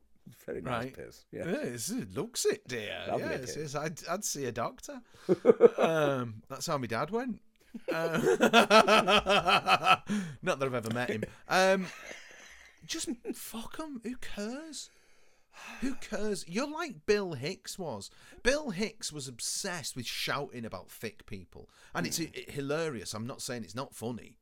[0.46, 0.94] Very nice Right.
[0.96, 1.24] piss.
[1.32, 1.44] Yeah.
[1.48, 3.04] It looks it, dear.
[3.08, 3.56] Lovely yes, piss.
[3.56, 3.74] yes.
[3.74, 5.00] I'd, I'd see a doctor.
[5.78, 7.40] um, that's how my dad went.
[7.92, 8.18] Uh,
[10.42, 11.24] not that I've ever met him.
[11.48, 11.86] Um,
[12.86, 14.00] just fuck him.
[14.04, 14.90] Who cares?
[15.80, 16.44] Who cares?
[16.48, 18.10] You're like Bill Hicks was.
[18.42, 22.26] Bill Hicks was obsessed with shouting about thick people, and it's Hmm.
[22.36, 23.12] i- hilarious.
[23.14, 24.36] I'm not saying it's not funny.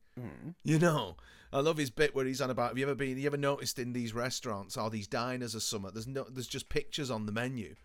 [0.63, 1.17] You know,
[1.53, 2.69] I love his bit where he's on about.
[2.69, 3.17] Have you ever been?
[3.17, 5.91] You ever noticed in these restaurants or these diners or something?
[5.93, 6.25] There's no.
[6.29, 7.75] There's just pictures on the menu,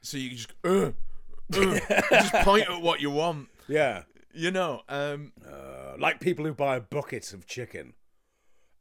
[0.00, 0.90] so you just uh,
[1.54, 1.78] uh,
[2.10, 3.48] just point at what you want.
[3.68, 4.02] Yeah.
[4.32, 7.94] You know, um, Uh, like people who buy a bucket of chicken.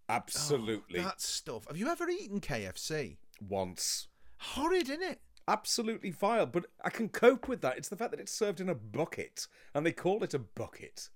[0.10, 1.02] Absolutely.
[1.02, 1.66] that stuff.
[1.68, 3.18] Have you ever eaten KFC?
[3.42, 4.08] Once.
[4.38, 5.22] Horrid, isn't it?
[5.48, 7.78] Absolutely vile, but I can cope with that.
[7.78, 11.10] It's the fact that it's served in a bucket and they call it a bucket.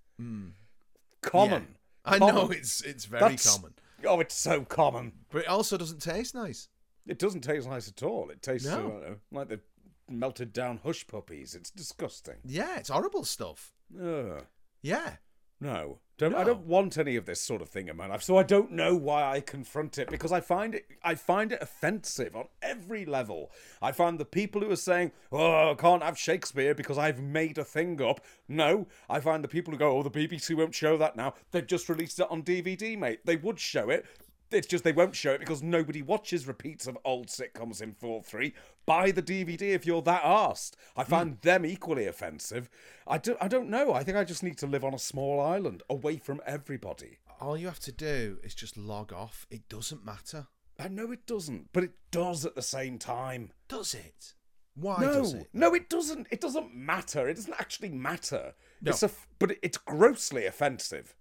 [1.22, 1.64] Common.
[1.64, 1.72] Hmm.
[2.06, 2.36] I Common.
[2.36, 3.74] know it's it's very That's- common,
[4.06, 5.12] Oh, it's so common.
[5.30, 6.70] but it also doesn't taste nice.
[7.06, 8.30] It doesn't taste nice at all.
[8.30, 8.78] It tastes No.
[8.78, 8.80] uh,
[9.10, 9.60] know, like the
[10.08, 11.54] melted down hush puppies.
[11.56, 12.38] It's disgusting.
[12.46, 13.74] Yeah, it's horrible stuff.
[14.02, 14.46] Ugh.
[14.82, 15.18] Yeah.
[15.62, 18.22] No, don't, I don't want any of this sort of thing in my life.
[18.24, 21.62] So I don't know why I confront it because I find it I find it
[21.62, 23.52] offensive on every level.
[23.82, 27.58] I find the people who are saying, "Oh, I can't have Shakespeare because I've made
[27.58, 28.20] a thing up."
[28.50, 31.36] No, I find the people who go, "Oh, the BBC won't show that now.
[31.52, 33.26] They've just released it on DVD, mate.
[33.26, 34.06] They would show it."
[34.52, 38.24] It's just they won't show it because nobody watches repeats of old sitcoms in 4
[38.24, 38.54] 3.
[38.86, 40.74] Buy the DVD if you're that arsed.
[40.96, 41.10] I hmm.
[41.10, 42.70] find them equally offensive.
[43.08, 43.94] I, do, I don't know.
[43.94, 47.20] I think I just need to live on a small island away from everybody.
[47.40, 49.46] All you have to do is just log off.
[49.50, 50.48] It doesn't matter.
[50.80, 53.52] I know it doesn't, but it does at the same time.
[53.68, 54.34] Does it?
[54.76, 55.50] Why no, does it?
[55.54, 56.28] no, it doesn't.
[56.32, 57.28] It doesn't matter.
[57.28, 58.54] It doesn't actually matter.
[58.82, 58.92] No.
[58.92, 61.16] It's a, but it's grossly offensive.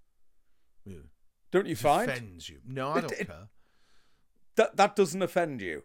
[0.84, 0.98] Yeah.
[1.50, 2.58] Don't you find Offends you?
[2.66, 3.48] No, I don't it- care.
[4.56, 5.84] that that doesn't offend you?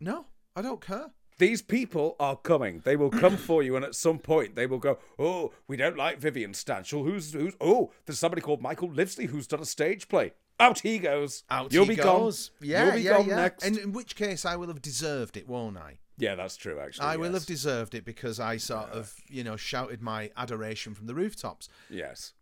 [0.00, 0.26] No,
[0.56, 1.10] I don't care.
[1.38, 2.80] These people are coming.
[2.84, 5.96] They will come for you, and at some point they will go, "Oh, we don't
[5.96, 7.04] like Vivian Stanshall.
[7.04, 7.54] Who's who's?
[7.60, 10.32] Oh, there's somebody called Michael Livesley who's done a stage play.
[10.60, 11.44] Out he goes.
[11.48, 12.48] Out You'll he be goes.
[12.60, 12.68] gone.
[12.68, 13.36] Yeah, You'll be yeah, gone yeah.
[13.36, 13.62] next.
[13.64, 15.98] And in which case, I will have deserved it, won't I?
[16.20, 16.80] yeah, that's true.
[16.80, 20.92] Actually, I will have deserved it because I sort of, you know, shouted my adoration
[20.94, 21.68] from the rooftops.
[21.88, 22.32] yes.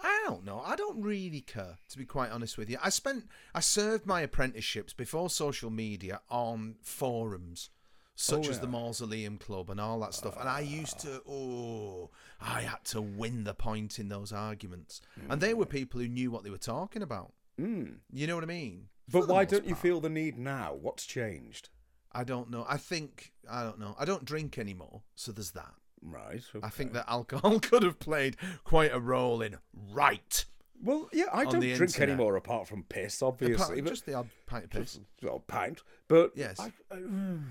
[0.00, 0.62] I don't know.
[0.64, 2.78] I don't really care, to be quite honest with you.
[2.82, 7.70] I spent, I served my apprenticeships before social media on forums,
[8.14, 8.68] such Oh, as the.
[8.68, 10.38] Mausoleum Club and all that stuff.
[10.38, 12.10] And I used to, oh,
[12.40, 15.00] I had to win the point in those arguments.
[15.28, 17.32] And they were people who knew what they were talking about.
[17.60, 17.96] Mm.
[18.12, 18.88] You know what I mean?
[19.10, 20.76] But why don't you feel the need now?
[20.80, 21.70] What's changed?
[22.12, 22.64] I don't know.
[22.68, 23.96] I think, I don't know.
[23.98, 25.74] I don't drink anymore, so there's that.
[26.02, 26.42] Right.
[26.62, 29.56] I think that alcohol could have played quite a role in
[29.92, 30.44] right.
[30.82, 32.08] Well, yeah, I don't drink internet.
[32.10, 33.80] anymore apart from piss, Apart- obviously.
[33.80, 35.00] but just the odd pint of piss.
[35.22, 35.82] well, pint.
[36.06, 36.60] But Yes.
[36.60, 37.42] I, I, mm,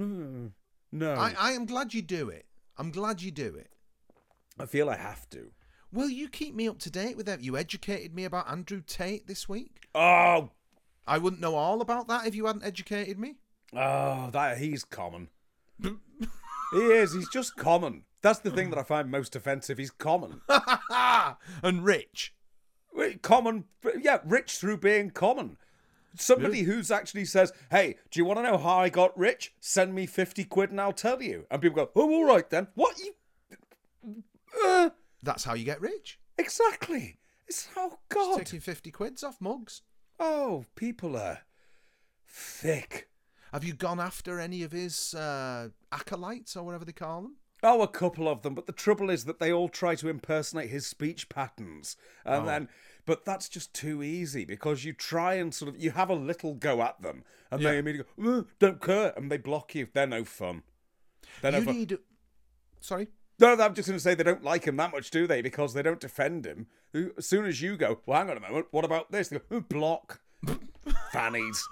[0.00, 0.50] mm,
[0.92, 2.46] no, I, I am glad you do it.
[2.76, 3.70] I'm glad you do it.
[4.58, 5.52] I feel I have to.
[5.92, 7.40] Well, you keep me up to date with that.
[7.42, 9.86] You educated me about Andrew Tate this week.
[9.94, 10.50] Oh,
[11.06, 13.36] I wouldn't know all about that if you hadn't educated me.
[13.72, 15.28] oh, that he's common.
[16.76, 17.12] he is.
[17.14, 18.04] He's just common.
[18.22, 19.78] That's the thing that I find most offensive.
[19.78, 20.40] He's common.
[21.62, 22.34] and rich.
[23.22, 23.64] Common,
[24.00, 25.58] yeah, rich through being common.
[26.16, 29.52] Somebody who's actually says, "Hey, do you want to know how I got rich?
[29.60, 32.68] Send me fifty quid and I'll tell you." And people go, "Oh, all right then."
[32.74, 33.12] What you?
[34.64, 34.90] Uh,
[35.22, 36.18] That's how you get rich.
[36.38, 37.18] exactly.
[37.46, 38.38] It's oh Just god.
[38.38, 39.82] taking 50 quids off mugs.
[40.18, 41.40] Oh, people are
[42.26, 43.08] thick.
[43.52, 47.36] Have you gone after any of his uh, acolytes or whatever they call them?
[47.62, 50.68] Oh, a couple of them, but the trouble is that they all try to impersonate
[50.68, 52.46] his speech patterns, and Oh.
[52.46, 52.68] then,
[53.06, 56.54] but that's just too easy because you try and sort of you have a little
[56.54, 59.88] go at them, and they immediately go, "Uh, "Don't care," and they block you.
[59.92, 60.64] They're no fun.
[61.40, 61.74] They're no you fun.
[61.76, 61.98] need.
[62.80, 63.08] Sorry.
[63.38, 65.40] No, I'm just going to say they don't like him that much, do they?
[65.42, 66.66] Because they don't defend him.
[66.92, 69.28] Who- As soon as you go, well, hang on a moment, what about this?
[69.28, 70.20] They go, "Uh, block.
[71.12, 71.66] Fannies.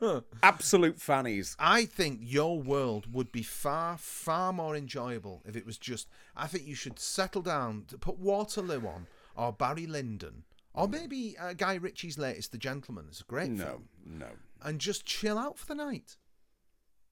[0.42, 1.56] Absolute fannies.
[1.58, 6.08] I think your world would be far, far more enjoyable if it was just.
[6.36, 9.06] I think you should settle down to put Waterloo on,
[9.36, 10.44] or Barry Lyndon,
[10.74, 13.06] or maybe uh, Guy Ritchie's latest, The Gentleman.
[13.08, 13.88] It's a great No, film.
[14.04, 14.28] no.
[14.62, 16.16] and just chill out for the night.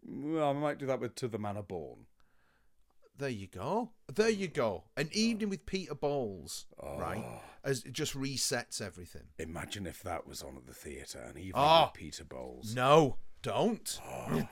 [0.06, 2.06] Well, I might do that with To the Manor Born.
[3.16, 3.90] There you go.
[4.12, 4.84] There you go.
[4.96, 7.24] An evening with Peter Bowles, right?
[7.62, 9.22] As it just resets everything.
[9.38, 11.84] Imagine if that was on at the theatre and even Ah.
[11.86, 12.74] with Peter Bowles.
[12.74, 14.00] No, don't.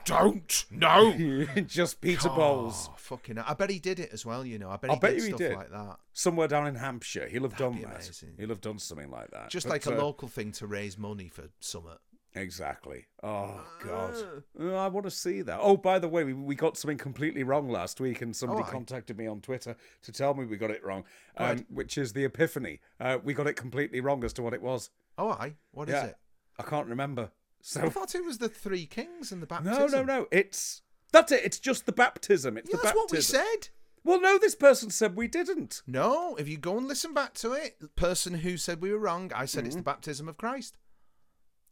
[0.05, 0.65] Don't.
[0.71, 1.45] No.
[1.67, 2.89] Just Peter Bowles.
[2.91, 3.45] Oh, fucking hell.
[3.47, 4.69] I bet he did it as well, you know.
[4.69, 5.53] I bet I'll bet did you he did.
[5.55, 5.97] like that.
[6.13, 7.27] Somewhere down in Hampshire.
[7.27, 7.91] He'll have done that.
[7.91, 8.33] amazing.
[8.37, 9.49] He'll have done something like that.
[9.49, 11.97] Just But, like a uh, local thing to raise money for Summit.
[12.35, 13.05] Exactly.
[13.21, 14.15] Oh, God.
[14.59, 14.63] Ah.
[14.63, 15.59] Uh, I want to see that.
[15.61, 18.67] Oh, by the way, we, we got something completely wrong last week, and somebody Oh,
[18.67, 18.71] aye.
[18.71, 21.03] contacted me on Twitter to tell me we got it wrong,
[21.37, 22.79] um, which is the Epiphany.
[22.99, 24.89] Uh, we got it completely wrong as to what it was.
[25.17, 25.53] Oh, I.
[25.71, 26.05] What is yeah.
[26.05, 26.17] it?
[26.59, 27.23] I can't remember.
[27.25, 27.29] I
[27.61, 29.79] So thought it was the three kings and the baptism.
[29.79, 30.27] no, no, no.
[30.31, 30.81] It's
[31.11, 31.41] that's it.
[31.43, 32.57] It's just the baptism.
[32.57, 33.69] It's Yeah, the that's what we said.
[34.03, 35.81] Well, no, this person said we didn't.
[35.87, 38.97] No, if you go and listen back to it, the person who said we were
[38.99, 39.67] wrong, I said Mm-hmm.
[39.67, 40.75] it's the baptism of Christ.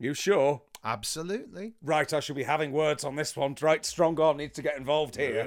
[0.01, 0.63] You sure?
[0.83, 1.75] Absolutely.
[1.83, 3.55] Right, I shall be having words on this one.
[3.61, 5.43] Right, Strong arm needs to get involved here.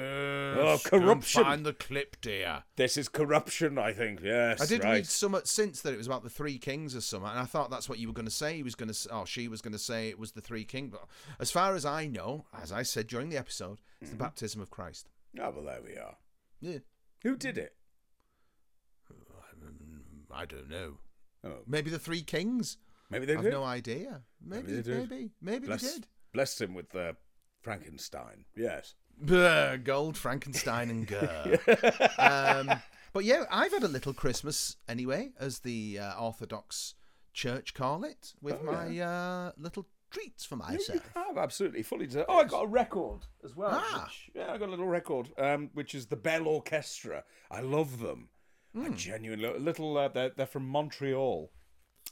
[0.56, 1.43] Oh, corruption.
[1.43, 2.62] Find the clip, dear.
[2.76, 4.20] This is corruption, I think.
[4.22, 4.93] Yes, I did right.
[4.93, 7.68] read somewhat since that it was about the three kings or something, and I thought
[7.68, 8.55] that's what you were going to say.
[8.55, 10.93] He was going to, oh, she was going to say it was the three kings.
[10.93, 11.02] But
[11.40, 14.18] as far as I know, as I said during the episode, it's Mm-hmm.
[14.18, 15.09] the baptism of Christ.
[15.40, 16.14] Oh, well, there we are.
[16.60, 16.78] Yeah.
[17.24, 17.74] Who did it?
[20.32, 20.98] I don't know.
[21.44, 22.76] Oh, Maybe the three kings.
[23.15, 23.53] Maybe they I've did.
[23.53, 24.23] no idea.
[24.45, 25.11] Maybe, Maybe they did.
[25.11, 26.07] maybe, maybe Bless, they did.
[26.32, 27.12] blessed him with uh,
[27.62, 28.45] Frankenstein.
[28.57, 28.95] Yes.
[29.19, 31.59] Brr, Gold, Frankenstein, and Gurr.
[32.19, 32.70] um,
[33.12, 36.95] but yeah, I've had a little Christmas anyway, as the uh, Orthodox
[37.32, 41.11] Church call it, with Oh, my uh, little treats for Yeah, myself.
[41.15, 42.27] have absolutely fully deserved.
[42.28, 43.70] Oh, I got a record as well.
[43.73, 44.05] Ah.
[44.07, 47.23] Which, yeah, I got a little record, um, which is the Bell Orchestre.
[47.51, 48.28] I love them.
[48.77, 48.95] I Hmm.
[48.95, 49.97] genuinely little.
[49.97, 51.53] Uh, they're they're from Montreal,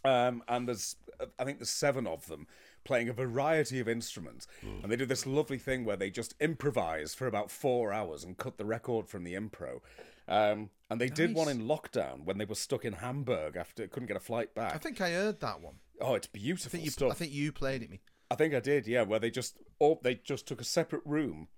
[0.04, 0.96] um, and there's
[1.38, 2.46] I think there's seven of them
[2.84, 4.80] playing a variety of instruments, Hmm.
[4.82, 8.36] and they do this lovely thing where they just improvise for about four hours and
[8.36, 9.80] cut the record from the impro.
[10.28, 14.06] Um, and they did one in lockdown when they were stuck in Hamburg after couldn't
[14.08, 14.74] get a flight back.
[14.74, 15.74] I think I heard that one.
[16.00, 17.10] oh, it's I beautiful think you, stuff.
[17.12, 18.00] I think you played it me.
[18.30, 21.48] I think I did, yeah, where they just oh they just took a separate room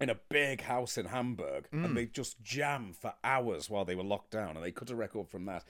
[0.00, 4.02] in a big house in Hamburg and they just jammed for hours while they were
[4.02, 5.62] locked down and they cut a record from that.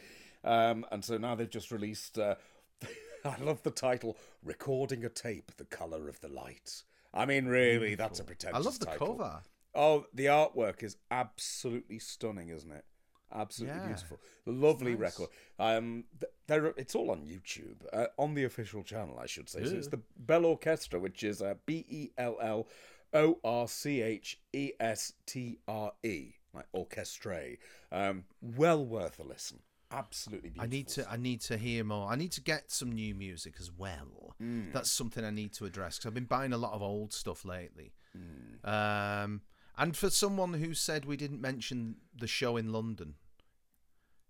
[0.44, 2.34] Um, and so now they've just released uh,
[3.24, 6.82] I love the title Recording a Tape The Colour of the Light.
[7.12, 9.16] I mean really that's a pretentious I love the title.
[9.16, 9.40] cover.
[9.74, 12.84] Oh, the artwork is absolutely stunning, isn't it?
[13.32, 13.86] Absolutely Yeah.
[13.86, 14.20] beautiful.
[14.46, 15.00] Lovely nice.
[15.00, 15.28] record.
[15.58, 16.04] Um,
[16.46, 19.64] there, it's all on YouTube, uh, on the official channel, I should say.
[19.64, 22.68] So it's the Bell Orchestre, which is uh, B E L L
[23.12, 27.56] O R C H E S T R E, like orchestre.
[27.90, 29.60] Um, well worth a listen.
[29.98, 30.64] Absolutely beautiful.
[30.64, 31.10] I need to.
[31.10, 32.10] I need to hear more.
[32.10, 34.34] I need to get some new music as well.
[34.42, 34.72] Mm.
[34.72, 37.44] That's something I need to address because I've been buying a lot of old stuff
[37.44, 37.92] lately.
[38.16, 38.68] Mm.
[38.68, 39.40] Um,
[39.76, 43.14] and for someone who said we didn't mention the show in London.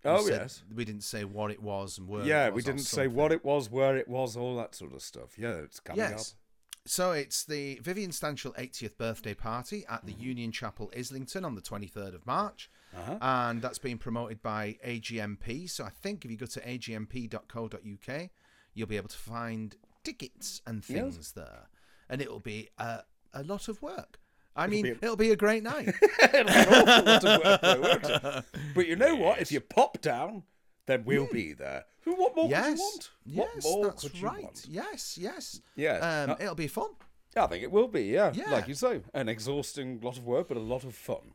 [0.03, 0.63] Oh yes.
[0.73, 2.19] we didn't say what it was and where.
[2.19, 2.29] it was.
[2.29, 5.37] Yeah, we didn't say what it was, where it was, all that sort of stuff.
[5.37, 6.11] Yeah, it's coming up.
[6.11, 6.35] Yes.
[6.87, 11.61] So it's the Vivian Stanshall 80th birthday party at the Union Chapel, Islington, on the
[11.61, 12.74] 23rd of March, up.
[12.97, 13.17] Uh-huh.
[13.21, 15.69] and that's being promoted by AGMP.
[15.69, 18.29] So I think if you go to agmp.co.uk,
[18.73, 20.87] you'll be able to find tickets and Yes.
[20.87, 21.69] things there,
[22.09, 22.99] and it'll be a,
[23.33, 24.19] a lot of work.
[24.55, 25.87] I It'll mean, be a- it'll be a great night.
[26.21, 28.45] It'll be an awful lot of work, though, won't it?
[28.75, 29.41] But you know what?
[29.41, 30.43] If you pop down,
[30.85, 31.83] then we'll be there.
[32.05, 32.51] What more Hmm.
[32.51, 32.77] yes, could
[33.33, 33.55] you want?
[33.55, 34.43] yes, what more that's could you right.
[34.43, 34.65] want?
[34.69, 35.59] Yes, yes.
[35.75, 36.91] Yeah, um, uh, it'll be fun.
[37.35, 38.03] I think it will be.
[38.03, 38.31] Yeah.
[38.33, 38.49] Yeah.
[38.51, 41.33] like you say, an exhausting lot of work, but a lot of fun.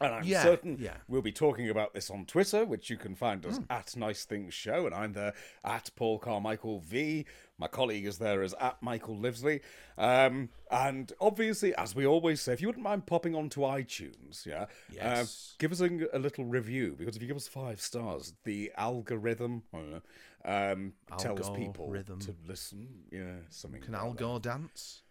[0.00, 0.94] And I'm Yeah, certain yeah.
[1.08, 4.54] we'll be talking about this on Twitter, which you can find us at Nice Things
[4.54, 7.26] Show, and I'm there at Paul Carmichael V.
[7.58, 9.60] My colleague is there as at Michael Livesley.
[9.98, 14.62] Um, and obviously, as we always say, if you wouldn't mind popping onto iTunes, yeah,
[14.62, 15.56] uh, Yes.
[15.58, 19.64] give us a, a little review because if you give us five stars, the algorithm
[19.72, 20.00] know,
[20.44, 22.88] um, tells people to listen.
[23.10, 23.82] Yeah, something.
[23.82, 24.18] Can like Al that.
[24.18, 25.02] Gore dance?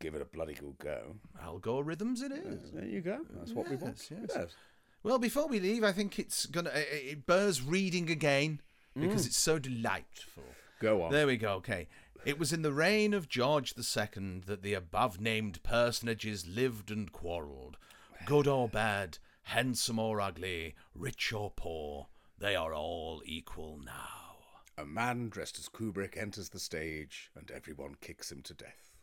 [0.00, 1.16] Give it a bloody good go.
[1.42, 2.70] Algorithms it is.
[2.72, 3.20] There you go.
[3.34, 4.08] That's what we want.
[4.10, 4.54] Yes, yes.
[5.02, 8.60] Well, before we leave, I think it's gonna it, it bears reading again
[8.98, 9.26] because mm.
[9.26, 10.44] it's so delightful.
[10.80, 11.12] Go on.
[11.12, 11.52] There we go.
[11.54, 11.88] Okay.
[12.24, 17.12] It was in the reign of George II that the above named personages lived and
[17.12, 17.76] quarrelled.
[18.24, 24.38] Good or bad, handsome or ugly, rich or poor, they are all equal now.
[24.76, 28.95] A man dressed as Kubrick enters the stage, and everyone kicks him to death.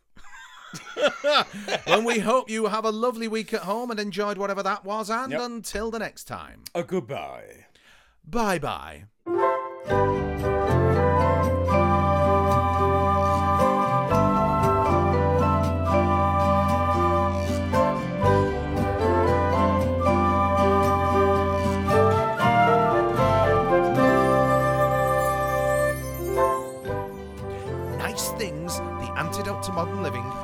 [1.86, 5.10] and we hope you have a lovely week at home and enjoyed whatever that was.
[5.10, 5.40] And yep.
[5.40, 7.66] until the next time, a goodbye.
[8.26, 9.04] Bye bye.
[29.74, 30.43] modern living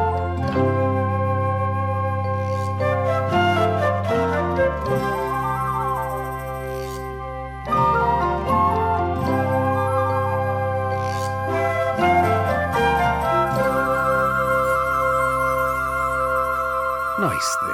[17.41, 17.70] things.